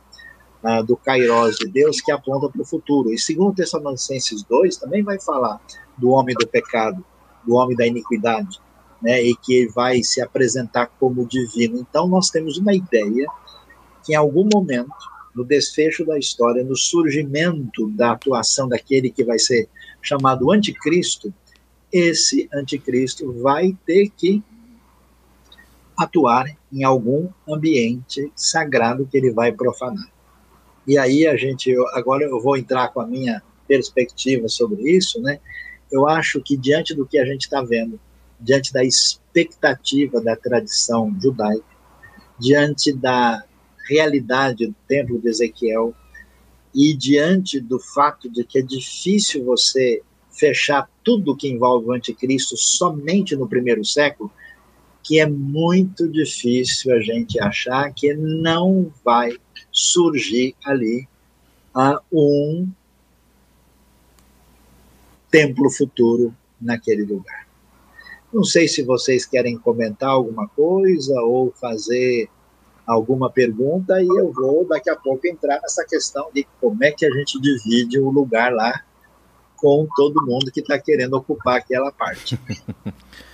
Ah, 0.63 0.83
do 0.83 0.95
Kairos 0.95 1.57
de 1.57 1.67
Deus 1.67 2.03
que 2.03 2.13
aponta 2.13 2.49
para 2.51 2.61
o 2.61 2.67
futuro. 2.67 3.11
E 3.13 3.19
segundo 3.19 3.55
Tessalonicenses 3.55 4.43
2 4.43 4.77
também 4.77 5.03
vai 5.03 5.19
falar 5.19 5.59
do 5.97 6.11
homem 6.11 6.37
do 6.39 6.47
pecado, 6.47 7.03
do 7.47 7.55
homem 7.55 7.77
da 7.77 7.87
iniquidade, 7.87 8.61
né? 9.03 9.23
E 9.23 9.35
que 9.37 9.67
vai 9.69 10.03
se 10.03 10.21
apresentar 10.21 10.87
como 10.99 11.27
divino. 11.27 11.79
Então 11.79 12.07
nós 12.07 12.31
temos 12.31 12.59
uma 12.59 12.75
ideia 12.75 13.27
que 14.05 14.13
em 14.13 14.17
algum 14.17 14.49
momento 14.53 15.11
no 15.35 15.45
desfecho 15.45 16.05
da 16.05 16.19
história, 16.19 16.65
no 16.65 16.77
surgimento 16.77 17.89
da 17.91 18.13
atuação 18.13 18.69
daquele 18.69 19.11
que 19.11 19.25
vai 19.25 19.39
ser 19.39 19.69
chamado 20.03 20.51
anticristo, 20.51 21.33
esse 21.93 22.49
anticristo 22.53 23.33
vai 23.41 23.77
ter 23.87 24.11
que 24.11 24.43
atuar 25.97 26.47
em 26.73 26.83
algum 26.83 27.29
ambiente 27.49 28.33
sagrado 28.35 29.07
que 29.07 29.17
ele 29.17 29.31
vai 29.31 29.53
profanar. 29.53 30.11
E 30.87 30.97
aí 30.97 31.27
a 31.27 31.37
gente, 31.37 31.75
agora 31.93 32.25
eu 32.25 32.41
vou 32.41 32.57
entrar 32.57 32.89
com 32.89 33.01
a 33.01 33.07
minha 33.07 33.43
perspectiva 33.69 34.49
sobre 34.49 34.91
isso, 34.91 35.21
né? 35.21 35.39
Eu 35.91 36.09
acho 36.09 36.41
que 36.41 36.57
diante 36.57 36.95
do 36.95 37.07
que 37.07 37.19
a 37.19 37.25
gente 37.25 37.43
está 37.43 37.63
vendo, 37.63 37.99
diante 38.39 38.73
da 38.73 38.85
expectativa 38.85 40.21
da 40.21 40.37
tradição 40.37 41.15
judaica, 41.21 41.65
diante 42.39 42.93
da 42.93 43.45
realidade 43.89 44.67
do 44.67 44.75
templo 44.87 45.21
de 45.21 45.29
Ezequiel 45.29 45.95
e 46.75 46.95
diante 46.95 47.61
do 47.61 47.79
fato 47.79 48.31
de 48.31 48.45
que 48.45 48.59
é 48.59 48.63
difícil 48.63 49.45
você 49.45 50.03
fechar 50.31 50.89
tudo 51.03 51.37
que 51.37 51.49
envolve 51.49 51.89
o 51.89 51.93
anticristo 51.93 52.57
somente 52.57 53.35
no 53.37 53.49
primeiro 53.49 53.85
século, 53.85 54.31
que 55.03 55.19
é 55.19 55.27
muito 55.27 56.09
difícil 56.09 56.95
a 56.95 57.01
gente 57.01 57.41
achar 57.41 57.93
que 57.93 58.15
não 58.15 58.93
vai 59.05 59.33
surgir 59.73 60.55
ali 60.65 61.09
uh, 61.75 61.99
um 62.13 62.69
templo 65.31 65.71
futuro 65.71 66.35
naquele 66.61 67.05
lugar. 67.05 67.47
Não 68.33 68.45
sei 68.45 68.69
se 68.69 68.83
vocês 68.83 69.25
querem 69.25 69.59
comentar 69.59 70.11
alguma 70.11 70.49
coisa 70.49 71.21
ou 71.21 71.53
fazer 71.53 72.29
alguma 72.87 73.31
pergunta 73.31 74.01
e 74.03 74.07
eu 74.07 74.33
vou 74.33 74.67
daqui 74.67 74.91
a 74.91 74.97
pouco 74.97 75.27
entrar 75.27 75.61
nessa 75.61 75.85
questão 75.85 76.31
de 76.35 76.47
como 76.61 76.83
é 76.83 76.91
que 76.91 77.07
a 77.07 77.11
gente 77.11 77.41
divide 77.41 77.99
o 77.99 78.11
lugar 78.11 78.53
lá 78.53 78.85
com 79.57 79.87
todo 79.95 80.25
mundo 80.25 80.51
que 80.51 80.61
está 80.61 80.79
querendo 80.79 81.15
ocupar 81.15 81.59
aquela 81.59 81.93
parte. 81.93 82.39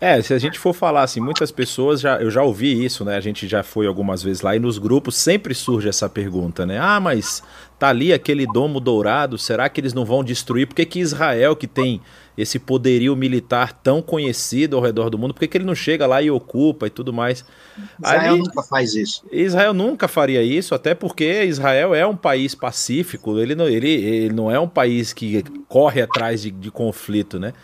É, 0.00 0.20
se 0.20 0.34
a 0.34 0.38
gente 0.38 0.58
for 0.58 0.74
falar 0.74 1.02
assim, 1.02 1.20
muitas 1.20 1.50
pessoas 1.50 2.00
já 2.00 2.20
eu 2.20 2.30
já 2.30 2.42
ouvi 2.42 2.84
isso, 2.84 3.04
né? 3.04 3.16
A 3.16 3.20
gente 3.20 3.48
já 3.48 3.62
foi 3.62 3.86
algumas 3.86 4.22
vezes 4.22 4.42
lá 4.42 4.54
e 4.54 4.58
nos 4.58 4.76
grupos 4.76 5.16
sempre 5.16 5.54
surge 5.54 5.88
essa 5.88 6.08
pergunta, 6.08 6.66
né? 6.66 6.78
Ah, 6.78 7.00
mas 7.00 7.42
tá 7.78 7.88
ali 7.88 8.12
aquele 8.12 8.46
domo 8.46 8.78
dourado, 8.78 9.38
será 9.38 9.68
que 9.68 9.80
eles 9.80 9.94
não 9.94 10.04
vão 10.04 10.22
destruir? 10.22 10.66
Por 10.66 10.74
que, 10.74 10.84
que 10.84 11.00
Israel, 11.00 11.56
que 11.56 11.66
tem 11.66 12.00
esse 12.36 12.58
poderio 12.58 13.16
militar 13.16 13.72
tão 13.72 14.02
conhecido 14.02 14.76
ao 14.76 14.82
redor 14.82 15.08
do 15.08 15.16
mundo, 15.16 15.32
por 15.32 15.40
que, 15.40 15.48
que 15.48 15.56
ele 15.56 15.64
não 15.64 15.74
chega 15.74 16.06
lá 16.06 16.20
e 16.20 16.30
ocupa 16.30 16.86
e 16.86 16.90
tudo 16.90 17.10
mais? 17.10 17.42
Israel 17.98 18.32
Ali, 18.32 18.38
nunca 18.40 18.62
faz 18.62 18.94
isso. 18.94 19.24
Israel 19.32 19.72
nunca 19.72 20.06
faria 20.06 20.42
isso, 20.42 20.74
até 20.74 20.94
porque 20.94 21.44
Israel 21.44 21.94
é 21.94 22.06
um 22.06 22.16
país 22.16 22.54
pacífico, 22.54 23.38
ele 23.38 23.54
não, 23.54 23.66
ele, 23.66 23.88
ele 23.88 24.34
não 24.34 24.50
é 24.50 24.60
um 24.60 24.68
país 24.68 25.14
que 25.14 25.42
corre 25.66 26.02
atrás 26.02 26.42
de, 26.42 26.50
de 26.50 26.70
conflito, 26.70 27.38
né? 27.38 27.54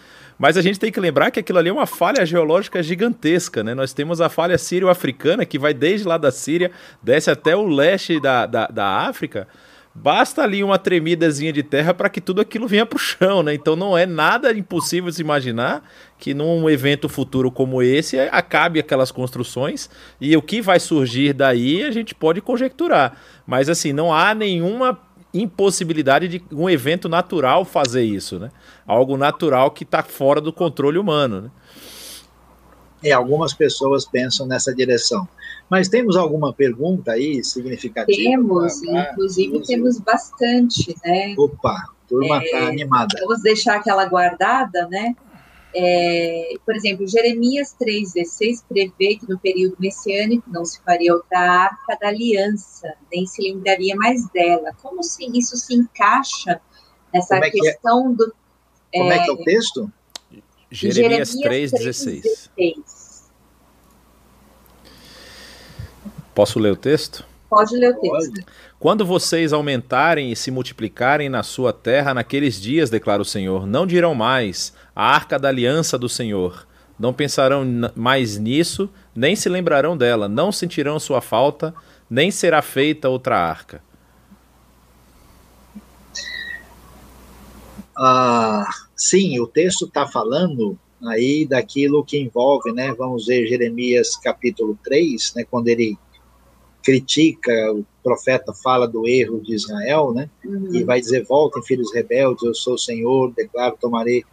Mas 0.42 0.56
a 0.56 0.60
gente 0.60 0.80
tem 0.80 0.90
que 0.90 0.98
lembrar 0.98 1.30
que 1.30 1.38
aquilo 1.38 1.60
ali 1.60 1.68
é 1.68 1.72
uma 1.72 1.86
falha 1.86 2.26
geológica 2.26 2.82
gigantesca, 2.82 3.62
né? 3.62 3.76
Nós 3.76 3.92
temos 3.92 4.20
a 4.20 4.28
falha 4.28 4.58
sírio-africana, 4.58 5.46
que 5.46 5.56
vai 5.56 5.72
desde 5.72 6.04
lá 6.04 6.18
da 6.18 6.32
Síria, 6.32 6.72
desce 7.00 7.30
até 7.30 7.54
o 7.54 7.64
leste 7.64 8.18
da, 8.18 8.44
da, 8.44 8.66
da 8.66 8.84
África. 8.84 9.46
Basta 9.94 10.42
ali 10.42 10.64
uma 10.64 10.80
tremidazinha 10.80 11.52
de 11.52 11.62
terra 11.62 11.94
para 11.94 12.08
que 12.08 12.20
tudo 12.20 12.40
aquilo 12.40 12.66
venha 12.66 12.84
para 12.84 12.96
o 12.96 12.98
chão, 12.98 13.44
né? 13.44 13.54
Então 13.54 13.76
não 13.76 13.96
é 13.96 14.04
nada 14.04 14.52
impossível 14.52 15.12
se 15.12 15.20
imaginar 15.20 15.88
que 16.18 16.34
num 16.34 16.68
evento 16.68 17.08
futuro 17.08 17.48
como 17.48 17.80
esse 17.80 18.18
acabe 18.18 18.80
aquelas 18.80 19.12
construções 19.12 19.88
e 20.20 20.36
o 20.36 20.42
que 20.42 20.60
vai 20.60 20.80
surgir 20.80 21.34
daí 21.34 21.84
a 21.84 21.92
gente 21.92 22.16
pode 22.16 22.40
conjecturar. 22.40 23.16
Mas 23.46 23.68
assim, 23.68 23.92
não 23.92 24.12
há 24.12 24.34
nenhuma 24.34 24.98
impossibilidade 25.34 26.28
de 26.28 26.44
um 26.52 26.68
evento 26.68 27.08
natural 27.08 27.64
fazer 27.64 28.04
isso, 28.04 28.38
né? 28.38 28.50
Algo 28.86 29.16
natural 29.16 29.70
que 29.70 29.84
está 29.84 30.02
fora 30.02 30.40
do 30.40 30.52
controle 30.52 30.98
humano, 30.98 31.42
né? 31.42 31.50
É, 33.04 33.12
algumas 33.12 33.52
pessoas 33.52 34.04
pensam 34.04 34.46
nessa 34.46 34.72
direção. 34.74 35.26
Mas 35.68 35.88
temos 35.88 36.16
alguma 36.16 36.52
pergunta 36.52 37.12
aí 37.12 37.42
significativa? 37.42 38.16
Temos, 38.16 38.82
inclusive 38.82 39.60
temos 39.62 39.98
bastante, 39.98 40.94
né? 41.04 41.34
Opa, 41.36 41.88
turma 42.08 42.44
está 42.44 42.58
é, 42.58 42.66
animada. 42.68 43.16
Vamos 43.20 43.42
deixar 43.42 43.76
aquela 43.76 44.04
guardada, 44.06 44.86
né? 44.88 45.16
É, 45.74 46.54
por 46.66 46.76
exemplo, 46.76 47.06
Jeremias 47.06 47.74
3,16 47.80 48.62
prevê 48.68 49.16
que 49.16 49.28
no 49.28 49.38
período 49.38 49.76
messiânico 49.78 50.50
não 50.50 50.64
se 50.64 50.82
faria 50.82 51.14
outra 51.14 51.38
arca 51.38 51.96
da 51.98 52.08
aliança, 52.08 52.94
nem 53.10 53.26
se 53.26 53.42
lembraria 53.42 53.96
mais 53.96 54.28
dela. 54.30 54.74
Como 54.82 55.02
se 55.02 55.24
isso 55.36 55.56
se 55.56 55.74
encaixa 55.74 56.60
nessa 57.12 57.36
é 57.36 57.50
questão 57.50 58.12
é? 58.12 58.14
do. 58.14 58.34
Como 58.92 59.12
é, 59.12 59.24
que 59.24 59.30
é 59.30 59.32
o 59.32 59.36
texto? 59.38 59.92
Jeremias, 60.70 61.32
Jeremias 61.32 61.72
3,16. 61.72 63.30
Posso 66.34 66.58
ler 66.58 66.72
o 66.72 66.76
texto? 66.76 67.31
Pode 67.52 67.76
ler 67.76 67.90
o 67.90 68.00
texto. 68.00 68.46
Quando 68.78 69.04
vocês 69.04 69.52
aumentarem 69.52 70.32
e 70.32 70.36
se 70.36 70.50
multiplicarem 70.50 71.28
na 71.28 71.42
sua 71.42 71.70
terra 71.70 72.14
naqueles 72.14 72.58
dias, 72.58 72.88
declara 72.88 73.20
o 73.20 73.26
Senhor, 73.26 73.66
não 73.66 73.86
dirão 73.86 74.14
mais 74.14 74.72
a 74.96 75.04
arca 75.04 75.38
da 75.38 75.48
aliança 75.48 75.98
do 75.98 76.08
Senhor. 76.08 76.66
Não 76.98 77.12
pensarão 77.12 77.62
mais 77.94 78.38
nisso, 78.38 78.88
nem 79.14 79.36
se 79.36 79.50
lembrarão 79.50 79.98
dela, 79.98 80.30
não 80.30 80.50
sentirão 80.50 80.98
sua 80.98 81.20
falta, 81.20 81.74
nem 82.08 82.30
será 82.30 82.62
feita 82.62 83.10
outra 83.10 83.38
arca. 83.38 83.82
Ah, 87.94 88.66
sim, 88.96 89.38
o 89.40 89.46
texto 89.46 89.84
está 89.84 90.06
falando 90.06 90.78
aí 91.04 91.44
daquilo 91.44 92.02
que 92.02 92.18
envolve, 92.18 92.72
né? 92.72 92.94
Vamos 92.96 93.26
ver 93.26 93.46
Jeremias 93.46 94.16
capítulo 94.16 94.78
3, 94.82 95.34
né, 95.36 95.44
quando 95.50 95.68
ele 95.68 95.98
critica, 96.82 97.52
o 97.72 97.84
profeta 98.02 98.52
fala 98.52 98.86
do 98.86 99.06
erro 99.06 99.40
de 99.40 99.54
Israel, 99.54 100.12
né? 100.12 100.28
Uhum. 100.44 100.74
E 100.74 100.82
vai 100.82 101.00
dizer: 101.00 101.24
voltem, 101.24 101.62
filhos 101.62 101.92
rebeldes, 101.94 102.42
eu 102.42 102.54
sou 102.54 102.74
o 102.74 102.78
Senhor, 102.78 103.32
declaro, 103.32 103.76
tomarei 103.80 104.24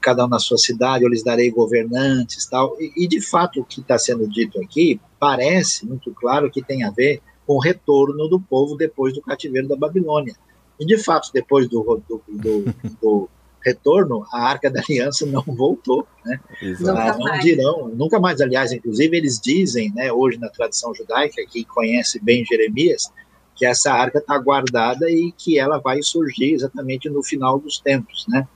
cada 0.00 0.26
um 0.26 0.28
na 0.28 0.38
sua 0.38 0.58
cidade, 0.58 1.04
eu 1.04 1.10
lhes 1.10 1.22
darei 1.22 1.50
governantes, 1.50 2.46
tal. 2.46 2.76
E, 2.80 3.04
e 3.04 3.08
de 3.08 3.20
fato, 3.20 3.60
o 3.60 3.64
que 3.64 3.80
está 3.80 3.98
sendo 3.98 4.28
dito 4.28 4.60
aqui 4.60 5.00
parece 5.18 5.86
muito 5.86 6.12
claro 6.12 6.50
que 6.50 6.62
tem 6.62 6.84
a 6.84 6.90
ver 6.90 7.20
com 7.46 7.54
o 7.54 7.60
retorno 7.60 8.28
do 8.28 8.40
povo 8.40 8.76
depois 8.76 9.14
do 9.14 9.22
cativeiro 9.22 9.68
da 9.68 9.76
Babilônia. 9.76 10.34
E, 10.78 10.84
de 10.84 10.98
fato, 10.98 11.30
depois 11.32 11.68
do, 11.68 12.02
do, 12.08 12.22
do, 12.28 12.74
do 13.00 13.30
retorno, 13.64 14.26
a 14.32 14.42
Arca 14.42 14.70
da 14.70 14.80
Aliança 14.80 15.24
não 15.26 15.42
voltou, 15.42 16.06
né? 16.24 16.38
Ah, 16.86 17.16
não 17.18 17.38
dirão, 17.38 17.88
nunca 17.88 18.20
mais, 18.20 18.40
aliás, 18.40 18.72
inclusive 18.72 19.16
eles 19.16 19.40
dizem, 19.40 19.92
né, 19.94 20.12
hoje 20.12 20.38
na 20.38 20.48
tradição 20.48 20.94
judaica, 20.94 21.42
que 21.48 21.64
conhece 21.64 22.20
bem 22.22 22.44
Jeremias, 22.44 23.10
que 23.54 23.64
essa 23.64 23.92
arca 23.92 24.18
está 24.18 24.36
guardada 24.38 25.08
e 25.10 25.32
que 25.32 25.58
ela 25.58 25.78
vai 25.78 26.02
surgir 26.02 26.52
exatamente 26.52 27.08
no 27.08 27.22
final 27.22 27.58
dos 27.58 27.78
tempos, 27.78 28.26
né? 28.28 28.46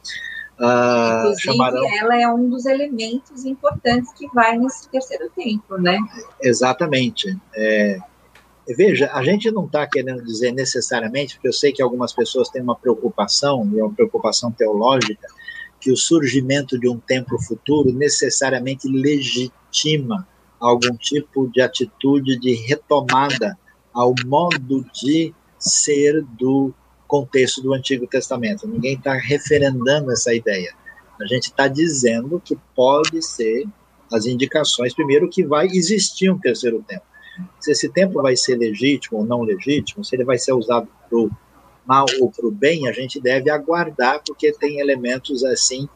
Uh, 0.59 1.19
Inclusive, 1.19 1.43
chamarão... 1.43 1.89
ela 1.99 2.21
é 2.21 2.29
um 2.29 2.51
dos 2.51 2.67
elementos 2.67 3.45
importantes 3.45 4.13
que 4.13 4.27
vai 4.35 4.59
nesse 4.59 4.89
terceiro 4.89 5.31
tempo, 5.31 5.79
né? 5.79 5.99
Exatamente. 6.43 7.37
É, 7.55 8.01
veja, 8.75 9.11
a 9.13 9.23
gente 9.23 9.51
não 9.51 9.65
está 9.67 9.87
querendo 9.87 10.23
dizer 10.23 10.53
necessariamente, 10.53 11.35
porque 11.35 11.49
eu 11.49 11.53
sei 11.53 11.73
que 11.73 11.83
algumas 11.83 12.13
pessoas 12.13 12.49
têm 12.49 12.63
uma 12.63 12.77
preocupação, 12.77 13.69
e 13.73 13.79
é 13.79 13.85
uma 13.85 13.95
preocupação 13.95 14.53
teológica, 14.53 15.27
que 15.81 15.91
o 15.91 15.97
surgimento 15.97 16.79
de 16.79 16.89
um 16.89 16.99
templo 16.99 17.41
futuro 17.41 17.93
necessariamente 17.93 18.89
legitima 18.89 20.27
algum 20.61 20.97
tipo 20.97 21.49
de 21.49 21.61
atitude 21.61 22.39
de 22.39 22.55
retomada 22.55 23.57
ao 23.93 24.15
modo 24.27 24.85
de 24.93 25.33
ser 25.59 26.23
do 26.39 26.73
contexto 27.07 27.63
do 27.63 27.73
Antigo 27.73 28.07
Testamento. 28.07 28.69
Ninguém 28.69 28.95
está 28.95 29.15
referendando 29.15 30.13
essa 30.13 30.35
ideia. 30.35 30.75
A 31.21 31.27
gente 31.27 31.45
está 31.45 31.67
dizendo 31.67 32.41
que 32.45 32.57
pode 32.75 33.23
ser 33.23 33.67
as 34.13 34.27
indicações, 34.27 34.95
primeiro, 34.95 35.29
que 35.29 35.45
vai 35.45 35.67
existir 35.67 36.31
um 36.31 36.39
terceiro 36.39 36.85
tempo. 36.87 37.08
Se 37.61 37.73
esse 37.73 37.89
tempo 37.89 38.23
vai 38.23 38.37
ser 38.37 38.57
legítimo 38.57 39.19
ou 39.19 39.25
não 39.25 39.43
legítimo, 39.43 40.05
se 40.05 40.15
ele 40.17 40.25
vai 40.25 40.39
ser 40.39 40.53
usado 40.53 40.89
para 41.09 41.19
o 41.19 41.31
mal 41.87 42.07
ou 42.21 42.31
para 42.31 42.47
o 42.47 42.51
bem, 42.51 42.89
a 42.89 42.93
gente 42.93 43.21
deve 43.21 43.51
aguardar, 43.51 44.23
porque 44.25 44.53
tem 44.53 44.79
elementos 44.79 45.45
assim 45.45 45.89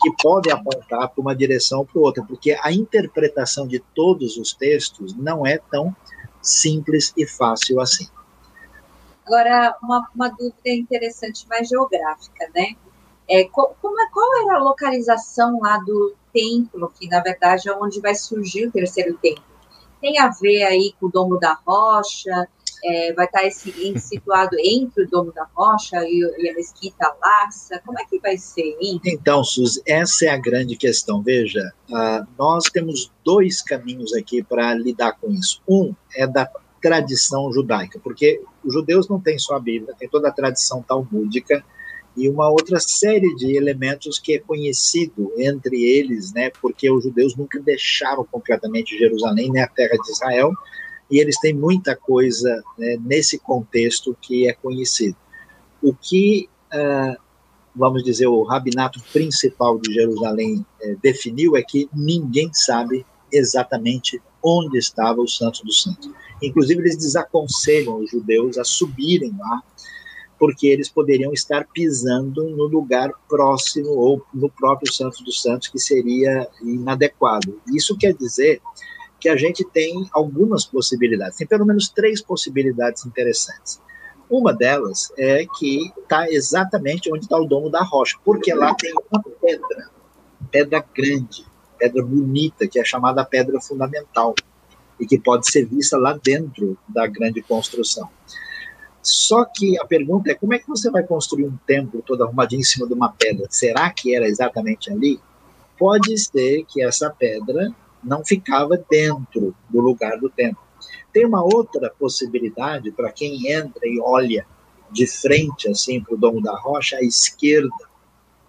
que 0.00 0.10
podem 0.22 0.52
apontar 0.52 1.08
para 1.08 1.20
uma 1.20 1.34
direção 1.34 1.80
ou 1.80 1.84
para 1.86 2.00
outra, 2.00 2.24
porque 2.24 2.56
a 2.62 2.72
interpretação 2.72 3.66
de 3.66 3.78
todos 3.94 4.36
os 4.36 4.52
textos 4.54 5.14
não 5.14 5.46
é 5.46 5.58
tão 5.58 5.94
simples 6.42 7.12
e 7.16 7.26
fácil 7.26 7.80
assim. 7.80 8.08
Agora, 9.26 9.76
uma, 9.82 10.08
uma 10.14 10.28
dúvida 10.28 10.56
interessante, 10.66 11.46
mais 11.48 11.68
geográfica, 11.68 12.48
né? 12.54 12.74
É, 13.28 13.44
qual, 13.44 13.70
é, 13.70 14.10
qual 14.12 14.42
era 14.42 14.58
a 14.58 14.62
localização 14.62 15.60
lá 15.60 15.78
do 15.78 16.16
templo, 16.32 16.92
que 16.98 17.06
na 17.06 17.20
verdade 17.20 17.68
é 17.68 17.72
onde 17.72 18.00
vai 18.00 18.14
surgir 18.14 18.66
o 18.66 18.72
terceiro 18.72 19.16
templo? 19.18 19.44
Tem 20.00 20.18
a 20.18 20.28
ver 20.28 20.62
aí 20.64 20.94
com 20.98 21.06
o 21.06 21.10
Domo 21.10 21.38
da 21.38 21.58
Rocha? 21.66 22.48
É, 22.82 23.12
vai 23.12 23.26
estar 23.26 23.44
esse, 23.44 23.70
situado 24.00 24.56
entre 24.58 25.04
o 25.04 25.08
Domo 25.08 25.32
da 25.32 25.46
Rocha 25.54 25.96
e, 26.04 26.20
e, 26.38 26.48
a 26.48 26.54
Mesquita 26.54 27.14
Laça? 27.20 27.80
Como 27.84 27.98
é 27.98 28.04
que 28.04 28.18
vai 28.18 28.38
ser, 28.38 28.76
hein? 28.80 29.00
Então, 29.04 29.44
Suzy, 29.44 29.82
essa 29.86 30.26
é 30.26 30.28
a 30.28 30.38
grande 30.38 30.76
questão. 30.76 31.22
Veja, 31.22 31.72
uh, 31.90 32.26
nós 32.38 32.64
temos 32.64 33.12
dois 33.24 33.60
caminhos 33.62 34.14
aqui 34.14 34.42
para 34.42 34.74
lidar 34.74 35.12
com 35.20 35.30
isso. 35.30 35.60
Um 35.68 35.94
é 36.14 36.26
da 36.26 36.50
tradição 36.80 37.52
judaica, 37.52 38.00
porque 38.02 38.40
os 38.64 38.72
judeus 38.72 39.08
não 39.08 39.20
têm 39.20 39.38
só 39.38 39.56
a 39.56 39.60
Bíblia, 39.60 39.94
tem 39.98 40.08
toda 40.08 40.28
a 40.28 40.32
tradição 40.32 40.82
talmúdica 40.82 41.62
e 42.16 42.28
uma 42.28 42.48
outra 42.48 42.78
série 42.80 43.34
de 43.36 43.56
elementos 43.56 44.18
que 44.18 44.34
é 44.34 44.38
conhecido 44.38 45.32
entre 45.38 45.82
eles, 45.82 46.32
né, 46.32 46.50
porque 46.60 46.90
os 46.90 47.04
judeus 47.04 47.36
nunca 47.36 47.60
deixaram 47.60 48.24
completamente 48.24 48.98
Jerusalém, 48.98 49.50
nem 49.50 49.62
a 49.62 49.68
terra 49.68 49.96
de 49.96 50.10
Israel, 50.10 50.52
e 51.10 51.18
eles 51.18 51.38
têm 51.40 51.54
muita 51.54 51.96
coisa 51.96 52.62
né, 52.78 52.98
nesse 53.00 53.38
contexto 53.38 54.16
que 54.20 54.48
é 54.48 54.52
conhecido. 54.52 55.16
O 55.82 55.94
que, 55.94 56.48
uh, 56.72 57.20
vamos 57.74 58.04
dizer, 58.04 58.26
o 58.26 58.42
rabinato 58.42 59.02
principal 59.12 59.78
de 59.78 59.92
Jerusalém 59.92 60.64
uh, 60.82 60.96
definiu 61.02 61.56
é 61.56 61.62
que 61.62 61.88
ninguém 61.92 62.50
sabe 62.52 63.04
exatamente 63.32 64.20
onde 64.42 64.78
estava 64.78 65.20
o 65.20 65.28
Santo 65.28 65.64
dos 65.64 65.82
Santos. 65.82 66.10
Inclusive, 66.42 66.80
eles 66.80 66.96
desaconselham 66.96 67.98
os 67.98 68.10
judeus 68.10 68.56
a 68.56 68.64
subirem 68.64 69.34
lá, 69.38 69.62
porque 70.40 70.68
eles 70.68 70.88
poderiam 70.88 71.34
estar 71.34 71.68
pisando 71.70 72.48
no 72.48 72.64
lugar 72.64 73.12
próximo 73.28 73.90
ou 73.90 74.24
no 74.32 74.48
próprio 74.48 74.90
Santo 74.90 75.22
dos 75.22 75.42
Santos, 75.42 75.68
que 75.68 75.78
seria 75.78 76.48
inadequado. 76.62 77.60
Isso 77.74 77.94
quer 77.94 78.14
dizer 78.14 78.62
que 79.20 79.28
a 79.28 79.36
gente 79.36 79.62
tem 79.62 80.08
algumas 80.10 80.64
possibilidades, 80.64 81.36
tem 81.36 81.46
pelo 81.46 81.66
menos 81.66 81.90
três 81.90 82.22
possibilidades 82.22 83.04
interessantes. 83.04 83.82
Uma 84.30 84.54
delas 84.54 85.12
é 85.18 85.44
que 85.58 85.92
está 85.98 86.26
exatamente 86.30 87.12
onde 87.12 87.24
está 87.24 87.38
o 87.38 87.44
domo 87.44 87.68
da 87.68 87.82
rocha, 87.82 88.16
porque 88.24 88.54
lá 88.54 88.74
tem 88.74 88.94
uma 89.12 89.22
pedra, 89.22 89.90
pedra 90.50 90.84
grande, 90.96 91.44
pedra 91.78 92.02
bonita, 92.02 92.66
que 92.66 92.80
é 92.80 92.84
chamada 92.84 93.22
pedra 93.26 93.60
fundamental 93.60 94.34
e 94.98 95.06
que 95.06 95.18
pode 95.18 95.50
ser 95.50 95.66
vista 95.66 95.98
lá 95.98 96.18
dentro 96.22 96.78
da 96.88 97.06
grande 97.06 97.42
construção. 97.42 98.08
Só 99.02 99.44
que 99.44 99.78
a 99.78 99.84
pergunta 99.84 100.30
é 100.30 100.34
como 100.34 100.54
é 100.54 100.58
que 100.58 100.68
você 100.68 100.90
vai 100.90 101.02
construir 101.02 101.46
um 101.46 101.56
templo 101.66 102.02
todo 102.04 102.22
arrumadinho 102.22 102.60
em 102.60 102.64
cima 102.64 102.86
de 102.86 102.92
uma 102.92 103.10
pedra? 103.12 103.46
Será 103.48 103.90
que 103.90 104.14
era 104.14 104.28
exatamente 104.28 104.92
ali? 104.92 105.18
Pode 105.78 106.16
ser 106.18 106.64
que 106.68 106.82
essa 106.82 107.08
pedra 107.08 107.74
não 108.04 108.24
ficava 108.24 108.82
dentro 108.90 109.54
do 109.68 109.80
lugar 109.80 110.18
do 110.18 110.28
templo. 110.28 110.62
Tem 111.12 111.24
uma 111.24 111.42
outra 111.42 111.90
possibilidade 111.98 112.90
para 112.92 113.10
quem 113.10 113.50
entra 113.50 113.86
e 113.86 113.98
olha 114.00 114.46
de 114.90 115.06
frente 115.06 115.68
assim 115.68 116.00
para 116.00 116.14
o 116.14 116.18
domo 116.18 116.42
da 116.42 116.54
rocha 116.56 116.96
à 116.96 117.02
esquerda, 117.02 117.90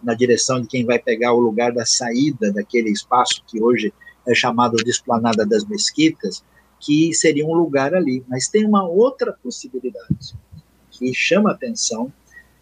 na 0.02 0.14
direção 0.14 0.62
de 0.62 0.68
quem 0.68 0.86
vai 0.86 0.98
pegar 0.98 1.34
o 1.34 1.40
lugar 1.40 1.72
da 1.72 1.86
saída 1.86 2.52
daquele 2.52 2.90
espaço 2.90 3.44
que 3.46 3.62
hoje 3.62 3.94
é 4.28 4.34
chamado 4.34 4.78
de 4.78 4.90
Esplanada 4.90 5.46
das 5.46 5.64
Mesquitas, 5.66 6.44
que 6.82 7.14
seria 7.14 7.46
um 7.46 7.54
lugar 7.54 7.94
ali. 7.94 8.26
Mas 8.28 8.50
tem 8.50 8.66
uma 8.66 8.86
outra 8.86 9.32
possibilidade 9.32 10.36
que 10.90 11.14
chama 11.14 11.52
atenção, 11.52 12.12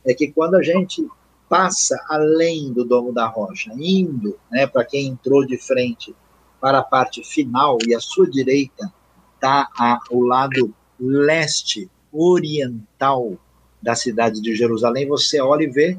é 0.05 0.13
que 0.13 0.31
quando 0.31 0.55
a 0.55 0.61
gente 0.61 1.07
passa 1.49 1.99
além 2.07 2.71
do 2.71 2.85
Domo 2.85 3.11
da 3.11 3.25
Rocha, 3.25 3.71
indo, 3.75 4.37
né, 4.51 4.67
para 4.67 4.85
quem 4.85 5.07
entrou 5.07 5.45
de 5.45 5.57
frente 5.57 6.15
para 6.61 6.79
a 6.79 6.83
parte 6.83 7.23
final, 7.23 7.77
e 7.87 7.95
à 7.95 7.99
sua 7.99 8.29
direita 8.29 8.93
está 9.35 9.67
o 10.11 10.21
lado 10.21 10.73
leste 10.99 11.89
oriental 12.11 13.37
da 13.81 13.95
cidade 13.95 14.41
de 14.41 14.53
Jerusalém, 14.53 15.07
você 15.07 15.41
olha 15.41 15.63
e 15.63 15.69
vê 15.69 15.97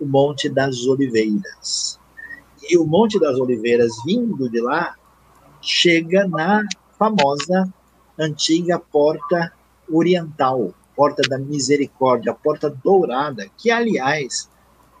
o 0.00 0.06
Monte 0.06 0.48
das 0.48 0.86
Oliveiras. 0.86 2.00
E 2.68 2.78
o 2.78 2.84
Monte 2.84 3.20
das 3.20 3.38
Oliveiras, 3.38 3.92
vindo 4.04 4.48
de 4.48 4.60
lá, 4.60 4.96
chega 5.60 6.26
na 6.26 6.64
famosa 7.00 7.72
antiga 8.18 8.78
porta 8.78 9.50
oriental, 9.90 10.74
porta 10.94 11.22
da 11.26 11.38
misericórdia, 11.38 12.34
porta 12.34 12.68
dourada, 12.68 13.48
que 13.56 13.70
aliás 13.70 14.50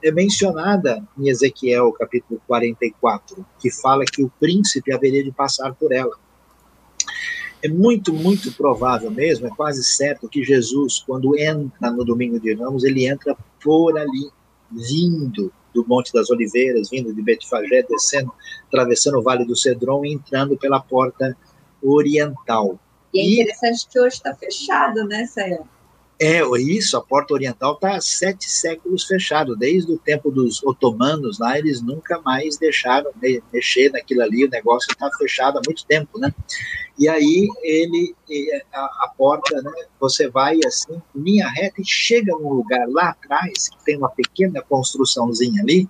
é 0.02 0.10
mencionada 0.10 1.06
em 1.18 1.28
Ezequiel 1.28 1.92
capítulo 1.92 2.40
44, 2.46 3.44
que 3.58 3.70
fala 3.70 4.06
que 4.06 4.22
o 4.22 4.32
príncipe 4.40 4.94
haveria 4.94 5.22
de 5.22 5.30
passar 5.30 5.74
por 5.74 5.92
ela. 5.92 6.16
É 7.62 7.68
muito, 7.68 8.14
muito 8.14 8.50
provável 8.52 9.10
mesmo, 9.10 9.46
é 9.46 9.50
quase 9.50 9.84
certo 9.84 10.26
que 10.26 10.42
Jesus, 10.42 11.04
quando 11.06 11.38
entra 11.38 11.90
no 11.90 12.02
domingo 12.02 12.40
de 12.40 12.54
Ramos, 12.54 12.82
ele 12.82 13.06
entra 13.06 13.36
por 13.62 13.98
ali, 13.98 14.30
vindo 14.72 15.52
do 15.74 15.86
Monte 15.86 16.14
das 16.14 16.30
Oliveiras, 16.30 16.88
vindo 16.88 17.12
de 17.12 17.20
Betfagé, 17.20 17.82
descendo, 17.82 18.32
atravessando 18.68 19.18
o 19.18 19.22
Vale 19.22 19.44
do 19.44 19.54
Cedron 19.54 20.02
e 20.06 20.14
entrando 20.14 20.56
pela 20.56 20.80
porta 20.80 21.36
oriental. 21.82 22.78
E 23.12 23.20
é 23.20 23.42
interessante 23.42 23.82
e, 23.82 23.88
que 23.88 24.00
hoje 24.00 24.16
está 24.16 24.34
fechado, 24.34 25.04
né, 25.04 25.26
Sayão? 25.26 25.66
É, 26.22 26.42
isso, 26.58 26.98
a 26.98 27.02
porta 27.02 27.32
oriental 27.32 27.72
está 27.72 27.96
há 27.96 28.00
sete 28.00 28.44
séculos 28.50 29.06
fechado. 29.06 29.56
Desde 29.56 29.90
o 29.90 29.98
tempo 29.98 30.30
dos 30.30 30.62
otomanos 30.62 31.38
lá, 31.38 31.58
eles 31.58 31.80
nunca 31.80 32.20
mais 32.20 32.58
deixaram 32.58 33.10
mexer 33.50 33.90
naquilo 33.90 34.20
ali, 34.20 34.44
o 34.44 34.50
negócio 34.50 34.90
está 34.90 35.08
fechado 35.16 35.58
há 35.58 35.62
muito 35.64 35.82
tempo, 35.86 36.18
né? 36.18 36.30
E 36.98 37.08
aí 37.08 37.48
ele, 37.62 38.14
a, 38.70 38.80
a, 38.80 39.14
porta, 39.16 39.62
né, 39.62 39.72
você 39.98 40.28
vai 40.28 40.60
assim, 40.66 41.00
linha 41.16 41.48
reta 41.48 41.80
e 41.80 41.86
chega 41.86 42.32
num 42.32 42.52
lugar 42.52 42.86
lá 42.86 43.08
atrás, 43.08 43.70
que 43.70 43.82
tem 43.86 43.96
uma 43.96 44.10
pequena 44.10 44.60
construçãozinha 44.60 45.62
ali, 45.62 45.88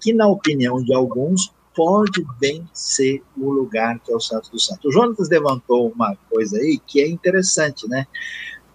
que 0.00 0.12
na 0.12 0.28
opinião 0.28 0.80
de 0.80 0.94
alguns 0.94 1.52
pode 1.74 2.24
bem 2.38 2.68
ser 2.72 3.22
o 3.36 3.50
lugar 3.50 3.98
que 4.00 4.12
é 4.12 4.16
o 4.16 4.20
Santo 4.20 4.50
dos 4.50 4.66
Santos. 4.66 4.84
O 4.84 4.92
Jonas 4.92 5.28
levantou 5.28 5.90
uma 5.90 6.16
coisa 6.30 6.58
aí 6.58 6.78
que 6.86 7.00
é 7.00 7.08
interessante, 7.08 7.88
né? 7.88 8.06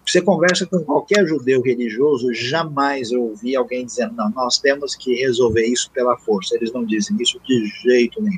Você 0.06 0.22
conversa 0.22 0.66
com 0.66 0.80
qualquer 0.80 1.26
judeu 1.28 1.62
religioso, 1.62 2.34
jamais 2.34 3.12
eu 3.12 3.22
ouvi 3.24 3.56
alguém 3.56 3.86
dizendo, 3.86 4.16
não, 4.16 4.30
nós 4.32 4.58
temos 4.58 4.96
que 4.96 5.14
resolver 5.14 5.66
isso 5.68 5.92
pela 5.92 6.18
força. 6.18 6.56
Eles 6.56 6.74
não 6.74 6.84
dizem 6.84 7.16
isso 7.20 7.40
de 7.46 7.68
jeito 7.84 8.22
nenhum. 8.22 8.38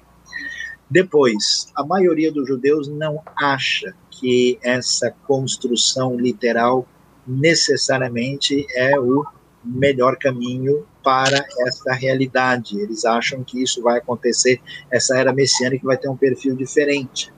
Depois, 0.89 1.71
a 1.73 1.85
maioria 1.85 2.29
dos 2.29 2.45
judeus 2.45 2.89
não 2.89 3.21
acha 3.37 3.95
que 4.09 4.59
essa 4.61 5.09
construção 5.25 6.17
literal 6.17 6.85
necessariamente 7.25 8.67
é 8.75 8.99
o 8.99 9.25
melhor 9.63 10.17
caminho 10.17 10.85
para 11.03 11.45
essa 11.59 11.93
realidade. 11.93 12.79
Eles 12.79 13.05
acham 13.05 13.43
que 13.43 13.61
isso 13.61 13.81
vai 13.81 13.97
acontecer, 13.97 14.61
essa 14.89 15.17
era 15.17 15.33
messiânica 15.33 15.85
vai 15.85 15.97
ter 15.97 16.09
um 16.09 16.17
perfil 16.17 16.55
diferente. 16.55 17.33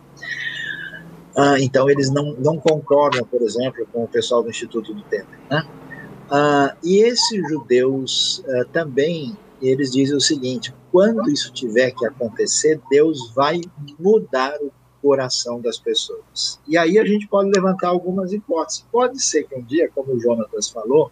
Ah, 1.36 1.56
então, 1.60 1.90
eles 1.90 2.12
não, 2.12 2.34
não 2.34 2.58
concordam, 2.58 3.26
por 3.26 3.42
exemplo, 3.42 3.88
com 3.92 4.04
o 4.04 4.08
pessoal 4.08 4.44
do 4.44 4.50
Instituto 4.50 4.94
do 4.94 5.02
Tempo. 5.04 5.32
Né? 5.50 5.68
Ah, 6.30 6.76
e 6.84 7.00
esses 7.00 7.50
judeus 7.50 8.44
ah, 8.48 8.66
também, 8.72 9.36
eles 9.62 9.92
dizem 9.92 10.16
o 10.16 10.22
seguinte, 10.22 10.74
quando 10.92 11.30
isso 11.32 11.52
tiver 11.52 11.92
que 11.92 12.06
acontecer, 12.06 12.80
Deus 12.90 13.32
vai 13.34 13.62
mudar 14.00 14.56
o 14.62 14.72
coração 15.02 15.60
das 15.60 15.78
pessoas. 15.78 16.60
E 16.68 16.78
aí 16.78 16.98
a 16.98 17.04
gente 17.04 17.28
pode 17.28 17.50
levantar 17.50 17.90
algumas 17.90 18.32
hipóteses. 18.32 18.86
Pode 18.90 19.22
ser 19.22 19.44
que 19.44 19.56
um 19.56 19.62
dia, 19.62 19.90
como 19.94 20.14
o 20.14 20.20
Jonatas 20.20 20.70
falou, 20.70 21.12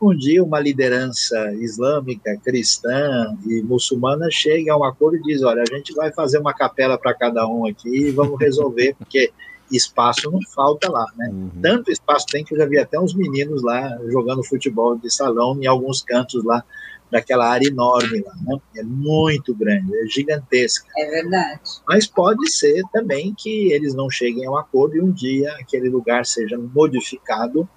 um 0.00 0.14
dia 0.14 0.42
uma 0.42 0.60
liderança 0.60 1.52
islâmica, 1.54 2.38
cristã 2.44 3.36
e 3.46 3.62
muçulmana 3.62 4.28
chegue 4.30 4.68
a 4.68 4.76
um 4.76 4.84
acordo 4.84 5.16
e 5.16 5.22
diz, 5.22 5.42
olha, 5.42 5.62
a 5.62 5.74
gente 5.74 5.94
vai 5.94 6.12
fazer 6.12 6.38
uma 6.38 6.52
capela 6.52 6.98
para 6.98 7.14
cada 7.14 7.46
um 7.46 7.66
aqui 7.66 7.88
e 7.88 8.10
vamos 8.10 8.38
resolver, 8.38 8.94
porque 8.98 9.32
espaço 9.70 10.30
não 10.30 10.40
falta 10.54 10.90
lá, 10.90 11.06
né? 11.16 11.28
Uhum. 11.32 11.50
Tanto 11.60 11.90
espaço 11.90 12.26
tem 12.26 12.44
que 12.44 12.54
eu 12.54 12.58
já 12.58 12.66
vi 12.66 12.78
até 12.78 13.00
uns 13.00 13.14
meninos 13.14 13.62
lá 13.62 13.98
jogando 14.08 14.44
futebol 14.44 14.96
de 14.96 15.12
salão 15.12 15.58
em 15.60 15.66
alguns 15.66 16.02
cantos 16.02 16.44
lá 16.44 16.62
daquela 17.10 17.48
área 17.48 17.66
enorme 17.68 18.20
lá, 18.20 18.34
né? 18.42 18.60
É 18.76 18.82
muito 18.82 19.54
grande, 19.54 19.96
é 19.96 20.06
gigantesca. 20.06 20.88
É 20.96 21.10
verdade. 21.10 21.60
Mas 21.86 22.06
pode 22.06 22.50
ser 22.50 22.82
também 22.92 23.34
que 23.36 23.72
eles 23.72 23.94
não 23.94 24.10
cheguem 24.10 24.46
a 24.46 24.50
um 24.50 24.56
acordo 24.56 24.96
e 24.96 25.00
um 25.00 25.10
dia 25.10 25.52
aquele 25.60 25.88
lugar 25.88 26.26
seja 26.26 26.58
modificado 26.58 27.68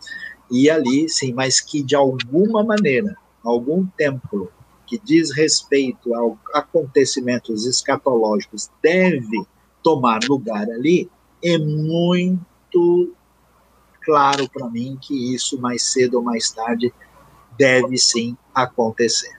e 0.51 0.69
ali, 0.69 1.07
sim, 1.09 1.33
mas 1.33 1.59
que 1.59 1.83
de 1.83 1.95
alguma 1.95 2.63
maneira, 2.63 3.15
algum 3.43 3.85
templo 3.85 4.51
que 4.87 4.97
diz 4.97 5.31
respeito 5.35 6.13
a 6.15 6.59
acontecimentos 6.59 7.65
escatológicos 7.65 8.69
deve 8.81 9.45
tomar 9.83 10.19
lugar 10.27 10.63
ali, 10.63 11.09
é 11.43 11.57
muito 11.57 13.13
claro 14.01 14.49
para 14.49 14.67
mim 14.69 14.97
que 14.99 15.35
isso 15.35 15.59
mais 15.61 15.83
cedo 15.83 16.15
ou 16.15 16.23
mais 16.23 16.49
tarde 16.49 16.91
deve 17.57 17.97
sim 17.97 18.35
acontecer. 18.53 19.37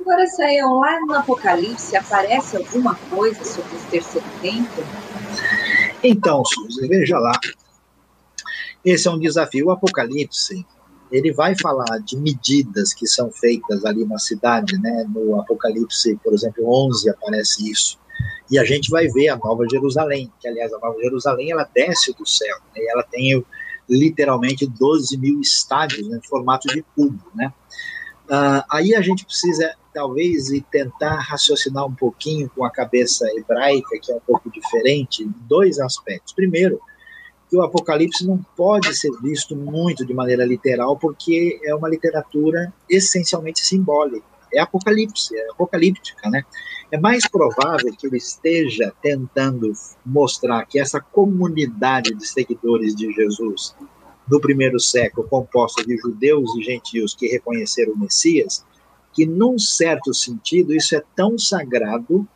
Agora, 0.00 0.26
Sayão, 0.26 0.78
lá 0.78 1.00
no 1.00 1.14
Apocalipse 1.14 1.96
aparece 1.96 2.56
alguma 2.56 2.94
coisa 2.94 3.44
sobre 3.44 3.76
o 3.76 3.80
terceiro 3.90 4.26
tempo? 4.40 4.82
Então, 6.02 6.42
Suzy, 6.44 6.88
veja 6.88 7.18
lá. 7.18 7.32
Esse 8.84 9.08
é 9.08 9.10
um 9.10 9.18
desafio. 9.18 9.66
O 9.66 9.70
Apocalipse, 9.70 10.66
ele 11.10 11.32
vai 11.32 11.54
falar 11.60 11.98
de 11.98 12.16
medidas 12.16 12.94
que 12.94 13.06
são 13.06 13.30
feitas 13.30 13.84
ali 13.84 14.04
na 14.04 14.18
cidade, 14.18 14.78
né? 14.78 15.06
No 15.08 15.40
Apocalipse, 15.40 16.18
por 16.22 16.32
exemplo, 16.32 16.64
11 16.66 17.10
aparece 17.10 17.70
isso. 17.70 17.98
E 18.50 18.58
a 18.58 18.64
gente 18.64 18.90
vai 18.90 19.06
ver 19.08 19.28
a 19.28 19.36
Nova 19.36 19.66
Jerusalém, 19.70 20.32
que 20.40 20.48
aliás 20.48 20.72
a 20.72 20.78
Nova 20.78 21.00
Jerusalém 21.00 21.52
ela 21.52 21.68
desce 21.74 22.12
do 22.12 22.26
céu, 22.26 22.56
né? 22.74 22.82
ela 22.88 23.02
tem 23.02 23.44
literalmente 23.88 24.66
12 24.66 25.16
mil 25.18 25.40
estádios 25.40 26.06
né, 26.08 26.18
em 26.18 26.28
formato 26.28 26.68
de 26.68 26.82
cubo, 26.94 27.24
né? 27.34 27.52
Uh, 28.26 28.62
aí 28.70 28.94
a 28.94 29.00
gente 29.00 29.24
precisa, 29.24 29.74
talvez, 29.92 30.48
tentar 30.70 31.16
raciocinar 31.16 31.84
um 31.84 31.94
pouquinho 31.94 32.48
com 32.54 32.64
a 32.64 32.70
cabeça 32.70 33.26
hebraica, 33.36 33.98
que 34.00 34.12
é 34.12 34.14
um 34.14 34.20
pouco 34.20 34.48
diferente, 34.48 35.24
em 35.24 35.34
dois 35.48 35.80
aspectos. 35.80 36.32
Primeiro, 36.32 36.80
que 37.50 37.56
o 37.56 37.62
Apocalipse 37.62 38.24
não 38.24 38.38
pode 38.56 38.96
ser 38.96 39.10
visto 39.20 39.56
muito 39.56 40.06
de 40.06 40.14
maneira 40.14 40.44
literal, 40.44 40.96
porque 40.96 41.60
é 41.64 41.74
uma 41.74 41.88
literatura 41.88 42.72
essencialmente 42.88 43.60
simbólica. 43.60 44.24
É 44.54 44.60
Apocalipse, 44.60 45.36
é 45.36 45.50
apocalíptica, 45.50 46.30
né? 46.30 46.44
É 46.92 46.98
mais 46.98 47.28
provável 47.28 47.92
que 47.96 48.06
ele 48.06 48.16
esteja 48.16 48.92
tentando 49.02 49.72
mostrar 50.04 50.64
que 50.66 50.78
essa 50.78 51.00
comunidade 51.00 52.14
de 52.14 52.26
seguidores 52.26 52.94
de 52.94 53.12
Jesus 53.12 53.74
do 54.26 54.40
primeiro 54.40 54.78
século, 54.78 55.26
composta 55.28 55.84
de 55.84 55.96
judeus 55.96 56.54
e 56.56 56.62
gentios 56.62 57.14
que 57.14 57.26
reconheceram 57.26 57.94
o 57.94 57.98
Messias, 57.98 58.64
que 59.12 59.26
num 59.26 59.58
certo 59.58 60.14
sentido 60.14 60.72
isso 60.74 60.94
é 60.94 61.02
tão 61.16 61.36
sagrado 61.36 62.26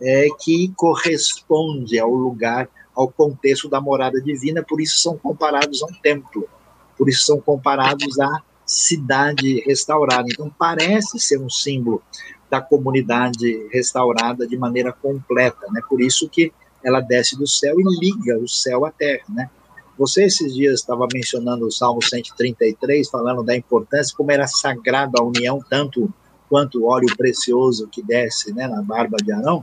é, 0.00 0.28
que 0.40 0.72
corresponde 0.76 1.98
ao 1.98 2.12
lugar, 2.12 2.68
ao 2.96 3.08
contexto 3.08 3.68
da 3.68 3.80
morada 3.80 4.20
divina, 4.20 4.64
por 4.66 4.80
isso 4.80 5.00
são 5.00 5.18
comparados 5.18 5.82
a 5.82 5.86
um 5.86 5.92
templo, 6.02 6.48
por 6.96 7.08
isso 7.08 7.26
são 7.26 7.38
comparados 7.38 8.18
à 8.18 8.42
cidade 8.64 9.60
restaurada. 9.66 10.26
Então 10.30 10.50
parece 10.58 11.20
ser 11.20 11.38
um 11.38 11.50
símbolo 11.50 12.02
da 12.50 12.60
comunidade 12.60 13.68
restaurada 13.70 14.46
de 14.46 14.56
maneira 14.56 14.92
completa, 14.92 15.66
né? 15.70 15.80
Por 15.88 16.00
isso 16.00 16.28
que 16.28 16.52
ela 16.82 17.00
desce 17.00 17.36
do 17.36 17.46
céu 17.46 17.78
e 17.78 17.84
liga 18.00 18.38
o 18.38 18.48
céu 18.48 18.86
à 18.86 18.90
terra, 18.90 19.24
né? 19.28 19.50
Você 19.98 20.24
esses 20.24 20.54
dias 20.54 20.80
estava 20.80 21.06
mencionando 21.12 21.66
o 21.66 21.72
Salmo 21.72 22.02
133, 22.02 23.08
falando 23.08 23.42
da 23.42 23.56
importância, 23.56 24.14
como 24.16 24.30
era 24.30 24.46
sagrada 24.46 25.18
a 25.18 25.24
união, 25.24 25.58
tanto 25.70 26.12
quanto 26.48 26.86
óleo 26.86 27.08
precioso 27.16 27.88
que 27.88 28.02
desce 28.02 28.52
né, 28.52 28.66
na 28.66 28.82
barba 28.82 29.16
de 29.18 29.32
Arão, 29.32 29.62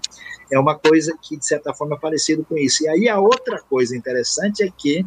é 0.51 0.59
uma 0.59 0.75
coisa 0.75 1.17
que, 1.21 1.37
de 1.37 1.45
certa 1.45 1.73
forma, 1.73 1.95
é 1.95 1.99
parecido 1.99 2.43
com 2.43 2.57
isso. 2.57 2.83
E 2.83 2.87
aí 2.87 3.09
a 3.09 3.19
outra 3.19 3.61
coisa 3.61 3.95
interessante 3.95 4.63
é 4.63 4.69
que, 4.69 5.05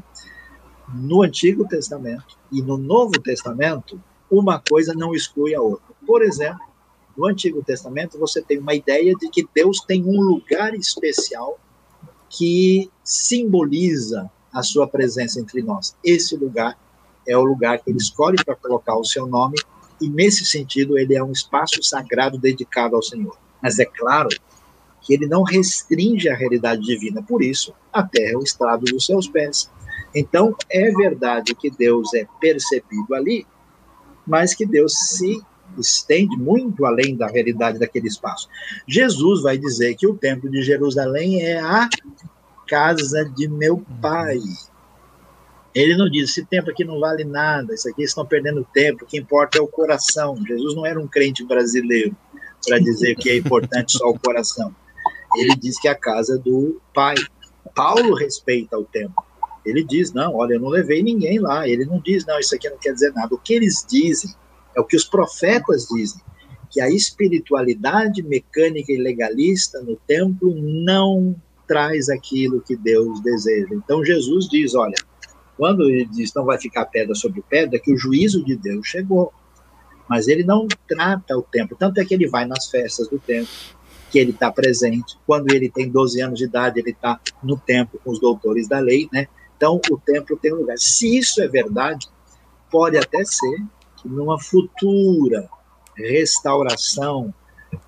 no 0.93 1.22
Antigo 1.22 1.66
Testamento 1.66 2.37
e 2.51 2.62
no 2.62 2.77
Novo 2.77 3.20
Testamento, 3.20 4.01
uma 4.31 4.61
coisa 4.61 4.95
não 4.95 5.14
exclui 5.14 5.55
a 5.55 5.61
outra. 5.61 5.87
Por 6.07 6.22
exemplo, 6.22 6.61
no 7.16 7.27
Antigo 7.27 7.62
Testamento, 7.62 8.18
você 8.18 8.43
tem 8.43 8.59
uma 8.59 8.74
ideia 8.74 9.14
de 9.14 9.29
que 9.31 9.47
Deus 9.55 9.81
tem 9.81 10.05
um 10.05 10.20
lugar 10.20 10.74
especial 10.74 11.59
que 12.29 12.91
simboliza 13.03 14.31
a 14.53 14.62
sua 14.62 14.87
presença 14.87 15.41
entre 15.41 15.62
nós. 15.62 15.97
Esse 16.03 16.37
lugar 16.37 16.79
é 17.27 17.37
o 17.37 17.45
lugar 17.45 17.79
que 17.79 17.91
ele 17.91 17.99
escolhe 17.99 18.43
para 18.45 18.55
colocar 18.55 18.97
o 18.97 19.05
seu 19.05 19.27
nome, 19.27 19.57
e 20.01 20.09
nesse 20.09 20.44
sentido 20.44 20.99
ele 20.99 21.14
é 21.14 21.22
um 21.22 21.32
espaço 21.32 21.82
sagrado 21.82 22.38
dedicado 22.38 22.97
ao 22.97 23.03
Senhor. 23.03 23.36
Mas 23.62 23.78
é 23.78 23.84
claro 23.84 24.28
que 25.03 25.14
ele 25.14 25.26
não 25.26 25.42
restringe 25.42 26.28
a 26.28 26.36
realidade 26.36 26.82
divina, 26.82 27.22
por 27.22 27.42
isso 27.42 27.72
a 27.92 28.03
terra 28.03 28.32
é 28.32 28.36
o 28.36 28.42
estrado 28.42 28.84
dos 28.84 29.07
seus 29.07 29.28
pés. 29.28 29.70
Então 30.14 30.55
é 30.70 30.90
verdade 30.90 31.55
que 31.55 31.70
Deus 31.70 32.12
é 32.14 32.26
percebido 32.40 33.14
ali, 33.14 33.47
mas 34.26 34.55
que 34.55 34.66
Deus 34.66 34.92
se 34.92 35.40
estende 35.78 36.36
muito 36.36 36.84
além 36.84 37.16
da 37.16 37.26
realidade 37.26 37.78
daquele 37.78 38.09
espaço. 38.09 38.49
Jesus 38.86 39.42
vai 39.42 39.59
dizer 39.59 39.94
que 39.94 40.07
o 40.07 40.16
templo 40.16 40.51
de 40.51 40.62
Jerusalém 40.62 41.42
é 41.42 41.61
a 41.61 41.88
casa 42.66 43.24
de 43.24 43.49
meu 43.49 43.84
pai. 44.01 44.40
Ele 45.77 45.95
não 45.95 46.09
diz: 46.09 46.31
esse 46.31 46.43
tempo 46.47 46.70
aqui 46.70 46.85
não 46.85 46.99
vale 46.99 47.22
nada, 47.22 47.74
isso 47.74 47.87
aqui 47.87 48.03
estão 48.03 48.24
perdendo 48.24 48.66
tempo, 48.72 49.05
o 49.05 49.07
que 49.07 49.18
importa 49.18 49.59
é 49.59 49.61
o 49.61 49.68
coração. 49.68 50.35
Jesus 50.47 50.74
não 50.74 50.87
era 50.87 50.99
um 50.99 51.07
crente 51.07 51.45
brasileiro 51.45 52.16
para 52.66 52.79
dizer 52.79 53.14
que 53.14 53.29
é 53.29 53.37
importante 53.37 53.93
só 53.93 54.09
o 54.09 54.18
coração. 54.18 54.74
Ele 55.37 55.55
diz 55.55 55.79
que 55.79 55.87
é 55.87 55.91
a 55.91 55.95
casa 55.95 56.39
do 56.39 56.81
pai. 56.95 57.14
Paulo 57.74 58.14
respeita 58.14 58.79
o 58.79 58.85
templo. 58.85 59.22
Ele 59.66 59.85
diz: 59.85 60.14
não, 60.14 60.35
olha, 60.37 60.55
eu 60.55 60.61
não 60.61 60.70
levei 60.70 61.03
ninguém 61.03 61.39
lá. 61.39 61.68
Ele 61.68 61.85
não 61.85 62.01
diz: 62.01 62.24
não, 62.24 62.39
isso 62.39 62.55
aqui 62.55 62.70
não 62.70 62.79
quer 62.79 62.95
dizer 62.95 63.12
nada. 63.12 63.35
O 63.35 63.39
que 63.39 63.53
eles 63.53 63.85
dizem 63.87 64.35
é 64.74 64.81
o 64.81 64.85
que 64.85 64.97
os 64.97 65.05
profetas 65.05 65.89
dizem 65.95 66.22
que 66.70 66.81
a 66.81 66.89
espiritualidade 66.89 68.22
mecânica 68.22 68.91
e 68.91 68.97
legalista 68.97 69.83
no 69.83 69.97
templo 70.07 70.55
não 70.59 71.37
traz 71.68 72.09
aquilo 72.09 72.62
que 72.62 72.77
Deus 72.77 73.20
deseja. 73.20 73.74
Então 73.74 74.03
Jesus 74.03 74.49
diz: 74.49 74.74
olha, 74.74 74.97
quando 75.57 75.88
ele 75.88 76.04
diz 76.04 76.32
não 76.34 76.44
vai 76.44 76.61
ficar 76.61 76.84
pedra 76.86 77.14
sobre 77.14 77.42
pedra, 77.48 77.76
é 77.76 77.78
que 77.78 77.92
o 77.92 77.96
juízo 77.96 78.44
de 78.44 78.57
Deus 78.57 78.86
chegou. 78.86 79.32
Mas 80.09 80.28
ele 80.28 80.44
não 80.44 80.68
trata 80.86 81.36
o 81.36 81.42
templo. 81.42 81.76
Tanto 81.76 82.00
é 82.00 82.04
que 82.04 82.14
ele 82.14 82.28
vai 82.28 82.44
nas 82.44 82.70
festas 82.70 83.09
do 83.09 83.18
templo, 83.18 83.48
que 84.11 84.18
ele 84.18 84.30
está 84.30 84.52
presente. 84.52 85.18
Quando 85.26 85.52
ele 85.52 85.68
tem 85.68 85.88
12 85.88 86.20
anos 86.20 86.38
de 86.38 86.44
idade, 86.44 86.78
ele 86.78 86.90
está 86.90 87.18
no 87.42 87.57
templo 87.57 87.98
com 88.04 88.11
os 88.11 88.20
doutores 88.20 88.68
da 88.68 88.78
lei, 88.78 89.09
né? 89.12 89.26
Então 89.57 89.80
o 89.90 89.98
templo 89.98 90.36
tem 90.36 90.52
um 90.52 90.59
lugar. 90.59 90.78
Se 90.78 91.16
isso 91.16 91.42
é 91.42 91.48
verdade, 91.48 92.07
pode 92.70 92.98
até 92.98 93.24
ser 93.24 93.62
que 93.96 94.09
numa 94.09 94.38
futura 94.38 95.48
restauração 95.96 97.32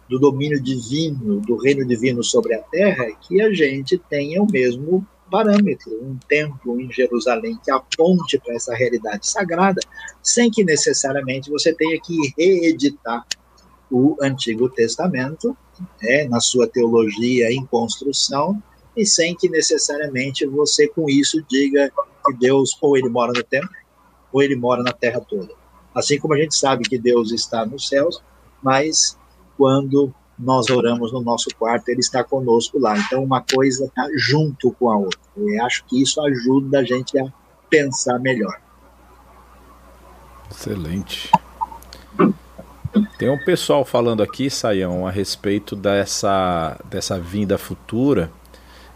do 0.08 0.18
domínio 0.18 0.60
divino, 0.60 1.40
do 1.40 1.56
reino 1.56 1.86
divino 1.86 2.24
sobre 2.24 2.54
a 2.54 2.62
terra, 2.62 3.06
que 3.20 3.40
a 3.42 3.52
gente 3.52 3.98
tenha 3.98 4.42
o 4.42 4.50
mesmo 4.50 5.06
parâmetro, 5.30 5.92
um 6.02 6.18
templo 6.28 6.80
em 6.80 6.90
Jerusalém 6.92 7.58
que 7.62 7.70
aponte 7.70 8.38
para 8.38 8.54
essa 8.54 8.74
realidade 8.74 9.28
sagrada, 9.28 9.80
sem 10.22 10.50
que 10.50 10.64
necessariamente 10.64 11.50
você 11.50 11.72
tenha 11.72 12.00
que 12.00 12.14
reeditar 12.36 13.24
o 13.90 14.16
Antigo 14.20 14.68
Testamento, 14.68 15.56
né, 16.02 16.24
na 16.24 16.40
sua 16.40 16.66
teologia 16.66 17.50
em 17.50 17.64
construção, 17.66 18.62
e 18.96 19.06
sem 19.06 19.34
que 19.34 19.48
necessariamente 19.48 20.44
você 20.46 20.88
com 20.88 21.08
isso 21.08 21.42
diga 21.48 21.90
que 22.26 22.34
Deus 22.34 22.76
ou 22.80 22.96
ele 22.96 23.08
mora 23.08 23.32
no 23.32 23.42
templo, 23.42 23.70
ou 24.32 24.42
ele 24.42 24.56
mora 24.56 24.82
na 24.82 24.92
terra 24.92 25.20
toda. 25.20 25.54
Assim 25.94 26.18
como 26.18 26.34
a 26.34 26.38
gente 26.38 26.54
sabe 26.54 26.84
que 26.84 26.98
Deus 26.98 27.32
está 27.32 27.64
nos 27.64 27.88
céus, 27.88 28.22
mas 28.62 29.16
quando 29.56 30.12
nós 30.38 30.70
oramos 30.70 31.12
no 31.12 31.20
nosso 31.20 31.48
quarto, 31.58 31.88
ele 31.88 32.00
está 32.00 32.22
conosco 32.22 32.78
lá. 32.78 32.96
Então, 32.96 33.24
uma 33.24 33.40
coisa 33.42 33.86
está 33.86 34.08
junto 34.16 34.70
com 34.72 34.90
a 34.90 34.96
outra. 34.96 35.18
Eu 35.36 35.64
acho 35.64 35.84
que 35.84 36.00
isso 36.00 36.20
ajuda 36.20 36.78
a 36.78 36.84
gente 36.84 37.18
a 37.18 37.26
pensar 37.68 38.18
melhor. 38.18 38.60
Excelente. 40.50 41.30
Tem 43.18 43.28
um 43.28 43.44
pessoal 43.44 43.84
falando 43.84 44.22
aqui, 44.22 44.48
Saião, 44.48 45.06
a 45.06 45.10
respeito 45.10 45.76
dessa, 45.76 46.78
dessa 46.84 47.18
vinda 47.18 47.58
futura 47.58 48.30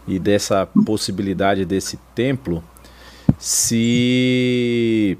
e 0.06 0.18
dessa 0.18 0.66
possibilidade 0.86 1.64
desse 1.64 1.98
templo. 2.14 2.62
Se 3.38 5.18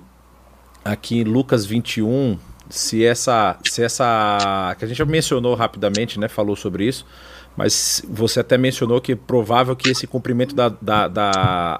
aqui 0.84 1.18
em 1.18 1.24
Lucas 1.24 1.66
21, 1.66 2.38
se 2.72 3.04
essa, 3.04 3.58
se 3.64 3.82
essa. 3.82 4.74
que 4.78 4.84
a 4.84 4.88
gente 4.88 4.96
já 4.96 5.04
mencionou 5.04 5.54
rapidamente, 5.54 6.18
né? 6.18 6.26
Falou 6.26 6.56
sobre 6.56 6.86
isso. 6.86 7.06
Mas 7.54 8.02
você 8.08 8.40
até 8.40 8.56
mencionou 8.56 8.98
que 8.98 9.12
é 9.12 9.16
provável 9.16 9.76
que 9.76 9.90
esse 9.90 10.06
cumprimento 10.06 10.54
da, 10.54 10.70
da, 10.70 11.06
da 11.06 11.30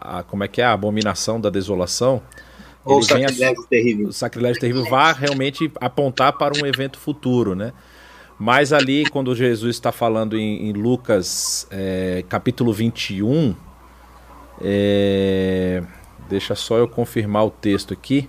a, 0.01 0.23
como 0.23 0.45
é 0.45 0.49
que 0.49 0.61
é 0.61 0.65
a 0.65 0.73
abominação 0.73 1.41
da 1.41 1.49
desolação 1.49 2.21
ou 2.85 2.99
o 2.99 3.03
sacrilégio 3.03 3.67
terrível. 3.71 4.09
O 4.09 4.13
sacrilégio 4.13 4.61
terrível 4.61 4.85
vá 4.85 5.13
realmente 5.13 5.73
apontar 5.81 6.35
para 6.35 6.53
um 6.63 6.67
evento 6.67 6.99
futuro, 6.99 7.55
né? 7.55 7.73
Mas 8.39 8.73
ali, 8.73 9.07
quando 9.09 9.35
Jesus 9.35 9.77
está 9.77 9.93
falando 9.93 10.37
em, 10.37 10.69
em 10.69 10.73
Lucas 10.73 11.67
é, 11.71 12.23
capítulo 12.29 12.71
21, 12.71 13.55
é, 14.61 15.83
deixa 16.29 16.55
só 16.55 16.77
eu 16.77 16.87
confirmar 16.87 17.47
o 17.47 17.51
texto 17.51 17.95
aqui. 17.95 18.29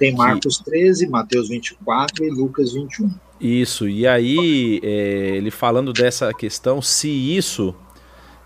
Tem 0.00 0.14
Marcos 0.14 0.56
que, 0.56 0.64
13, 0.64 1.06
Mateus 1.08 1.50
24 1.50 2.24
e 2.24 2.30
Lucas 2.30 2.72
21. 2.72 3.10
Isso, 3.38 3.86
e 3.86 4.06
aí 4.06 4.80
é, 4.82 5.36
ele 5.36 5.50
falando 5.50 5.92
dessa 5.92 6.32
questão, 6.32 6.80
se 6.80 7.08
isso 7.08 7.74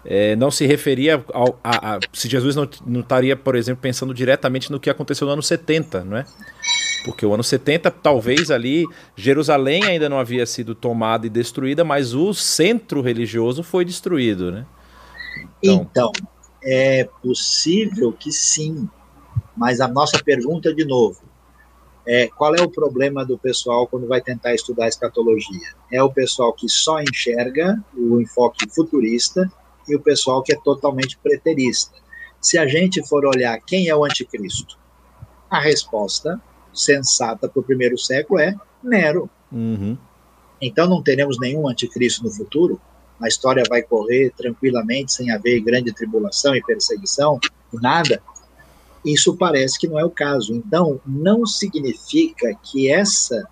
é, 0.05 0.34
não 0.34 0.50
se 0.50 0.66
referia 0.66 1.24
ao. 1.32 1.59
A, 1.62 1.94
a, 1.94 1.98
se 2.12 2.28
Jesus 2.28 2.57
não, 2.57 2.68
não 2.84 3.00
estaria, 3.00 3.36
por 3.36 3.55
exemplo, 3.55 3.80
pensando 3.80 4.12
diretamente 4.12 4.70
no 4.70 4.80
que 4.80 4.90
aconteceu 4.90 5.28
no 5.28 5.32
ano 5.32 5.42
70, 5.42 6.05
não 6.05 6.16
é? 6.16 6.26
Porque 7.05 7.24
o 7.24 7.32
ano 7.32 7.44
70, 7.44 7.88
talvez 7.88 8.50
ali, 8.50 8.84
Jerusalém 9.14 9.84
ainda 9.84 10.09
não 10.09 10.18
havia 10.18 10.44
sido 10.46 10.74
tomada 10.74 11.24
e 11.24 11.30
destruída, 11.30 11.84
mas 11.84 12.14
o 12.14 12.34
centro 12.34 13.00
religioso 13.00 13.62
foi 13.62 13.84
destruído, 13.84 14.50
né? 14.50 14.66
Então, 15.62 15.86
então 15.90 16.12
é 16.64 17.09
possível 17.22 18.12
que 18.12 18.32
sim, 18.32 18.88
mas 19.57 19.80
a 19.80 19.86
nossa 19.86 20.20
pergunta, 20.20 20.74
de 20.74 20.84
novo, 20.84 21.20
é, 22.07 22.28
qual 22.28 22.55
é 22.55 22.62
o 22.62 22.70
problema 22.70 23.24
do 23.24 23.38
pessoal 23.38 23.86
quando 23.86 24.07
vai 24.07 24.20
tentar 24.20 24.55
estudar 24.55 24.88
escatologia? 24.88 25.74
É 25.90 26.02
o 26.02 26.12
pessoal 26.12 26.52
que 26.52 26.68
só 26.68 27.00
enxerga 27.00 27.82
o 27.96 28.20
enfoque 28.20 28.68
futurista 28.68 29.50
e 29.88 29.96
o 29.96 30.00
pessoal 30.00 30.42
que 30.42 30.52
é 30.52 30.57
totalmente 30.57 31.18
preterista. 31.18 31.92
Se 32.40 32.59
a 32.59 32.66
gente 32.66 33.07
for 33.07 33.24
olhar 33.24 33.59
quem 33.61 33.88
é 33.88 33.96
o 33.96 34.05
anticristo, 34.05 34.78
a 35.48 35.59
resposta 35.59 36.40
sensata 36.72 37.48
para 37.48 37.61
o 37.61 37.62
primeiro 37.64 37.96
século 37.96 38.40
é 38.40 38.55
Nero. 38.82 39.30
Uhum. 39.50 39.96
Então 40.61 40.86
não 40.86 41.02
teremos 41.02 41.38
nenhum 41.38 41.68
anticristo 41.68 42.22
no 42.22 42.30
futuro? 42.30 42.80
A 43.20 43.28
história 43.28 43.62
vai 43.68 43.82
correr 43.82 44.32
tranquilamente, 44.36 45.12
sem 45.12 45.30
haver 45.30 45.61
grande 45.61 45.92
tribulação 45.92 46.55
e 46.55 46.62
perseguição, 46.62 47.38
nada? 47.72 48.20
Isso 49.05 49.36
parece 49.36 49.78
que 49.78 49.86
não 49.86 49.98
é 49.98 50.05
o 50.05 50.11
caso. 50.11 50.55
Então, 50.55 51.00
não 51.07 51.44
significa 51.44 52.55
que 52.62 52.90
essa 52.90 53.46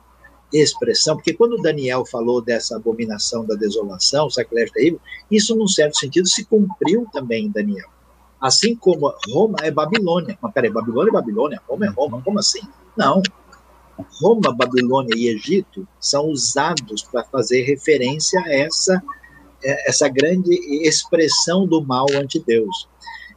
expressão, 0.52 1.16
porque 1.16 1.32
quando 1.32 1.60
Daniel 1.62 2.04
falou 2.04 2.42
dessa 2.42 2.76
abominação 2.76 3.44
da 3.44 3.54
desolação, 3.54 4.28
sacrilégio 4.28 4.74
terrível, 4.74 5.00
isso, 5.30 5.56
num 5.56 5.68
certo 5.68 5.98
sentido, 5.98 6.28
se 6.28 6.44
cumpriu 6.44 7.06
também 7.12 7.46
em 7.46 7.50
Daniel. 7.50 7.88
Assim 8.40 8.74
como 8.74 9.12
Roma 9.30 9.56
é 9.62 9.70
Babilônia. 9.70 10.36
Mas 10.40 10.52
peraí, 10.52 10.70
Babilônia 10.70 11.10
é 11.10 11.12
Babilônia, 11.12 11.62
Roma 11.68 11.86
é 11.86 11.88
Roma, 11.88 12.22
como 12.22 12.38
assim? 12.38 12.60
Não. 12.96 13.22
Roma, 14.20 14.52
Babilônia 14.52 15.14
e 15.16 15.28
Egito 15.28 15.86
são 16.00 16.26
usados 16.26 17.02
para 17.02 17.24
fazer 17.24 17.62
referência 17.62 18.40
a 18.40 18.52
essa, 18.52 19.02
é, 19.62 19.88
essa 19.88 20.08
grande 20.08 20.54
expressão 20.86 21.66
do 21.66 21.82
mal 21.84 22.06
ante 22.14 22.40
Deus. 22.40 22.88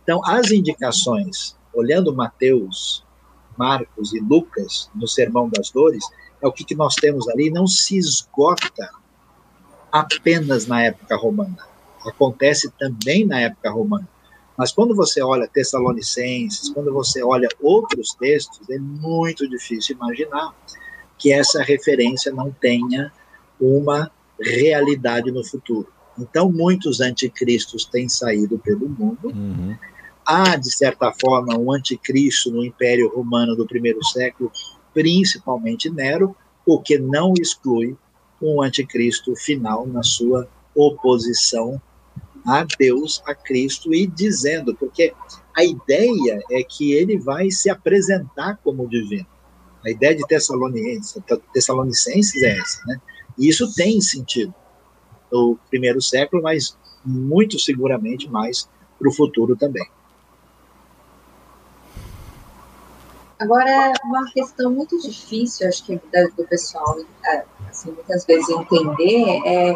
Então, 0.04 0.22
as 0.26 0.52
indicações, 0.52 1.56
olhando 1.76 2.16
Mateus, 2.16 3.04
Marcos 3.58 4.14
e 4.14 4.20
Lucas 4.20 4.90
no 4.96 5.08
Sermão 5.08 5.50
das 5.50 5.70
Dores, 5.70 6.04
é 6.42 6.48
o 6.48 6.52
que, 6.52 6.64
que 6.64 6.76
nós 6.76 6.96
temos 6.96 7.28
ali, 7.30 7.50
não 7.50 7.68
se 7.68 7.98
esgota 7.98 8.90
apenas 9.92 10.68
na 10.68 10.84
época 10.84 11.16
romana. 11.16 11.58
Acontece 12.06 12.72
também 12.78 13.26
na 13.26 13.42
época 13.42 13.70
romana. 13.72 14.08
Mas 14.58 14.72
quando 14.72 14.96
você 14.96 15.22
olha 15.22 15.48
Tessalonicenses, 15.48 16.70
quando 16.70 16.94
você 16.94 17.24
olha 17.24 17.48
outros 17.62 18.14
textos, 18.14 18.70
é 18.70 18.78
muito 18.78 19.48
difícil 19.50 19.96
imaginar 19.96 20.54
que 21.18 21.32
essa 21.32 21.62
referência 21.62 22.32
não 22.32 22.52
tenha 22.52 23.12
uma 23.60 24.12
realidade 24.40 25.32
no 25.32 25.44
futuro. 25.44 25.88
Então, 26.18 26.50
muitos 26.50 27.02
anticristos 27.02 27.86
têm 27.86 28.08
saído 28.08 28.58
pelo 28.60 28.88
mundo. 28.88 29.28
Uhum. 29.30 29.76
Há, 30.26 30.56
de 30.56 30.76
certa 30.76 31.14
forma, 31.14 31.58
um 31.58 31.72
anticristo 31.72 32.52
no 32.52 32.66
Império 32.66 33.12
Romano 33.14 33.56
do 33.56 33.66
primeiro 33.66 34.04
século 34.04 34.52
principalmente 34.96 35.90
Nero, 35.90 36.36
o 36.66 36.82
que 36.82 36.98
não 36.98 37.34
exclui 37.40 37.98
um 38.42 38.62
anticristo 38.62 39.36
final 39.36 39.86
na 39.86 40.02
sua 40.02 40.48
oposição 40.74 41.80
a 42.46 42.66
Deus, 42.80 43.22
a 43.26 43.36
Cristo 43.36 43.94
e 43.94 44.08
dizendo, 44.08 44.74
porque 44.76 45.14
a 45.56 45.64
ideia 45.66 46.42
é 46.50 46.64
que 46.64 46.94
ele 46.94 47.18
vai 47.18 47.52
se 47.52 47.70
apresentar 47.70 48.58
como 48.64 48.88
divino. 48.88 49.28
A 49.86 49.90
ideia 49.90 50.16
de 50.16 50.26
Tessalonicenses, 50.28 51.18
Tessalonicenses 51.54 52.42
é 52.42 52.58
essa, 52.58 52.82
né? 52.88 53.02
E 53.38 53.50
isso 53.50 53.74
tem 53.76 54.00
sentido 54.00 54.54
no 55.32 55.60
primeiro 55.70 56.02
século, 56.02 56.42
mas 56.42 56.78
muito 57.04 57.60
seguramente 57.60 58.30
mais 58.30 58.70
para 58.98 59.10
o 59.10 59.14
futuro 59.14 59.56
também. 59.56 59.86
Agora, 63.40 63.92
uma 64.06 64.32
questão 64.32 64.72
muito 64.72 64.98
difícil, 65.02 65.68
acho 65.68 65.86
que 65.86 65.96
do 66.38 66.48
pessoal, 66.48 66.98
é, 67.26 67.44
assim, 67.70 67.92
muitas 67.92 68.26
vezes 68.26 68.48
entender, 68.50 69.42
é, 69.46 69.72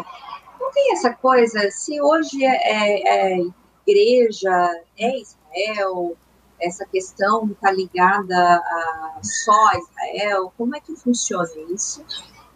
não 0.58 0.70
tem 0.72 0.92
essa 0.92 1.12
coisa, 1.12 1.70
se 1.70 2.00
hoje 2.00 2.42
é, 2.42 2.48
é, 2.48 3.36
é 3.36 3.46
igreja, 3.86 4.82
é 4.98 5.20
Israel, 5.20 6.16
essa 6.58 6.86
questão 6.86 7.50
está 7.50 7.70
ligada 7.70 8.36
a 8.36 9.18
só 9.22 9.68
a 9.68 9.78
Israel, 9.78 10.52
como 10.56 10.74
é 10.74 10.80
que 10.80 10.96
funciona 10.96 11.50
isso? 11.70 12.02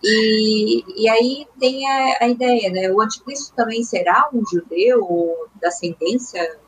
E, 0.03 1.03
e 1.03 1.09
aí 1.09 1.47
tem 1.59 1.87
a, 1.87 2.19
a 2.21 2.29
ideia, 2.29 2.71
né, 2.71 2.91
o 2.91 3.01
anticristo 3.01 3.55
também 3.55 3.83
será 3.83 4.29
um 4.33 4.43
judeu, 4.47 5.49
da 5.61 5.69
ascendência 5.69 6.59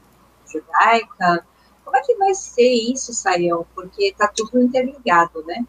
judaica, 0.51 1.47
como 1.97 1.99
é 1.99 2.03
que 2.03 2.15
vai 2.17 2.35
ser 2.35 2.93
isso, 2.93 3.13
Saião? 3.13 3.67
Porque 3.75 4.09
está 4.09 4.29
tudo 4.29 4.61
interligado, 4.61 5.43
né? 5.47 5.65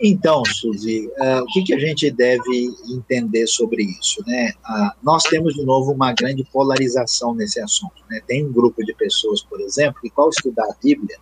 Então, 0.00 0.42
Suzy, 0.44 1.06
uh, 1.06 1.42
o 1.42 1.46
que, 1.46 1.62
que, 1.62 1.74
a 1.74 1.78
gente 1.78 2.10
deve 2.10 2.70
entender 2.90 3.46
sobre 3.46 3.84
isso? 3.84 4.20
Né? 4.26 4.52
Uh, 4.68 4.90
nós 5.02 5.22
temos, 5.24 5.54
de 5.54 5.64
novo, 5.64 5.92
uma 5.92 6.12
grande 6.12 6.42
polarização 6.50 7.34
nesse 7.34 7.60
assunto. 7.60 8.02
Né? 8.10 8.20
Tem 8.26 8.44
um 8.44 8.52
grupo 8.52 8.84
de 8.84 8.92
pessoas, 8.94 9.42
por 9.42 9.60
exemplo, 9.60 10.00
que, 10.02 10.10
ao 10.16 10.30
estudar 10.30 10.64
a 10.64 10.74
Bíblia, 10.82 11.16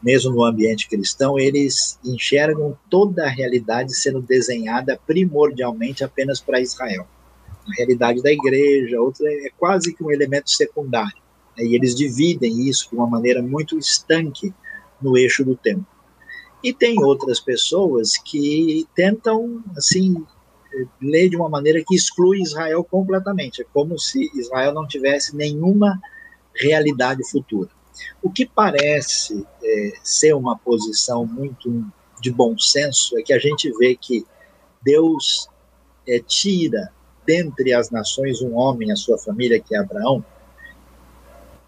mesmo 0.00 0.30
no 0.30 0.44
ambiente 0.44 0.88
cristão, 0.88 1.36
eles 1.36 1.98
enxergam 2.04 2.78
toda 2.88 3.24
a 3.24 3.30
realidade 3.30 3.96
sendo 3.96 4.20
desenhada 4.20 5.00
primordialmente 5.04 6.04
apenas 6.04 6.40
para 6.40 6.60
Israel. 6.60 7.08
A 7.66 7.74
realidade 7.76 8.22
da 8.22 8.30
igreja, 8.30 9.00
outra 9.00 9.28
é 9.28 9.50
quase 9.58 9.92
que 9.92 10.04
um 10.04 10.12
elemento 10.12 10.50
secundário. 10.50 11.25
Né, 11.56 11.64
e 11.64 11.74
eles 11.74 11.94
dividem 11.94 12.68
isso 12.68 12.90
de 12.90 12.96
uma 12.96 13.06
maneira 13.06 13.42
muito 13.42 13.78
estanque 13.78 14.52
no 15.00 15.16
eixo 15.16 15.44
do 15.44 15.56
tempo. 15.56 15.86
E 16.62 16.72
tem 16.72 17.02
outras 17.02 17.38
pessoas 17.38 18.16
que 18.16 18.86
tentam, 18.94 19.62
assim, 19.76 20.24
ler 21.00 21.28
de 21.28 21.36
uma 21.36 21.48
maneira 21.48 21.82
que 21.86 21.94
exclui 21.94 22.40
Israel 22.40 22.82
completamente. 22.82 23.62
É 23.62 23.66
como 23.72 23.98
se 23.98 24.30
Israel 24.34 24.72
não 24.72 24.86
tivesse 24.86 25.36
nenhuma 25.36 26.00
realidade 26.54 27.22
futura. 27.30 27.70
O 28.22 28.30
que 28.30 28.44
parece 28.44 29.46
é, 29.62 29.92
ser 30.02 30.34
uma 30.34 30.58
posição 30.58 31.26
muito 31.26 31.84
de 32.20 32.30
bom 32.30 32.58
senso 32.58 33.18
é 33.18 33.22
que 33.22 33.32
a 33.32 33.38
gente 33.38 33.70
vê 33.78 33.94
que 33.94 34.26
Deus 34.82 35.48
é, 36.06 36.18
tira 36.18 36.90
dentre 37.26 37.72
as 37.72 37.90
nações 37.90 38.40
um 38.40 38.54
homem, 38.54 38.92
a 38.92 38.96
sua 38.96 39.18
família, 39.18 39.60
que 39.60 39.74
é 39.74 39.78
Abraão, 39.78 40.24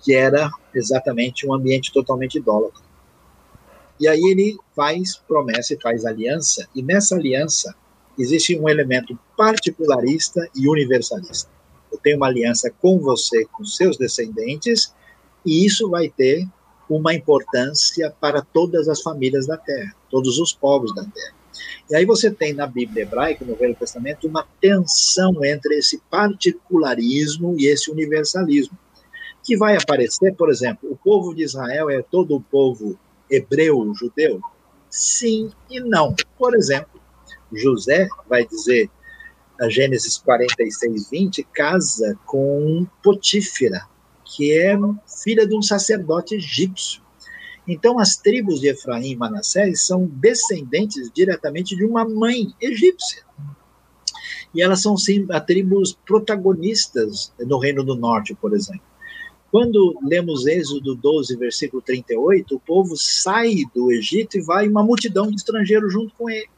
que 0.03 0.15
era 0.15 0.51
exatamente 0.75 1.47
um 1.47 1.53
ambiente 1.53 1.93
totalmente 1.93 2.39
idólatra. 2.39 2.83
E 4.01 4.07
aí 4.07 4.21
ele 4.31 4.57
faz 4.77 5.17
promessa 5.17 5.75
e 5.75 5.81
faz 5.81 6.05
aliança, 6.05 6.69
e 6.75 6.83
nessa 6.83 7.17
aliança 7.17 7.75
existe 8.19 8.59
um 8.59 8.69
elemento 8.69 9.19
particularista 9.37 10.49
e 10.55 10.69
universalista. 10.69 11.51
Eu 11.91 11.99
tenho 11.99 12.17
uma 12.17 12.27
aliança 12.27 12.71
com 12.81 12.99
você, 12.99 13.45
com 13.47 13.65
seus 13.65 13.97
descendentes, 13.97 14.95
e 15.45 15.65
isso 15.65 15.89
vai 15.89 16.09
ter 16.09 16.47
uma 16.89 17.15
importância 17.15 18.15
para 18.21 18.43
todas 18.43 18.89
as 18.89 19.03
famílias 19.03 19.47
da 19.47 19.57
terra, 19.57 19.95
todos 20.11 20.39
os 20.39 20.53
povos 20.53 20.95
da 20.95 21.05
terra. 21.05 21.35
E 21.91 21.97
aí 21.97 22.05
você 22.05 22.31
tem 22.31 22.53
na 22.53 22.67
Bíblia 22.67 23.03
hebraica, 23.03 23.45
no 23.45 23.57
Velho 23.57 23.75
Testamento, 23.75 24.27
uma 24.27 24.47
tensão 24.61 25.45
entre 25.45 25.77
esse 25.77 26.01
particularismo 26.11 27.57
e 27.59 27.67
esse 27.67 27.91
universalismo, 27.91 28.79
que 29.49 29.57
vai 29.57 29.79
aparecer, 29.79 30.35
por 30.35 30.51
exemplo, 30.51 30.93
o 30.93 30.95
povo 30.95 31.35
de 31.35 31.43
Israel 31.43 31.89
é 31.89 32.03
todo 32.03 32.37
o 32.37 32.41
povo 32.41 32.99
hebreu, 33.31 33.95
judeu? 33.95 34.43
Sim 34.91 35.51
e 35.71 35.81
não. 35.81 36.15
Por 36.37 36.55
exemplo, 36.55 37.01
José 37.51 38.09
vai 38.29 38.47
dizer, 38.47 38.91
a 39.59 39.67
Gênesis 39.71 40.19
46, 40.19 41.09
20, 41.09 41.43
casa 41.45 42.15
com 42.27 42.87
Potífera, 43.03 43.87
que 44.23 44.53
é 44.53 44.77
filha 45.25 45.47
de 45.47 45.57
um 45.57 45.63
sacerdote 45.63 46.35
egípcio. 46.35 47.01
Então, 47.67 47.99
as 47.99 48.17
tribos 48.17 48.61
de 48.61 48.69
Efraim 48.69 49.13
e 49.13 49.17
Manassés 49.17 49.87
são 49.87 50.05
descendentes 50.05 51.11
diretamente 51.11 51.75
de 51.75 51.87
uma 51.87 52.07
mãe 52.07 52.53
egípcia. 52.61 53.23
E 54.55 54.61
elas 54.61 54.83
são, 54.83 54.95
sim, 54.95 55.27
tribos 55.47 55.99
protagonistas 56.05 57.33
no 57.41 57.59
Reino 57.59 57.83
do 57.83 57.97
Norte, 57.97 58.35
por 58.35 58.55
exemplo. 58.55 58.88
Quando 59.51 59.99
lemos 60.03 60.47
Êxodo 60.47 60.95
12, 60.95 61.37
versículo 61.37 61.81
38, 61.81 62.55
o 62.55 62.61
povo 62.61 62.97
sai 62.97 63.65
do 63.75 63.91
Egito 63.91 64.37
e 64.37 64.43
vai 64.43 64.69
uma 64.69 64.83
multidão 64.83 65.29
de 65.29 65.37
estrangeiros 65.37 65.93
junto 65.93 66.15
com 66.15 66.29
ele. 66.29 66.49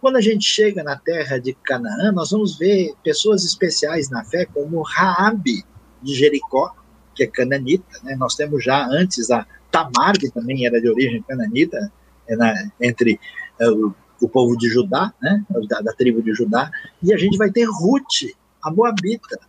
Quando 0.00 0.16
a 0.16 0.20
gente 0.20 0.44
chega 0.44 0.82
na 0.82 0.96
terra 0.96 1.38
de 1.38 1.54
Canaã, 1.54 2.12
nós 2.12 2.30
vamos 2.30 2.58
ver 2.58 2.92
pessoas 3.02 3.44
especiais 3.44 4.10
na 4.10 4.24
fé, 4.24 4.44
como 4.46 4.82
Raabe 4.82 5.64
de 6.02 6.14
Jericó, 6.14 6.74
que 7.14 7.22
é 7.22 7.26
cananita. 7.26 7.98
Né? 8.02 8.14
Nós 8.16 8.34
temos 8.34 8.62
já 8.62 8.86
antes 8.86 9.30
a 9.30 9.46
Tamar, 9.70 10.18
que 10.18 10.30
também 10.30 10.66
era 10.66 10.80
de 10.80 10.88
origem 10.88 11.22
cananita, 11.22 11.92
é 12.28 12.36
entre 12.80 13.18
é, 13.58 13.70
o, 13.70 13.94
o, 14.20 14.28
povo 14.28 14.56
de 14.56 14.68
Judá, 14.68 15.12
né, 15.20 15.44
da, 15.68 15.80
da, 15.80 15.92
tribo 15.92 16.22
de 16.22 16.34
Judá, 16.34 16.70
e 17.02 17.12
a 17.12 17.16
gente 17.16 17.38
vai 17.38 17.50
ter 17.50 17.64
Ruth, 17.64 18.34
a 18.62 18.70
Moabita. 18.70 19.40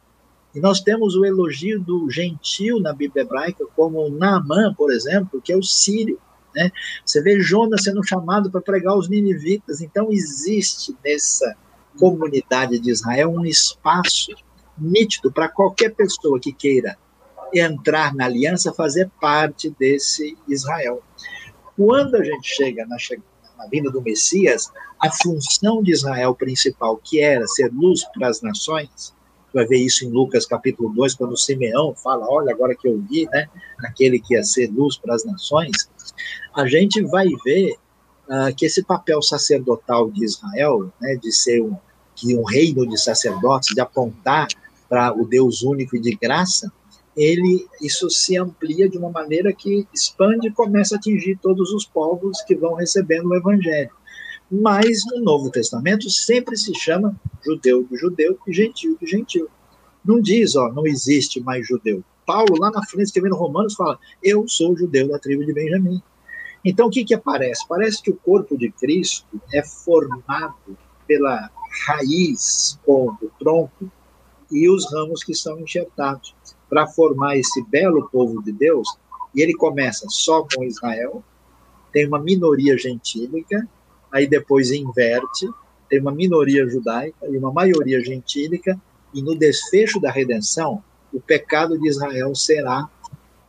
E 0.53 0.59
nós 0.59 0.81
temos 0.81 1.15
o 1.15 1.25
elogio 1.25 1.79
do 1.79 2.09
gentil 2.09 2.79
na 2.79 2.91
Bíblia 2.91 3.23
hebraica, 3.23 3.65
como 3.75 4.09
Naamã, 4.09 4.73
por 4.73 4.91
exemplo, 4.91 5.41
que 5.41 5.53
é 5.53 5.57
o 5.57 5.63
sírio. 5.63 6.19
Né? 6.55 6.71
Você 7.05 7.21
vê 7.21 7.39
Jonas 7.39 7.83
sendo 7.83 8.03
chamado 8.03 8.49
para 8.49 8.61
pregar 8.61 8.97
os 8.97 9.07
ninivitas. 9.07 9.81
Então, 9.81 10.11
existe 10.11 10.95
nessa 11.05 11.55
comunidade 11.99 12.79
de 12.79 12.89
Israel 12.89 13.31
um 13.31 13.45
espaço 13.45 14.31
nítido 14.77 15.31
para 15.31 15.49
qualquer 15.49 15.93
pessoa 15.93 16.39
que 16.39 16.51
queira 16.51 16.97
entrar 17.53 18.15
na 18.15 18.25
aliança, 18.25 18.73
fazer 18.73 19.09
parte 19.19 19.69
desse 19.77 20.37
Israel. 20.47 21.03
Quando 21.75 22.15
a 22.15 22.23
gente 22.23 22.47
chega 22.47 22.85
na, 22.85 22.97
na 23.57 23.67
vinda 23.67 23.91
do 23.91 24.01
Messias, 24.01 24.71
a 24.99 25.11
função 25.11 25.81
de 25.81 25.91
Israel 25.91 26.35
principal, 26.35 26.97
que 26.97 27.21
era 27.21 27.45
ser 27.47 27.71
luz 27.71 28.03
para 28.13 28.29
as 28.29 28.41
nações, 28.41 29.13
vai 29.53 29.65
ver 29.65 29.77
isso 29.77 30.05
em 30.05 30.09
Lucas 30.09 30.45
capítulo 30.45 30.93
2, 30.93 31.15
quando 31.15 31.37
Simeão 31.37 31.95
fala, 31.95 32.25
olha, 32.29 32.53
agora 32.53 32.75
que 32.75 32.87
eu 32.87 33.01
vi, 33.09 33.27
né, 33.31 33.47
aquele 33.83 34.19
que 34.19 34.33
ia 34.33 34.43
ser 34.43 34.69
luz 34.71 34.97
para 34.97 35.15
as 35.15 35.25
nações, 35.25 35.89
a 36.55 36.67
gente 36.67 37.01
vai 37.03 37.27
ver 37.43 37.73
uh, 38.27 38.55
que 38.55 38.65
esse 38.65 38.83
papel 38.83 39.21
sacerdotal 39.21 40.09
de 40.11 40.23
Israel, 40.23 40.91
né, 41.01 41.15
de 41.15 41.31
ser 41.31 41.61
um, 41.61 41.75
que 42.15 42.35
um 42.35 42.43
reino 42.43 42.87
de 42.87 42.97
sacerdotes, 43.01 43.73
de 43.73 43.81
apontar 43.81 44.47
para 44.87 45.13
o 45.13 45.25
Deus 45.25 45.61
único 45.61 45.95
e 45.95 46.01
de 46.01 46.15
graça, 46.15 46.71
ele 47.15 47.67
isso 47.81 48.09
se 48.09 48.37
amplia 48.37 48.87
de 48.87 48.97
uma 48.97 49.09
maneira 49.09 49.51
que 49.51 49.87
expande 49.93 50.47
e 50.47 50.51
começa 50.51 50.95
a 50.95 50.97
atingir 50.97 51.37
todos 51.41 51.73
os 51.73 51.85
povos 51.85 52.41
que 52.43 52.55
vão 52.55 52.75
recebendo 52.75 53.29
o 53.29 53.35
evangelho. 53.35 53.91
Mas 54.51 55.01
no 55.11 55.21
Novo 55.21 55.51
Testamento 55.51 56.09
sempre 56.09 56.57
se 56.57 56.73
chama 56.73 57.15
judeu 57.45 57.83
de 57.83 57.97
judeu 57.97 58.37
e 58.47 58.53
gentil 58.53 58.97
de 58.99 59.05
gentil. 59.05 59.47
Não 60.03 60.19
diz, 60.19 60.55
ó, 60.55 60.71
não 60.71 60.87
existe 60.87 61.39
mais 61.39 61.67
judeu. 61.67 62.03
Paulo, 62.25 62.59
lá 62.59 62.71
na 62.71 62.85
frente, 62.85 63.07
escrevendo 63.07 63.35
Romanos, 63.35 63.75
fala: 63.75 63.99
Eu 64.23 64.47
sou 64.47 64.77
judeu 64.77 65.07
da 65.07 65.19
tribo 65.19 65.45
de 65.45 65.53
Benjamim. 65.53 66.01
Então, 66.63 66.87
o 66.87 66.89
que, 66.89 67.05
que 67.05 67.13
aparece? 67.13 67.65
Parece 67.67 68.01
que 68.01 68.11
o 68.11 68.15
corpo 68.15 68.57
de 68.57 68.71
Cristo 68.71 69.25
é 69.53 69.63
formado 69.63 70.77
pela 71.07 71.49
raiz, 71.85 72.79
com 72.85 73.07
o 73.07 73.31
tronco, 73.39 73.91
e 74.51 74.69
os 74.69 74.91
ramos 74.91 75.23
que 75.23 75.33
são 75.33 75.59
enxertados 75.59 76.35
para 76.69 76.87
formar 76.87 77.37
esse 77.37 77.63
belo 77.65 78.09
povo 78.09 78.43
de 78.43 78.51
Deus, 78.51 78.87
e 79.33 79.41
ele 79.41 79.53
começa 79.53 80.05
só 80.09 80.45
com 80.53 80.63
Israel, 80.63 81.23
tem 81.91 82.07
uma 82.07 82.19
minoria 82.19 82.77
gentílica, 82.77 83.67
aí 84.11 84.27
depois 84.27 84.71
inverte, 84.71 85.47
tem 85.89 85.99
uma 85.99 86.11
minoria 86.11 86.67
judaica 86.67 87.27
e 87.27 87.37
uma 87.37 87.51
maioria 87.51 87.99
gentílica, 87.99 88.79
e 89.13 89.21
no 89.21 89.35
desfecho 89.35 89.99
da 89.99 90.11
redenção, 90.11 90.83
o 91.11 91.19
pecado 91.19 91.77
de 91.79 91.87
Israel 91.87 92.35
será 92.35 92.87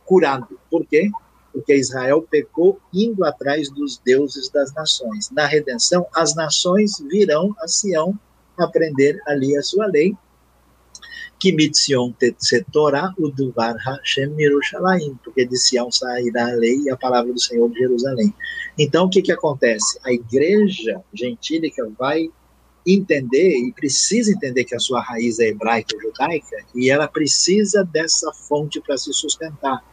curado. 0.05 0.59
Por 0.69 0.85
quê? 0.85 1.09
Porque 1.53 1.75
Israel 1.75 2.25
pecou 2.29 2.79
indo 2.93 3.23
atrás 3.23 3.69
dos 3.69 3.97
deuses 3.99 4.49
das 4.49 4.73
nações. 4.73 5.29
Na 5.29 5.45
redenção, 5.45 6.07
as 6.13 6.33
nações 6.35 6.99
virão 6.99 7.55
a 7.59 7.67
Sião 7.67 8.17
aprender 8.57 9.19
ali 9.27 9.55
a 9.55 9.61
sua 9.61 9.85
lei 9.85 10.15
que 11.41 11.51
mitzion 11.51 12.11
tetsetorá 12.11 13.11
uduvar 13.17 13.75
Hashem 13.75 14.39
Yerushalayim, 14.39 15.17
porque 15.23 15.43
de 15.43 15.57
Sião 15.57 15.91
sairá 15.91 16.51
a 16.51 16.53
lei 16.53 16.81
e 16.83 16.91
a 16.91 16.95
palavra 16.95 17.33
do 17.33 17.41
Senhor 17.41 17.67
de 17.71 17.79
Jerusalém. 17.79 18.31
Então, 18.77 19.05
o 19.05 19.09
que, 19.09 19.23
que 19.23 19.31
acontece? 19.31 19.99
A 20.05 20.13
igreja 20.13 21.01
gentílica 21.11 21.91
vai 21.97 22.29
entender 22.85 23.57
e 23.57 23.73
precisa 23.73 24.31
entender 24.31 24.65
que 24.65 24.75
a 24.75 24.79
sua 24.79 25.01
raiz 25.01 25.39
é 25.39 25.47
hebraica 25.47 25.95
e 25.95 25.99
judaica 25.99 26.57
e 26.75 26.91
ela 26.91 27.07
precisa 27.07 27.83
dessa 27.83 28.31
fonte 28.31 28.79
para 28.79 28.95
se 28.95 29.11
sustentar. 29.11 29.83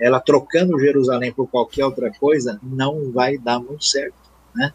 Ela 0.00 0.20
trocando 0.20 0.78
Jerusalém 0.78 1.32
por 1.32 1.48
qualquer 1.48 1.84
outra 1.86 2.12
coisa 2.20 2.60
não 2.62 3.10
vai 3.10 3.36
dar 3.36 3.58
muito 3.58 3.84
certo. 3.84 4.23
Né? 4.54 4.72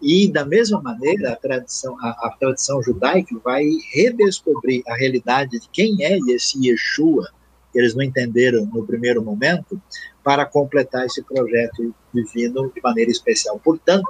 E, 0.00 0.30
da 0.30 0.44
mesma 0.44 0.80
maneira, 0.80 1.32
a 1.32 1.36
tradição, 1.36 1.96
a, 2.00 2.10
a, 2.26 2.36
tradição 2.38 2.82
judaica 2.82 3.38
vai 3.44 3.64
redescobrir 3.92 4.82
a 4.86 4.94
realidade 4.94 5.58
de 5.58 5.68
quem 5.70 6.02
é 6.02 6.18
esse 6.28 6.58
Yeshua, 6.66 7.28
que 7.72 7.78
eles 7.78 7.94
não 7.94 8.02
entenderam 8.02 8.64
no 8.66 8.86
primeiro 8.86 9.22
momento, 9.22 9.80
para 10.24 10.46
completar 10.46 11.04
esse 11.06 11.22
projeto 11.22 11.94
divino 12.12 12.72
de 12.74 12.80
maneira 12.82 13.10
especial. 13.10 13.60
Portanto, 13.62 14.08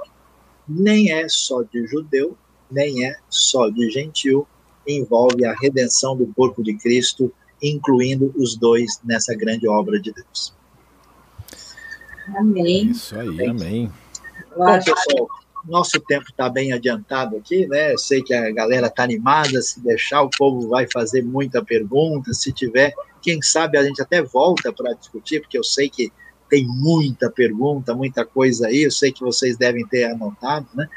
nem 0.67 1.11
é 1.11 1.27
só 1.27 1.63
de 1.63 1.85
judeu, 1.87 2.37
nem 2.71 3.05
é 3.05 3.17
só 3.29 3.69
de 3.69 3.89
gentil, 3.89 4.47
envolve 4.87 5.45
a 5.45 5.53
redenção 5.53 6.15
do 6.15 6.27
corpo 6.27 6.63
de 6.63 6.75
Cristo, 6.75 7.31
incluindo 7.61 8.33
os 8.37 8.55
dois 8.55 8.99
nessa 9.03 9.35
grande 9.35 9.67
obra 9.67 9.99
de 9.99 10.13
Deus. 10.13 10.53
Amém. 12.35 12.91
Isso 12.91 13.15
aí, 13.17 13.45
amém. 13.45 13.91
Bom, 14.55 14.77
pessoal, 14.77 15.27
nosso 15.65 15.99
tempo 15.99 16.25
está 16.29 16.49
bem 16.49 16.71
adiantado 16.71 17.37
aqui, 17.37 17.67
né? 17.67 17.93
Eu 17.93 17.97
sei 17.97 18.21
que 18.21 18.33
a 18.33 18.51
galera 18.51 18.87
está 18.87 19.03
animada. 19.03 19.61
Se 19.61 19.79
deixar, 19.81 20.21
o 20.21 20.29
povo 20.29 20.67
vai 20.69 20.87
fazer 20.91 21.21
muita 21.21 21.63
pergunta. 21.63 22.33
Se 22.33 22.51
tiver, 22.51 22.93
quem 23.21 23.41
sabe 23.41 23.77
a 23.77 23.83
gente 23.83 24.01
até 24.01 24.21
volta 24.21 24.71
para 24.71 24.93
discutir, 24.93 25.41
porque 25.41 25.57
eu 25.57 25.63
sei 25.63 25.89
que 25.89 26.11
tem 26.49 26.65
muita 26.65 27.29
pergunta, 27.29 27.93
muita 27.93 28.25
coisa 28.25 28.67
aí. 28.67 28.83
Eu 28.83 28.91
sei 28.91 29.11
que 29.11 29.21
vocês 29.21 29.57
devem 29.57 29.85
ter 29.85 30.05
anotado, 30.05 30.67
né? 30.73 30.87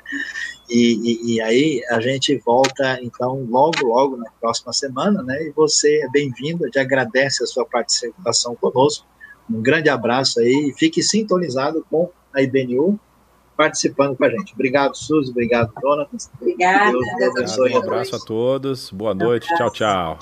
E, 0.70 0.94
e, 1.02 1.34
e 1.34 1.40
aí 1.42 1.84
a 1.90 2.00
gente 2.00 2.34
volta, 2.38 2.98
então, 3.02 3.46
logo, 3.50 3.86
logo 3.86 4.16
na 4.16 4.30
próxima 4.40 4.72
semana, 4.72 5.22
né? 5.22 5.42
E 5.42 5.50
você 5.50 6.02
é 6.02 6.08
bem-vindo, 6.08 6.70
te 6.70 6.78
agradece 6.78 7.44
a 7.44 7.46
sua 7.46 7.66
participação 7.66 8.54
conosco. 8.54 9.06
Um 9.50 9.60
grande 9.60 9.90
abraço 9.90 10.40
aí 10.40 10.70
e 10.70 10.78
fique 10.78 11.02
sintonizado 11.02 11.84
com 11.90 12.10
a 12.32 12.40
IBNU 12.40 12.98
participando 13.62 14.16
com 14.16 14.24
a 14.24 14.30
gente. 14.30 14.52
Obrigado, 14.54 14.96
Suzy. 14.96 15.30
Obrigado, 15.30 15.72
Dona. 15.80 16.06
Obrigada. 16.40 16.90
Deus, 16.90 17.04
Deus 17.16 17.36
abençoe. 17.36 17.72
Um 17.74 17.78
abraço 17.78 18.16
a 18.16 18.18
todos. 18.18 18.90
Boa 18.90 19.14
noite. 19.14 19.46
Tchau, 19.56 19.70
tchau. 19.70 20.18